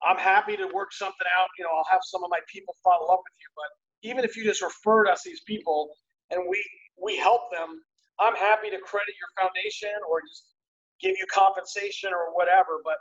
I'm 0.04 0.16
happy 0.16 0.56
to 0.56 0.66
work 0.72 0.92
something 0.92 1.28
out. 1.38 1.48
You 1.58 1.64
know, 1.64 1.74
I'll 1.76 1.90
have 1.90 2.00
some 2.04 2.24
of 2.24 2.30
my 2.30 2.40
people 2.48 2.74
follow 2.84 3.12
up 3.12 3.20
with 3.20 3.36
you. 3.36 3.48
But 3.56 3.70
even 4.08 4.24
if 4.24 4.36
you 4.36 4.44
just 4.44 4.62
referred 4.62 5.08
us 5.08 5.22
these 5.24 5.42
people 5.46 5.90
and 6.30 6.42
we 6.48 6.62
we 6.96 7.16
help 7.16 7.50
them, 7.50 7.80
I'm 8.20 8.36
happy 8.36 8.70
to 8.70 8.78
credit 8.78 9.14
your 9.20 9.30
foundation 9.36 9.92
or 10.08 10.20
just 10.22 10.54
give 11.00 11.12
you 11.18 11.26
compensation 11.32 12.12
or 12.12 12.32
whatever. 12.32 12.80
But 12.84 12.96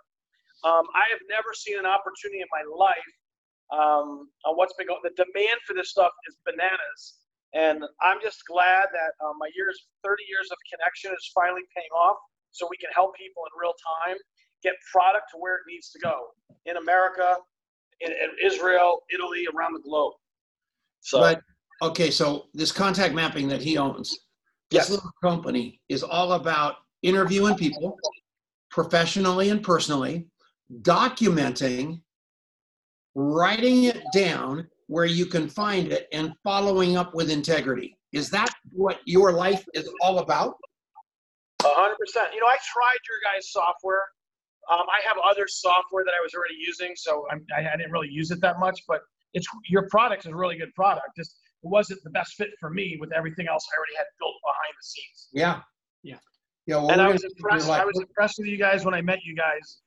um, 0.66 0.84
I 0.97 1.05
have 1.13 1.22
never 1.30 1.53
seen 1.53 1.78
an 1.78 1.86
opportunity 1.86 2.41
in 2.41 2.49
my 2.49 2.66
life 2.66 3.13
um, 3.70 4.28
on 4.49 4.57
what's 4.57 4.74
been 4.74 4.88
going. 4.88 5.05
The 5.05 5.13
demand 5.13 5.61
for 5.66 5.78
this 5.78 5.93
stuff 5.93 6.11
is 6.28 6.38
bananas, 6.41 7.22
and 7.53 7.86
I'm 8.01 8.18
just 8.22 8.41
glad 8.49 8.89
that 8.89 9.13
um, 9.22 9.38
my 9.38 9.49
years, 9.55 9.78
30 10.03 10.24
years 10.26 10.49
of 10.49 10.57
connection, 10.66 11.13
is 11.13 11.30
finally 11.34 11.61
paying 11.76 11.93
off. 11.93 12.18
So 12.51 12.68
we 12.70 12.78
can 12.78 12.89
help 12.95 13.13
people 13.16 13.43
in 13.45 13.53
real 13.61 13.76
time 14.01 14.18
get 14.63 14.74
product 14.91 15.30
to 15.32 15.38
where 15.38 15.55
it 15.55 15.61
needs 15.68 15.91
to 15.91 15.99
go 15.99 16.34
in 16.66 16.78
America, 16.78 17.38
in, 18.01 18.11
in 18.11 18.30
Israel, 18.43 19.03
Italy, 19.13 19.45
around 19.53 19.74
the 19.74 19.82
globe. 19.82 20.13
So 21.01 21.20
But 21.20 21.41
okay, 21.82 22.09
so 22.09 22.47
this 22.53 22.72
contact 22.72 23.13
mapping 23.13 23.47
that 23.49 23.61
he 23.61 23.78
owns, 23.78 24.09
this 24.72 24.88
Yes. 24.88 24.89
little 24.89 25.11
company 25.22 25.80
is 25.89 26.01
all 26.01 26.34
about 26.34 26.78
interviewing 27.03 27.55
people 27.55 27.99
professionally 28.72 29.49
and 29.49 29.61
personally, 29.61 30.28
documenting, 30.82 32.01
writing 33.16 33.86
it 33.86 34.01
down 34.13 34.68
where 34.88 35.05
you 35.05 35.26
can 35.26 35.49
find 35.49 35.91
it, 35.91 36.07
and 36.13 36.34
following 36.43 36.95
up 36.97 37.16
with 37.16 37.30
integrity. 37.30 37.97
Is 38.13 38.30
that 38.30 38.49
what 38.72 38.99
your 39.05 39.32
life 39.32 39.66
is 39.74 39.89
all 40.01 40.20
about? 40.20 40.55
A 41.63 41.68
hundred 41.68 41.95
percent. 41.97 42.34
You 42.34 42.39
know, 42.41 42.47
I 42.47 42.57
tried 42.72 42.99
your 43.09 43.20
guys' 43.34 43.51
software. 43.51 44.01
Um, 44.72 44.86
I 44.89 44.99
have 45.07 45.18
other 45.24 45.47
software 45.47 46.03
that 46.05 46.11
I 46.11 46.22
was 46.24 46.34
already 46.34 46.55
using, 46.59 46.93
so 46.95 47.26
I'm, 47.32 47.45
I, 47.55 47.61
I 47.74 47.78
didn't 47.78 47.91
really 47.91 48.09
use 48.09 48.32
it 48.32 48.41
that 48.41 48.59
much. 48.59 48.82
But 48.88 49.01
it's 49.34 49.47
your 49.70 49.88
product 49.89 50.26
is 50.26 50.32
a 50.32 50.36
really 50.36 50.57
good 50.57 50.74
product. 50.76 51.07
Just 51.18 51.38
it 51.63 51.68
wasn't 51.68 52.03
the 52.03 52.09
best 52.11 52.34
fit 52.36 52.49
for 52.59 52.70
me 52.70 52.97
with 52.99 53.11
everything 53.11 53.47
else 53.47 53.66
I 53.74 53.78
already 53.78 53.95
had 53.97 54.05
built 54.20 54.36
behind 54.43 54.74
the 54.80 54.86
scenes. 54.86 55.28
Yeah. 55.34 55.61
Yeah. 56.03 56.18
Yeah. 56.68 56.76
Well, 56.78 56.91
and 56.91 57.01
I 57.01 57.11
was 57.11 57.24
impressed. 57.24 57.68
like- 57.68 57.82
I 57.82 57.86
was 57.86 57.99
impressed 57.99 58.36
with 58.38 58.47
you 58.47 58.57
guys 58.57 58.86
when 58.86 58.93
I 58.93 59.01
met 59.01 59.20
you 59.24 59.36
guys. 59.36 59.80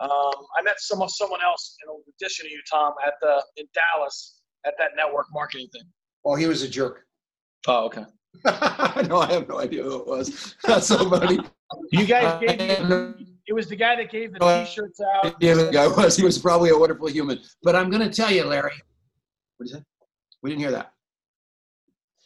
Um, 0.00 0.32
I 0.56 0.62
met 0.62 0.78
some 0.78 1.06
someone 1.08 1.40
else 1.42 1.76
in 1.84 2.02
addition 2.14 2.46
to 2.46 2.52
you, 2.52 2.60
Tom, 2.70 2.94
at 3.06 3.14
the 3.20 3.42
in 3.56 3.66
Dallas 3.74 4.40
at 4.66 4.74
that 4.78 4.90
network 4.96 5.26
marketing 5.32 5.68
thing. 5.72 5.82
oh, 6.24 6.34
he 6.34 6.46
was 6.46 6.62
a 6.62 6.68
jerk. 6.68 7.04
Oh, 7.66 7.86
okay. 7.86 8.04
no, 9.08 9.18
I 9.18 9.28
have 9.32 9.48
no 9.48 9.58
idea 9.58 9.82
who 9.82 10.00
it 10.00 10.06
was. 10.06 10.54
That's 10.64 10.86
so 10.86 11.08
funny. 11.10 11.38
You 11.90 12.06
guys 12.06 12.40
gave 12.40 12.58
me. 12.88 13.26
It 13.46 13.54
was 13.54 13.66
the 13.66 13.76
guy 13.76 13.96
that 13.96 14.10
gave 14.10 14.32
the 14.34 14.38
T-shirts 14.38 15.00
out. 15.00 15.42
who 15.42 15.54
the 15.54 15.70
guy 15.72 15.86
was. 15.88 16.16
He 16.16 16.24
was 16.24 16.38
probably 16.38 16.70
a 16.70 16.76
wonderful 16.78 17.08
human. 17.08 17.38
But 17.62 17.74
I'm 17.74 17.90
going 17.90 18.02
to 18.08 18.14
tell 18.14 18.30
you, 18.30 18.44
Larry. 18.44 18.72
What 19.56 19.64
is 19.64 19.74
it? 19.74 19.82
We 20.42 20.50
didn't 20.50 20.60
hear 20.60 20.70
that. 20.72 20.92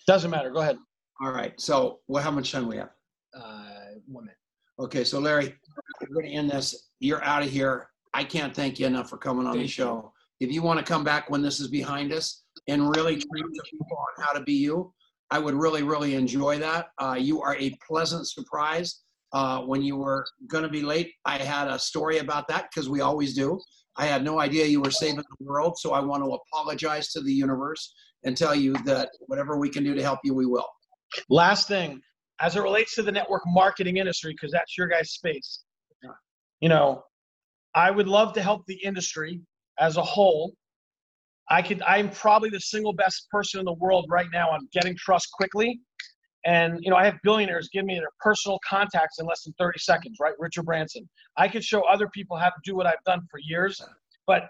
Doesn't 0.07 0.31
matter. 0.31 0.51
Go 0.51 0.61
ahead. 0.61 0.79
All 1.23 1.31
right. 1.31 1.59
So, 1.61 2.01
well, 2.09 2.23
how 2.23 2.33
much 2.33 2.51
time 2.51 2.67
we 2.67 2.77
have? 2.77 2.91
uh, 3.35 3.63
one 4.07 4.25
minute. 4.25 4.37
Okay. 4.79 5.05
So, 5.05 5.19
Larry, 5.19 5.55
we're 6.01 6.23
going 6.23 6.27
to 6.27 6.33
end 6.33 6.51
this. 6.51 6.89
You're 7.03 7.25
out 7.25 7.43
of 7.43 7.51
here. 7.51 7.89
I 8.15 8.23
can't 8.23 8.55
thank 8.55 8.79
you 8.79 8.87
enough 8.87 9.11
for 9.11 9.17
coming 9.17 9.45
on 9.45 9.55
the 9.55 9.61
Thank 9.61 9.71
show. 9.73 10.13
If 10.39 10.53
you 10.53 10.63
want 10.63 10.79
to 10.79 10.85
come 10.85 11.03
back 11.03 11.29
when 11.31 11.43
this 11.43 11.59
is 11.59 11.67
behind 11.67 12.13
us 12.13 12.45
and 12.69 12.95
really 12.95 13.17
the 13.17 13.63
people 13.69 13.87
on 13.91 14.25
how 14.25 14.33
to 14.33 14.41
be 14.45 14.53
you, 14.53 14.93
I 15.29 15.41
would 15.41 15.55
really, 15.55 15.83
really 15.83 16.15
enjoy 16.15 16.59
that. 16.59 16.91
Uh, 16.99 17.17
you 17.19 17.43
are 17.43 17.57
a 17.57 17.77
pleasant 17.89 18.29
surprise. 18.29 19.01
Uh, 19.33 19.63
when 19.63 19.83
you 19.83 19.97
were 19.97 20.25
going 20.47 20.63
to 20.63 20.69
be 20.69 20.83
late, 20.83 21.11
I 21.25 21.39
had 21.39 21.67
a 21.67 21.77
story 21.77 22.19
about 22.19 22.47
that 22.49 22.69
because 22.71 22.89
we 22.89 23.01
always 23.01 23.35
do. 23.35 23.59
I 23.97 24.07
had 24.07 24.23
no 24.23 24.39
idea 24.39 24.67
you 24.67 24.81
were 24.81 24.93
saving 24.93 25.25
the 25.41 25.45
world, 25.45 25.79
so 25.79 25.95
I 25.95 26.01
want 26.01 26.23
to 26.23 26.31
apologize 26.31 27.09
to 27.13 27.21
the 27.21 27.33
universe 27.33 27.93
and 28.23 28.37
tell 28.37 28.55
you 28.55 28.75
that 28.85 29.11
whatever 29.27 29.59
we 29.59 29.71
can 29.71 29.83
do 29.83 29.93
to 29.95 30.03
help 30.03 30.21
you, 30.23 30.35
we 30.35 30.47
will. 30.47 30.69
Last 31.29 31.67
thing, 31.67 32.01
as 32.41 32.55
it 32.55 32.63
relates 32.63 32.95
to 32.95 33.03
the 33.03 33.11
network 33.11 33.43
marketing 33.47 33.97
industry, 33.97 34.35
because 34.35 34.53
that's 34.53 34.79
your 34.79 34.87
guys' 34.87 35.11
space. 35.11 35.65
You 36.63 36.71
know, 36.71 37.05
I 37.75 37.91
would 37.91 38.09
love 38.09 38.33
to 38.35 38.43
help 38.43 38.65
the 38.67 38.79
industry 38.83 39.43
as 39.79 39.99
a 39.99 40.03
whole 40.03 40.55
I 41.53 41.61
could. 41.61 41.83
I'm 41.83 42.09
probably 42.11 42.49
the 42.49 42.61
single 42.61 42.95
best 42.95 43.29
person 43.31 43.61
in 43.61 43.67
the 43.67 43.75
world 43.75 44.07
right 44.09 44.29
now 44.33 44.49
on 44.51 44.69
getting 44.73 44.97
trust 44.97 45.29
quickly. 45.33 45.81
And 46.47 46.79
you 46.81 46.91
know, 46.91 46.97
I 46.97 47.05
have 47.05 47.17
billionaires 47.23 47.69
give 47.73 47.85
me 47.85 47.97
their 47.97 48.09
personal 48.21 48.59
contacts 48.69 49.19
in 49.19 49.27
less 49.27 49.43
than 49.45 49.53
30 49.59 49.79
seconds. 49.79 50.17
Right, 50.21 50.33
Richard 50.39 50.65
Branson. 50.65 51.09
I 51.37 51.49
could 51.49 51.63
show 51.63 51.83
other 51.83 52.09
people 52.09 52.37
how 52.37 52.49
to 52.49 52.61
do 52.65 52.75
what 52.75 52.87
I've 52.87 53.03
done 53.05 53.21
for 53.31 53.39
years, 53.39 53.83
but 54.27 54.49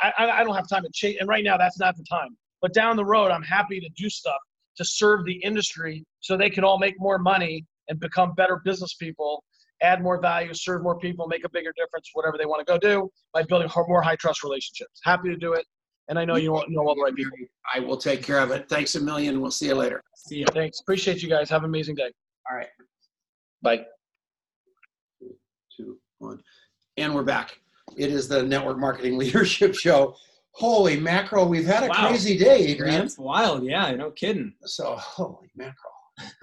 I, 0.00 0.12
I, 0.16 0.44
don't 0.44 0.54
have 0.54 0.68
time 0.68 0.84
to 0.84 0.90
chase. 0.92 1.16
And 1.18 1.28
right 1.28 1.42
now, 1.42 1.56
that's 1.56 1.78
not 1.78 1.96
the 1.96 2.04
time. 2.08 2.36
But 2.62 2.72
down 2.72 2.96
the 2.96 3.04
road, 3.04 3.30
I'm 3.30 3.42
happy 3.42 3.80
to 3.80 3.88
do 3.96 4.08
stuff 4.08 4.38
to 4.76 4.84
serve 4.84 5.24
the 5.24 5.34
industry 5.42 6.04
so 6.20 6.36
they 6.36 6.50
can 6.50 6.62
all 6.62 6.78
make 6.78 6.94
more 7.00 7.18
money 7.18 7.66
and 7.88 7.98
become 7.98 8.34
better 8.34 8.60
business 8.64 8.94
people, 8.94 9.42
add 9.82 10.02
more 10.02 10.20
value, 10.20 10.52
serve 10.54 10.82
more 10.82 10.98
people, 10.98 11.26
make 11.28 11.44
a 11.44 11.48
bigger 11.50 11.72
difference, 11.76 12.10
whatever 12.14 12.36
they 12.38 12.46
want 12.46 12.66
to 12.66 12.70
go 12.70 12.78
do 12.78 13.10
by 13.32 13.42
building 13.42 13.68
more 13.88 14.02
high 14.02 14.16
trust 14.16 14.42
relationships. 14.42 15.00
Happy 15.04 15.28
to 15.28 15.36
do 15.36 15.52
it. 15.54 15.64
And 16.08 16.18
I 16.18 16.24
know 16.24 16.36
you 16.36 16.48
know 16.68 16.86
all 16.86 16.94
the 16.94 17.02
right 17.02 17.14
people. 17.14 17.36
I 17.74 17.80
will 17.80 17.98
take 17.98 18.22
care 18.22 18.38
of 18.38 18.50
it. 18.50 18.68
Thanks 18.68 18.94
a 18.94 19.00
million. 19.00 19.40
We'll 19.40 19.50
see 19.50 19.66
you 19.66 19.74
later. 19.74 20.02
See 20.16 20.36
you. 20.36 20.46
Thanks. 20.52 20.80
Appreciate 20.80 21.22
you 21.22 21.28
guys. 21.28 21.50
Have 21.50 21.62
an 21.64 21.66
amazing 21.70 21.96
day. 21.96 22.10
All 22.50 22.56
right. 22.56 22.68
Bye. 23.62 23.84
Two, 25.76 25.98
one. 26.18 26.40
And 26.96 27.14
we're 27.14 27.22
back. 27.24 27.58
It 27.96 28.10
is 28.10 28.26
the 28.26 28.42
Network 28.42 28.78
Marketing 28.78 29.18
Leadership 29.18 29.74
Show. 29.74 30.16
Holy 30.52 30.98
mackerel, 30.98 31.46
we've 31.48 31.66
had 31.66 31.84
a 31.84 31.88
Wow. 31.88 32.08
crazy 32.08 32.36
day, 32.36 32.58
Adrian. 32.68 33.00
That's 33.00 33.18
wild. 33.18 33.62
Yeah, 33.64 33.90
no 33.92 34.10
kidding. 34.10 34.54
So, 34.64 34.96
holy 34.96 35.50
mackerel. 35.54 35.92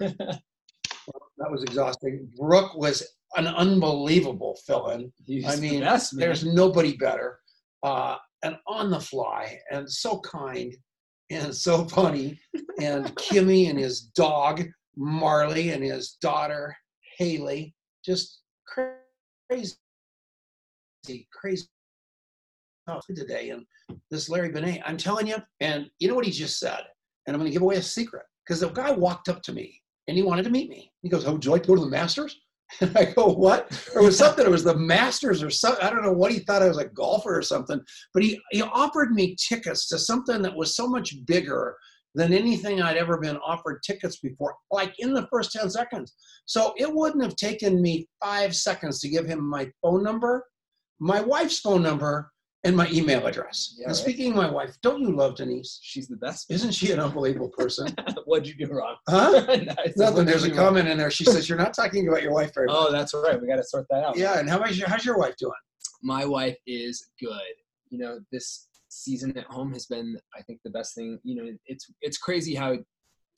that 0.00 1.50
was 1.50 1.62
exhausting. 1.64 2.30
Brooke 2.36 2.74
was 2.76 3.15
an 3.36 3.46
unbelievable 3.46 4.58
fill 4.66 4.88
in. 4.90 5.12
He's 5.26 5.44
I 5.44 5.56
the 5.56 5.62
mean, 5.62 5.80
best. 5.80 6.16
There's 6.16 6.44
nobody 6.44 6.96
better. 6.96 7.38
Uh, 7.82 8.16
and 8.42 8.56
on 8.66 8.90
the 8.90 9.00
fly, 9.00 9.58
and 9.70 9.90
so 9.90 10.20
kind, 10.20 10.74
and 11.30 11.54
so 11.54 11.84
funny. 11.88 12.38
And 12.80 13.06
Kimmy 13.16 13.68
and 13.70 13.78
his 13.78 14.02
dog, 14.02 14.64
Marley, 14.96 15.70
and 15.70 15.82
his 15.82 16.12
daughter, 16.20 16.76
Haley, 17.18 17.74
just 18.04 18.40
crazy, 18.66 19.76
crazy 21.32 21.66
oh, 22.88 23.00
today. 23.14 23.50
And 23.50 23.64
this 24.10 24.28
Larry 24.28 24.50
Benet, 24.50 24.82
I'm 24.84 24.96
telling 24.96 25.26
you, 25.26 25.36
and 25.60 25.88
you 25.98 26.08
know 26.08 26.14
what 26.14 26.24
he 26.24 26.30
just 26.30 26.58
said? 26.58 26.80
And 27.26 27.34
I'm 27.34 27.40
going 27.40 27.50
to 27.50 27.52
give 27.52 27.62
away 27.62 27.76
a 27.76 27.82
secret 27.82 28.24
because 28.44 28.60
the 28.60 28.68
guy 28.68 28.92
walked 28.92 29.28
up 29.28 29.42
to 29.42 29.52
me 29.52 29.80
and 30.06 30.16
he 30.16 30.22
wanted 30.22 30.44
to 30.44 30.50
meet 30.50 30.68
me. 30.68 30.92
He 31.02 31.08
goes, 31.08 31.26
Oh, 31.26 31.32
would 31.32 31.44
you 31.44 31.50
like 31.50 31.62
to 31.62 31.68
go 31.68 31.74
to 31.74 31.80
the 31.80 31.90
Masters? 31.90 32.38
And 32.80 32.96
I 32.96 33.04
go, 33.06 33.28
What? 33.28 33.70
Or 33.94 34.02
it 34.02 34.04
was 34.04 34.18
something, 34.18 34.44
it 34.44 34.50
was 34.50 34.64
the 34.64 34.76
Masters 34.76 35.42
or 35.42 35.50
something. 35.50 35.84
I 35.84 35.90
don't 35.90 36.02
know 36.02 36.12
what 36.12 36.32
he 36.32 36.40
thought 36.40 36.62
I 36.62 36.68
was 36.68 36.78
a 36.78 36.86
golfer 36.86 37.36
or 37.36 37.42
something. 37.42 37.80
But 38.12 38.22
he, 38.22 38.40
he 38.50 38.62
offered 38.62 39.12
me 39.12 39.36
tickets 39.36 39.88
to 39.88 39.98
something 39.98 40.42
that 40.42 40.56
was 40.56 40.76
so 40.76 40.88
much 40.88 41.24
bigger 41.26 41.76
than 42.16 42.32
anything 42.32 42.80
I'd 42.80 42.96
ever 42.96 43.18
been 43.18 43.36
offered 43.36 43.82
tickets 43.82 44.18
before, 44.20 44.56
like 44.70 44.94
in 44.98 45.12
the 45.12 45.28
first 45.30 45.52
10 45.52 45.68
seconds. 45.68 46.14
So 46.46 46.72
it 46.78 46.92
wouldn't 46.92 47.22
have 47.22 47.36
taken 47.36 47.82
me 47.82 48.08
five 48.24 48.56
seconds 48.56 49.00
to 49.00 49.08
give 49.08 49.26
him 49.26 49.46
my 49.46 49.70
phone 49.82 50.02
number, 50.02 50.44
my 50.98 51.20
wife's 51.20 51.60
phone 51.60 51.82
number, 51.82 52.32
and 52.66 52.76
my 52.76 52.88
email 52.90 53.26
address. 53.26 53.74
Yeah, 53.76 53.84
and 53.84 53.92
right. 53.92 53.96
speaking 53.96 54.30
of 54.30 54.36
my 54.36 54.50
wife, 54.50 54.76
don't 54.82 55.00
you 55.00 55.14
love 55.14 55.36
Denise? 55.36 55.78
She's 55.82 56.08
the 56.08 56.16
best. 56.16 56.50
Isn't 56.50 56.72
she 56.72 56.92
an 56.92 57.00
unbelievable 57.00 57.50
person? 57.50 57.94
What'd 58.24 58.46
you 58.46 58.54
do 58.54 58.72
wrong? 58.72 58.96
Huh? 59.08 59.46
Nice. 59.66 59.96
Nothing. 59.96 60.26
There's 60.26 60.44
a 60.44 60.48
wrong? 60.48 60.56
comment 60.56 60.88
in 60.88 60.98
there. 60.98 61.10
She 61.10 61.24
says 61.24 61.48
you're 61.48 61.58
not 61.58 61.74
talking 61.74 62.08
about 62.08 62.22
your 62.22 62.32
wife 62.32 62.52
very 62.54 62.66
much. 62.66 62.76
Oh, 62.86 62.92
that's 62.92 63.14
right. 63.14 63.40
We 63.40 63.48
got 63.48 63.56
to 63.56 63.64
sort 63.64 63.86
that 63.90 64.04
out. 64.04 64.16
Yeah, 64.16 64.38
and 64.38 64.48
how 64.48 64.58
about 64.58 64.76
your, 64.76 64.88
how's 64.88 65.04
your 65.04 65.18
wife 65.18 65.36
doing? 65.36 65.52
my 66.02 66.24
wife 66.24 66.56
is 66.66 67.10
good. 67.20 67.54
You 67.90 67.98
know, 67.98 68.20
this 68.32 68.68
season 68.88 69.36
at 69.36 69.44
home 69.44 69.72
has 69.72 69.86
been, 69.86 70.18
I 70.36 70.42
think, 70.42 70.60
the 70.64 70.70
best 70.70 70.94
thing. 70.94 71.18
You 71.24 71.36
know, 71.36 71.52
it's 71.66 71.90
it's 72.00 72.18
crazy 72.18 72.54
how 72.54 72.76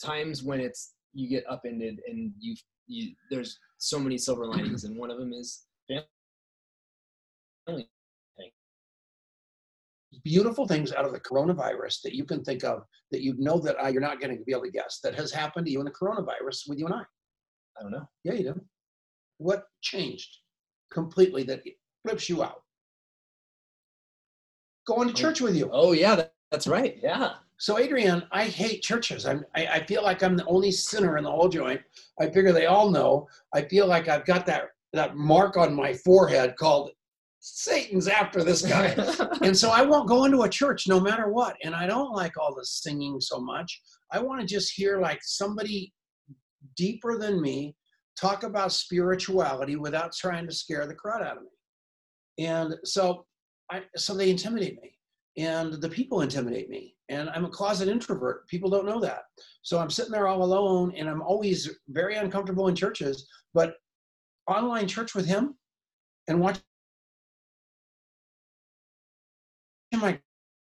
times 0.03 0.43
when 0.43 0.61
it's 0.61 0.93
you 1.15 1.29
get 1.29 1.45
upended 1.49 2.01
and 2.09 2.33
you 2.39 2.55
you 2.87 3.15
there's 3.31 3.59
so 3.79 3.99
many 3.99 4.19
silver 4.19 4.47
linings, 4.47 4.85
and 4.85 4.97
one 4.97 5.11
of 5.11 5.19
them 5.19 5.33
is 5.33 5.65
family. 7.67 7.89
Beautiful 10.25 10.67
things 10.67 10.93
out 10.93 11.05
of 11.05 11.13
the 11.13 11.21
coronavirus 11.21 12.03
that 12.03 12.15
you 12.15 12.25
can 12.25 12.43
think 12.43 12.65
of 12.65 12.83
that 13.11 13.23
you 13.23 13.35
know 13.39 13.59
that 13.59 13.83
uh, 13.83 13.89
you're 13.89 14.01
not 14.03 14.21
going 14.21 14.37
to 14.37 14.45
be 14.45 14.53
able 14.53 14.65
to 14.65 14.71
guess 14.71 15.01
that 15.03 15.15
has 15.15 15.33
happened 15.33 15.67
to 15.67 15.73
you 15.73 15.81
in 15.81 15.85
the 15.85 15.91
coronavirus 15.91 16.69
with 16.69 16.79
you 16.79 16.87
and 16.87 16.95
I. 16.95 17.03
I 17.79 17.83
don't 17.83 17.93
know. 17.93 18.09
Yeah, 18.25 18.33
you 18.33 18.45
do. 18.45 18.61
What 19.39 19.65
changed 19.83 20.39
completely 20.91 21.45
that 21.45 21.63
flips 22.07 22.29
you 22.29 22.43
out? 22.43 22.63
Going 24.87 25.09
to 25.09 25.15
church 25.15 25.41
with 25.41 25.55
you. 25.55 25.71
Oh 25.73 25.93
yeah, 25.93 26.17
that, 26.17 26.33
that's 26.51 26.67
right. 26.67 26.99
Yeah. 27.03 27.35
So, 27.61 27.77
Adrian, 27.77 28.23
I 28.31 28.45
hate 28.45 28.83
churches. 28.83 29.27
I'm, 29.27 29.45
I, 29.55 29.67
I 29.67 29.87
feel 29.87 30.03
like 30.05 30.23
I'm 30.23 30.37
the 30.37 30.47
only 30.47 30.71
sinner 30.71 31.19
in 31.19 31.25
the 31.25 31.31
whole 31.31 31.49
joint. 31.49 31.81
I 32.21 32.31
figure 32.31 32.53
they 32.53 32.67
all 32.67 32.89
know. 32.89 33.29
I 33.53 33.63
feel 33.63 33.87
like 33.87 34.07
I've 34.07 34.25
got 34.25 34.47
that, 34.47 34.71
that 34.93 35.17
mark 35.17 35.57
on 35.57 35.75
my 35.75 35.93
forehead 35.93 36.55
called 36.57 36.91
Satan's 37.41 38.09
after 38.09 38.43
this 38.43 38.63
guy. 38.63 38.95
and 39.43 39.57
so 39.57 39.71
I 39.71 39.83
won't 39.83 40.09
go 40.09 40.25
into 40.25 40.43
a 40.43 40.49
church 40.49 40.89
no 40.89 41.01
matter 41.01 41.29
what. 41.29 41.57
And 41.63 41.75
I 41.75 41.87
don't 41.87 42.13
like 42.13 42.37
all 42.37 42.55
the 42.55 42.65
singing 42.65 43.21
so 43.21 43.41
much. 43.41 43.81
I 44.13 44.21
want 44.21 44.41
to 44.41 44.47
just 44.47 44.73
hear 44.75 45.01
like 45.01 45.21
somebody 45.23 45.93
deeper 46.77 47.19
than 47.19 47.41
me 47.41 47.77
talk 48.21 48.43
about 48.43 48.73
spirituality 48.73 49.77
without 49.77 50.13
trying 50.13 50.47
to 50.47 50.55
scare 50.55 50.87
the 50.87 50.95
crud 50.95 51.23
out 51.23 51.37
of 51.37 51.43
me. 51.43 52.45
And 52.45 52.75
so 52.85 53.25
I 53.71 53.83
so 53.97 54.15
they 54.15 54.31
intimidate 54.31 54.81
me. 54.83 54.95
And 55.37 55.75
the 55.75 55.89
people 55.89 56.23
intimidate 56.23 56.69
me. 56.69 56.97
And 57.11 57.31
I'm 57.31 57.45
a 57.45 57.51
closet 57.51 57.89
introvert. 57.89 58.49
People 58.49 58.69
don't 58.69 58.87
know 58.87 59.01
that. 59.01 59.23
So 59.63 59.79
I'm 59.79 59.91
sitting 59.91 60.11
there 60.11 60.27
all 60.27 60.43
alone 60.43 60.93
and 60.97 61.09
I'm 61.09 61.23
always 61.23 61.71
very 61.89 62.17
uncomfortable 62.17 62.67
in 62.67 62.75
churches. 62.75 63.29
But 63.55 63.75
online 64.49 64.89
church 64.89 65.15
with 65.15 65.27
him 65.27 65.55
and 66.27 66.41
watch 66.41 66.59
am 69.93 70.05
I 70.05 70.19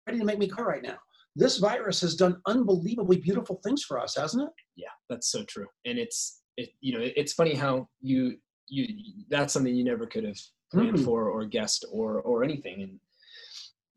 ready 0.07 0.19
to 0.19 0.25
make 0.25 0.39
me 0.39 0.47
cry 0.47 0.65
right 0.65 0.83
now? 0.83 0.97
This 1.35 1.57
virus 1.57 2.01
has 2.01 2.15
done 2.15 2.41
unbelievably 2.45 3.17
beautiful 3.21 3.59
things 3.63 3.83
for 3.83 3.99
us, 3.99 4.15
hasn't 4.15 4.43
it? 4.43 4.49
yeah 4.77 4.87
that's 5.09 5.27
so 5.29 5.43
true 5.43 5.67
and 5.85 5.99
it's 5.99 6.41
it 6.55 6.69
you 6.79 6.93
know 6.97 7.03
it's 7.17 7.33
funny 7.33 7.53
how 7.53 7.87
you 8.01 8.37
you 8.69 8.87
that's 9.29 9.51
something 9.53 9.75
you 9.75 9.83
never 9.83 10.05
could 10.07 10.23
have 10.23 10.37
planned 10.71 10.95
Mhm. 10.97 11.03
for 11.03 11.29
or 11.29 11.43
guessed 11.45 11.83
or 11.91 12.21
or 12.21 12.41
anything 12.45 12.81
and 12.81 12.97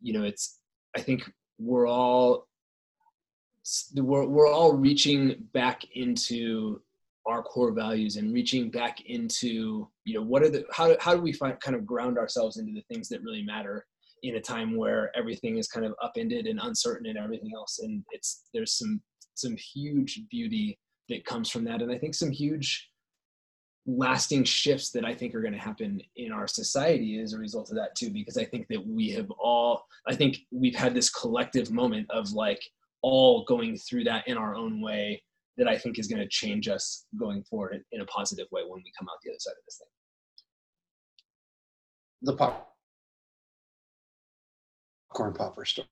you 0.03 0.13
know 0.13 0.25
it's 0.25 0.59
i 0.97 1.01
think 1.01 1.31
we're 1.59 1.87
all 1.87 2.49
we're, 3.95 4.27
we're 4.27 4.51
all 4.51 4.73
reaching 4.73 5.47
back 5.55 5.83
into 5.95 6.83
our 7.27 7.41
core 7.43 7.71
values 7.73 8.17
and 8.17 8.35
reaching 8.35 8.69
back 8.69 9.01
into 9.07 9.89
you 10.05 10.15
know 10.15 10.23
what 10.23 10.43
are 10.43 10.51
the 10.51 10.65
how, 10.73 10.89
do- 10.89 10.97
how 11.01 11.15
do 11.15 11.23
we 11.23 11.33
find 11.33 11.59
kind 11.61 11.77
of 11.77 11.87
ground 11.87 12.19
ourselves 12.19 12.57
into 12.59 12.73
the 12.73 12.83
things 12.93 13.09
that 13.09 13.23
really 13.23 13.45
matter 13.45 13.87
in 14.25 14.37
a 14.37 14.41
time 14.41 14.75
where 14.75 15.13
everything 15.15 15.59
is 15.59 15.69
kind 15.69 15.85
of 15.85 15.95
upended 16.03 16.47
and 16.47 16.59
uncertain 16.63 17.07
and 17.07 17.19
everything 17.19 17.51
else 17.55 17.81
and 17.83 18.03
it's 18.11 18.45
there's 18.55 18.73
some 18.73 19.01
some 19.35 19.55
huge 19.75 20.23
beauty 20.31 20.79
that 21.11 21.27
comes 21.27 21.51
from 21.51 21.63
that 21.63 21.83
and 21.83 21.93
i 21.93 21.99
think 21.99 22.15
some 22.15 22.31
huge 22.31 22.89
lasting 23.87 24.43
shifts 24.43 24.91
that 24.91 25.05
i 25.05 25.15
think 25.15 25.35
are 25.35 25.43
going 25.43 25.53
to 25.53 25.59
happen 25.59 26.01
in 26.17 26.33
our 26.33 26.47
society 26.47 27.21
as 27.21 27.35
a 27.35 27.39
result 27.39 27.69
of 27.69 27.77
that 27.77 27.95
too 27.95 28.09
because 28.11 28.39
i 28.39 28.45
think 28.45 28.67
that 28.69 28.85
we 28.87 29.11
have 29.11 29.31
all 29.33 29.85
i 30.09 30.15
think 30.15 30.39
we've 30.51 30.75
had 30.75 30.95
this 30.95 31.11
collective 31.11 31.71
moment 31.71 32.11
of 32.11 32.33
like 32.33 32.63
all 33.03 33.45
going 33.45 33.77
through 33.77 34.05
that 34.05 34.27
in 34.27 34.39
our 34.39 34.55
own 34.55 34.81
way 34.81 35.23
that 35.59 35.69
i 35.69 35.77
think 35.77 35.99
is 35.99 36.09
going 36.09 36.23
to 36.23 36.29
change 36.29 36.67
us 36.67 37.05
going 37.19 37.45
forward 37.45 37.85
in- 37.93 38.01
a 38.01 38.07
positive 38.07 38.47
way 38.51 38.63
when 38.63 38.83
we 38.83 38.91
come 38.99 39.07
out 39.11 39.19
the 39.23 39.31
other 39.31 39.39
side 39.39 39.53
of 39.53 39.65
this 39.67 39.77
thing. 39.79 39.89
The 42.23 42.37
popcorn 45.15 45.33
popper 45.33 45.65
story. 45.65 45.89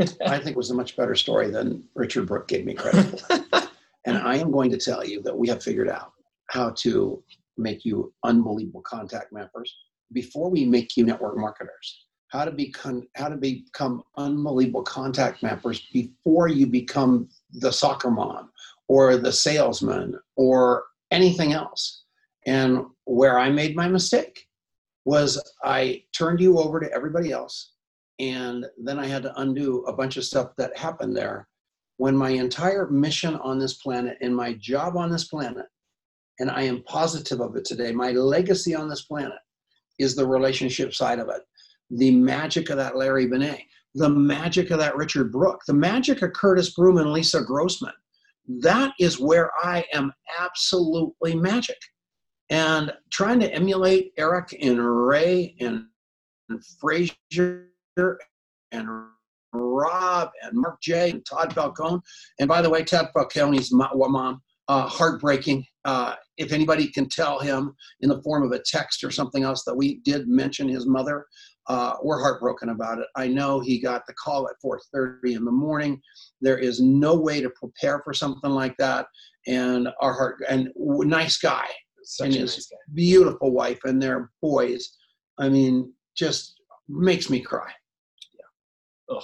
I 0.26 0.38
think 0.38 0.56
was 0.56 0.70
a 0.70 0.74
much 0.74 0.96
better 0.96 1.14
story 1.14 1.50
than 1.50 1.84
Richard 1.94 2.26
Brooke 2.26 2.48
gave 2.48 2.64
me 2.64 2.74
credit 2.74 3.20
for. 3.20 3.38
and 4.04 4.18
I 4.18 4.36
am 4.36 4.50
going 4.50 4.70
to 4.70 4.78
tell 4.78 5.04
you 5.04 5.22
that 5.22 5.36
we 5.36 5.48
have 5.48 5.62
figured 5.62 5.88
out 5.88 6.12
how 6.48 6.70
to 6.78 7.22
make 7.56 7.84
you 7.84 8.12
unbelievable 8.24 8.82
contact 8.82 9.32
mappers 9.32 9.70
before 10.12 10.50
we 10.50 10.64
make 10.64 10.96
you 10.96 11.04
network 11.04 11.36
marketers. 11.36 12.06
How 12.28 12.44
to 12.44 12.50
become 12.50 13.06
how 13.14 13.28
to 13.28 13.36
become 13.36 14.02
unbelievable 14.16 14.82
contact 14.82 15.42
mappers 15.42 15.80
before 15.92 16.48
you 16.48 16.66
become 16.66 17.28
the 17.52 17.72
soccer 17.72 18.10
mom 18.10 18.50
or 18.88 19.16
the 19.16 19.32
salesman 19.32 20.18
or 20.34 20.84
anything 21.12 21.52
else. 21.52 22.02
And 22.46 22.84
where 23.04 23.38
I 23.38 23.50
made 23.50 23.76
my 23.76 23.88
mistake 23.88 24.46
was 25.04 25.40
I 25.62 26.02
turned 26.12 26.40
you 26.40 26.58
over 26.58 26.80
to 26.80 26.92
everybody 26.92 27.30
else 27.30 27.72
and 28.18 28.66
then 28.82 28.98
I 28.98 29.06
had 29.06 29.22
to 29.24 29.40
undo 29.40 29.84
a 29.86 29.92
bunch 29.92 30.16
of 30.16 30.24
stuff 30.24 30.50
that 30.56 30.76
happened 30.76 31.16
there 31.16 31.46
when 31.98 32.16
my 32.16 32.30
entire 32.30 32.88
mission 32.88 33.36
on 33.36 33.58
this 33.58 33.74
planet 33.74 34.18
and 34.20 34.34
my 34.36 34.52
job 34.54 34.96
on 34.96 35.10
this 35.10 35.24
planet, 35.24 35.66
and 36.38 36.50
I 36.50 36.62
am 36.62 36.82
positive 36.82 37.40
of 37.40 37.56
it 37.56 37.64
today, 37.64 37.92
my 37.92 38.10
legacy 38.10 38.74
on 38.74 38.88
this 38.88 39.02
planet 39.02 39.38
is 39.98 40.14
the 40.14 40.26
relationship 40.26 40.92
side 40.92 41.18
of 41.18 41.28
it. 41.28 41.40
The 41.90 42.10
magic 42.10 42.68
of 42.68 42.76
that 42.76 42.96
Larry 42.96 43.26
Benet. 43.26 43.66
the 43.94 44.10
magic 44.10 44.70
of 44.70 44.78
that 44.78 44.94
Richard 44.94 45.32
Brooke, 45.32 45.62
the 45.66 45.72
magic 45.72 46.20
of 46.20 46.34
Curtis 46.34 46.74
Broom 46.74 46.98
and 46.98 47.12
Lisa 47.12 47.42
Grossman. 47.42 47.94
That 48.60 48.92
is 49.00 49.18
where 49.18 49.50
I 49.62 49.86
am 49.94 50.12
absolutely 50.38 51.34
magic. 51.34 51.78
And 52.50 52.92
trying 53.10 53.40
to 53.40 53.52
emulate 53.52 54.12
Eric 54.18 54.54
and 54.60 54.78
Ray 54.78 55.56
and, 55.60 55.86
and 56.50 56.62
Frazier 56.78 57.70
and 58.72 58.88
Rob 59.52 60.30
and 60.42 60.52
Mark 60.54 60.80
J 60.82 61.10
and 61.10 61.24
Todd 61.24 61.52
Falcone. 61.54 62.00
And 62.38 62.48
by 62.48 62.62
the 62.62 62.70
way, 62.70 62.82
Todd 62.84 63.08
Falcone's 63.14 63.72
mom, 63.72 64.42
uh, 64.68 64.86
heartbreaking. 64.86 65.64
Uh, 65.84 66.14
if 66.36 66.52
anybody 66.52 66.88
can 66.88 67.08
tell 67.08 67.38
him 67.38 67.74
in 68.00 68.08
the 68.08 68.20
form 68.22 68.42
of 68.42 68.52
a 68.52 68.62
text 68.64 69.04
or 69.04 69.10
something 69.10 69.44
else 69.44 69.64
that 69.64 69.74
we 69.74 70.00
did 70.00 70.28
mention 70.28 70.68
his 70.68 70.86
mother, 70.86 71.24
uh, 71.68 71.94
we're 72.02 72.20
heartbroken 72.20 72.68
about 72.70 72.98
it. 72.98 73.06
I 73.16 73.28
know 73.28 73.60
he 73.60 73.80
got 73.80 74.02
the 74.06 74.14
call 74.14 74.48
at 74.48 74.56
4:30 74.62 75.34
in 75.34 75.44
the 75.44 75.52
morning. 75.52 76.00
There 76.40 76.58
is 76.58 76.80
no 76.80 77.14
way 77.14 77.40
to 77.40 77.50
prepare 77.50 78.00
for 78.04 78.12
something 78.12 78.50
like 78.50 78.76
that. 78.78 79.06
And 79.46 79.88
our 80.00 80.12
heart 80.12 80.42
and 80.48 80.70
nice 80.76 81.38
guy, 81.38 81.66
Such 82.02 82.26
and 82.26 82.34
his 82.34 82.56
nice 82.56 82.66
guy. 82.66 82.76
beautiful 82.94 83.52
wife 83.52 83.78
and 83.84 84.02
their 84.02 84.30
boys. 84.42 84.96
I 85.38 85.48
mean, 85.48 85.92
just 86.16 86.60
makes 86.88 87.30
me 87.30 87.40
cry. 87.40 87.72
Ugh, 89.10 89.22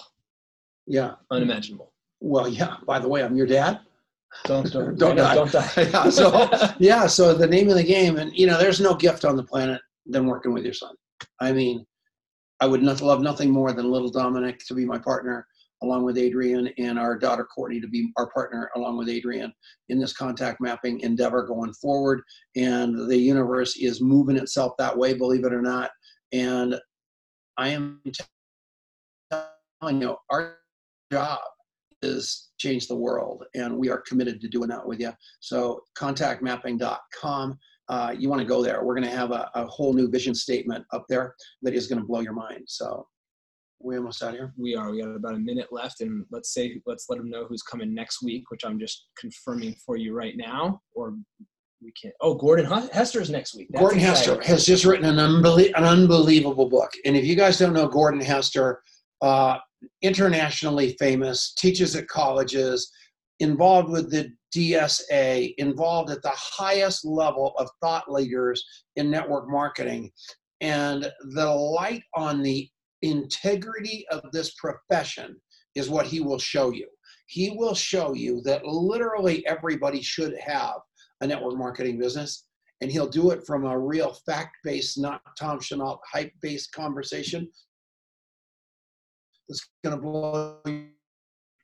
Yeah. 0.86 1.14
unimaginable. 1.30 1.92
Well, 2.20 2.48
yeah. 2.48 2.76
By 2.86 2.98
the 2.98 3.08
way, 3.08 3.22
I'm 3.24 3.36
your 3.36 3.46
dad. 3.46 3.80
Don't 4.44 4.70
don't 4.72 4.96
Don't 4.98 5.16
die. 5.16 5.34
Don't 5.34 5.52
die. 5.52 5.70
Yeah, 5.76 6.08
so- 6.10 6.48
Yeah. 6.78 7.06
So 7.06 7.34
the 7.34 7.46
name 7.46 7.68
of 7.68 7.74
the 7.76 7.82
game, 7.84 8.16
and 8.18 8.32
you 8.36 8.46
know, 8.46 8.58
there's 8.58 8.80
no 8.80 8.94
gift 8.94 9.24
on 9.24 9.36
the 9.36 9.42
planet 9.44 9.80
than 10.06 10.26
working 10.26 10.52
with 10.52 10.64
your 10.64 10.72
son. 10.74 10.94
I 11.40 11.52
mean, 11.52 11.84
I 12.60 12.66
would 12.66 12.82
not 12.82 13.00
love 13.00 13.20
nothing 13.22 13.50
more 13.50 13.72
than 13.72 13.90
little 13.90 14.10
Dominic 14.10 14.60
to 14.66 14.74
be 14.74 14.84
my 14.84 14.98
partner, 14.98 15.46
along 15.82 16.04
with 16.04 16.16
Adrian, 16.16 16.68
and 16.78 16.96
our 16.98 17.18
daughter 17.18 17.44
Courtney 17.44 17.80
to 17.80 17.88
be 17.88 18.10
our 18.16 18.30
partner, 18.30 18.70
along 18.76 18.96
with 18.98 19.08
Adrian, 19.08 19.52
in 19.88 19.98
this 19.98 20.12
contact 20.12 20.60
mapping 20.60 21.00
endeavor 21.00 21.44
going 21.44 21.72
forward. 21.74 22.22
And 22.56 23.08
the 23.10 23.16
universe 23.18 23.76
is 23.76 24.00
moving 24.00 24.36
itself 24.36 24.74
that 24.78 24.96
way, 24.96 25.12
believe 25.14 25.44
it 25.44 25.52
or 25.52 25.62
not. 25.62 25.90
And 26.32 26.76
I 27.58 27.68
am 27.68 28.00
telling 29.82 30.00
you, 30.00 30.16
our 30.30 30.58
job 31.10 31.40
is 32.02 32.50
change 32.58 32.86
the 32.88 32.96
world, 32.96 33.44
and 33.54 33.76
we 33.76 33.90
are 33.90 34.02
committed 34.06 34.40
to 34.40 34.48
doing 34.48 34.68
that 34.68 34.86
with 34.86 35.00
you. 35.00 35.12
So 35.40 35.82
contactmapping.com. 35.98 37.58
Uh, 37.88 38.14
you 38.16 38.28
want 38.28 38.40
to 38.40 38.46
go 38.46 38.62
there. 38.62 38.84
We're 38.84 38.94
going 38.94 39.08
to 39.08 39.16
have 39.16 39.32
a, 39.32 39.50
a 39.54 39.66
whole 39.66 39.92
new 39.92 40.08
vision 40.08 40.34
statement 40.34 40.84
up 40.92 41.04
there 41.08 41.34
that 41.62 41.74
is 41.74 41.88
going 41.88 42.00
to 42.00 42.06
blow 42.06 42.20
your 42.20 42.32
mind. 42.32 42.62
So 42.66 43.06
we 43.80 43.96
almost 43.96 44.22
out 44.22 44.34
here. 44.34 44.54
we 44.56 44.76
are. 44.76 44.90
We 44.90 45.02
got 45.02 45.14
about 45.14 45.34
a 45.34 45.38
minute 45.38 45.68
left, 45.72 46.00
and 46.00 46.24
let's 46.30 46.54
say 46.54 46.80
let's 46.86 47.06
let 47.08 47.18
them 47.18 47.28
know 47.28 47.44
who's 47.44 47.62
coming 47.62 47.92
next 47.92 48.22
week, 48.22 48.50
which 48.50 48.64
I'm 48.64 48.78
just 48.78 49.08
confirming 49.18 49.74
for 49.84 49.96
you 49.96 50.14
right 50.14 50.36
now. 50.36 50.80
Or 50.94 51.16
we 51.82 51.92
can't. 52.00 52.14
Oh, 52.20 52.34
Gordon 52.34 52.66
Hester's 52.92 53.30
next 53.30 53.56
week. 53.56 53.68
That's 53.72 53.80
Gordon 53.80 53.98
exciting. 53.98 54.36
Hester 54.36 54.52
has 54.52 54.64
just 54.64 54.84
written 54.84 55.06
an, 55.06 55.16
unbelie- 55.16 55.72
an 55.76 55.84
unbelievable 55.84 56.68
book. 56.68 56.92
And 57.04 57.16
if 57.16 57.24
you 57.24 57.34
guys 57.34 57.58
don't 57.58 57.72
know 57.72 57.88
Gordon 57.88 58.20
Hester, 58.20 58.80
uh, 59.20 59.58
internationally 60.02 60.96
famous, 60.98 61.54
teaches 61.54 61.96
at 61.96 62.08
colleges, 62.08 62.90
involved 63.40 63.90
with 63.90 64.10
the 64.10 64.30
DSA, 64.54 65.54
involved 65.58 66.10
at 66.10 66.22
the 66.22 66.32
highest 66.34 67.04
level 67.04 67.54
of 67.58 67.68
thought 67.80 68.10
leaders 68.10 68.64
in 68.96 69.10
network 69.10 69.48
marketing. 69.48 70.10
And 70.60 71.10
the 71.34 71.46
light 71.50 72.02
on 72.14 72.42
the 72.42 72.68
integrity 73.02 74.06
of 74.10 74.22
this 74.32 74.54
profession 74.54 75.36
is 75.74 75.90
what 75.90 76.06
he 76.06 76.20
will 76.20 76.38
show 76.38 76.70
you. 76.70 76.86
He 77.26 77.50
will 77.50 77.74
show 77.74 78.14
you 78.14 78.42
that 78.42 78.64
literally 78.64 79.44
everybody 79.46 80.02
should 80.02 80.36
have 80.38 80.76
a 81.20 81.26
network 81.26 81.56
marketing 81.56 81.98
business 81.98 82.46
and 82.82 82.90
he'll 82.90 83.08
do 83.08 83.30
it 83.30 83.46
from 83.46 83.64
a 83.64 83.78
real 83.78 84.12
fact-based, 84.26 84.98
not 84.98 85.22
Tom 85.38 85.60
Chenault 85.60 86.00
hype-based 86.12 86.72
conversation. 86.72 87.48
That's 89.52 89.68
going 89.84 89.94
to 89.94 90.00
blow. 90.00 90.56
you. 90.64 90.86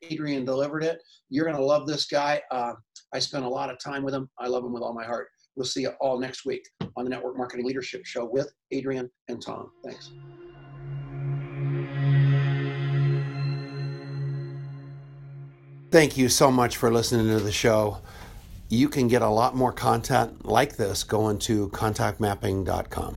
Adrian 0.03 0.45
delivered 0.45 0.83
it. 0.83 1.01
You're 1.29 1.43
going 1.45 1.57
to 1.57 1.63
love 1.63 1.87
this 1.87 2.05
guy. 2.05 2.39
Uh, 2.51 2.73
I 3.15 3.19
spent 3.19 3.45
a 3.45 3.49
lot 3.49 3.71
of 3.71 3.79
time 3.79 4.03
with 4.03 4.13
him. 4.13 4.29
I 4.37 4.47
love 4.47 4.63
him 4.63 4.71
with 4.71 4.83
all 4.83 4.93
my 4.93 5.03
heart. 5.03 5.29
We'll 5.55 5.65
see 5.65 5.81
you 5.81 5.89
all 5.99 6.19
next 6.19 6.45
week 6.45 6.61
on 6.95 7.03
the 7.03 7.09
Network 7.09 7.35
Marketing 7.35 7.65
Leadership 7.65 8.05
Show 8.05 8.25
with 8.25 8.53
Adrian 8.69 9.09
and 9.27 9.41
Tom. 9.41 9.71
Thanks. 9.83 10.11
Thank 15.89 16.15
you 16.15 16.29
so 16.29 16.51
much 16.51 16.77
for 16.77 16.93
listening 16.93 17.27
to 17.35 17.43
the 17.43 17.51
show. 17.51 17.97
You 18.69 18.87
can 18.87 19.07
get 19.07 19.23
a 19.23 19.29
lot 19.29 19.55
more 19.55 19.73
content 19.73 20.45
like 20.45 20.77
this 20.77 21.03
going 21.03 21.39
to 21.39 21.69
contactmapping.com. 21.69 23.07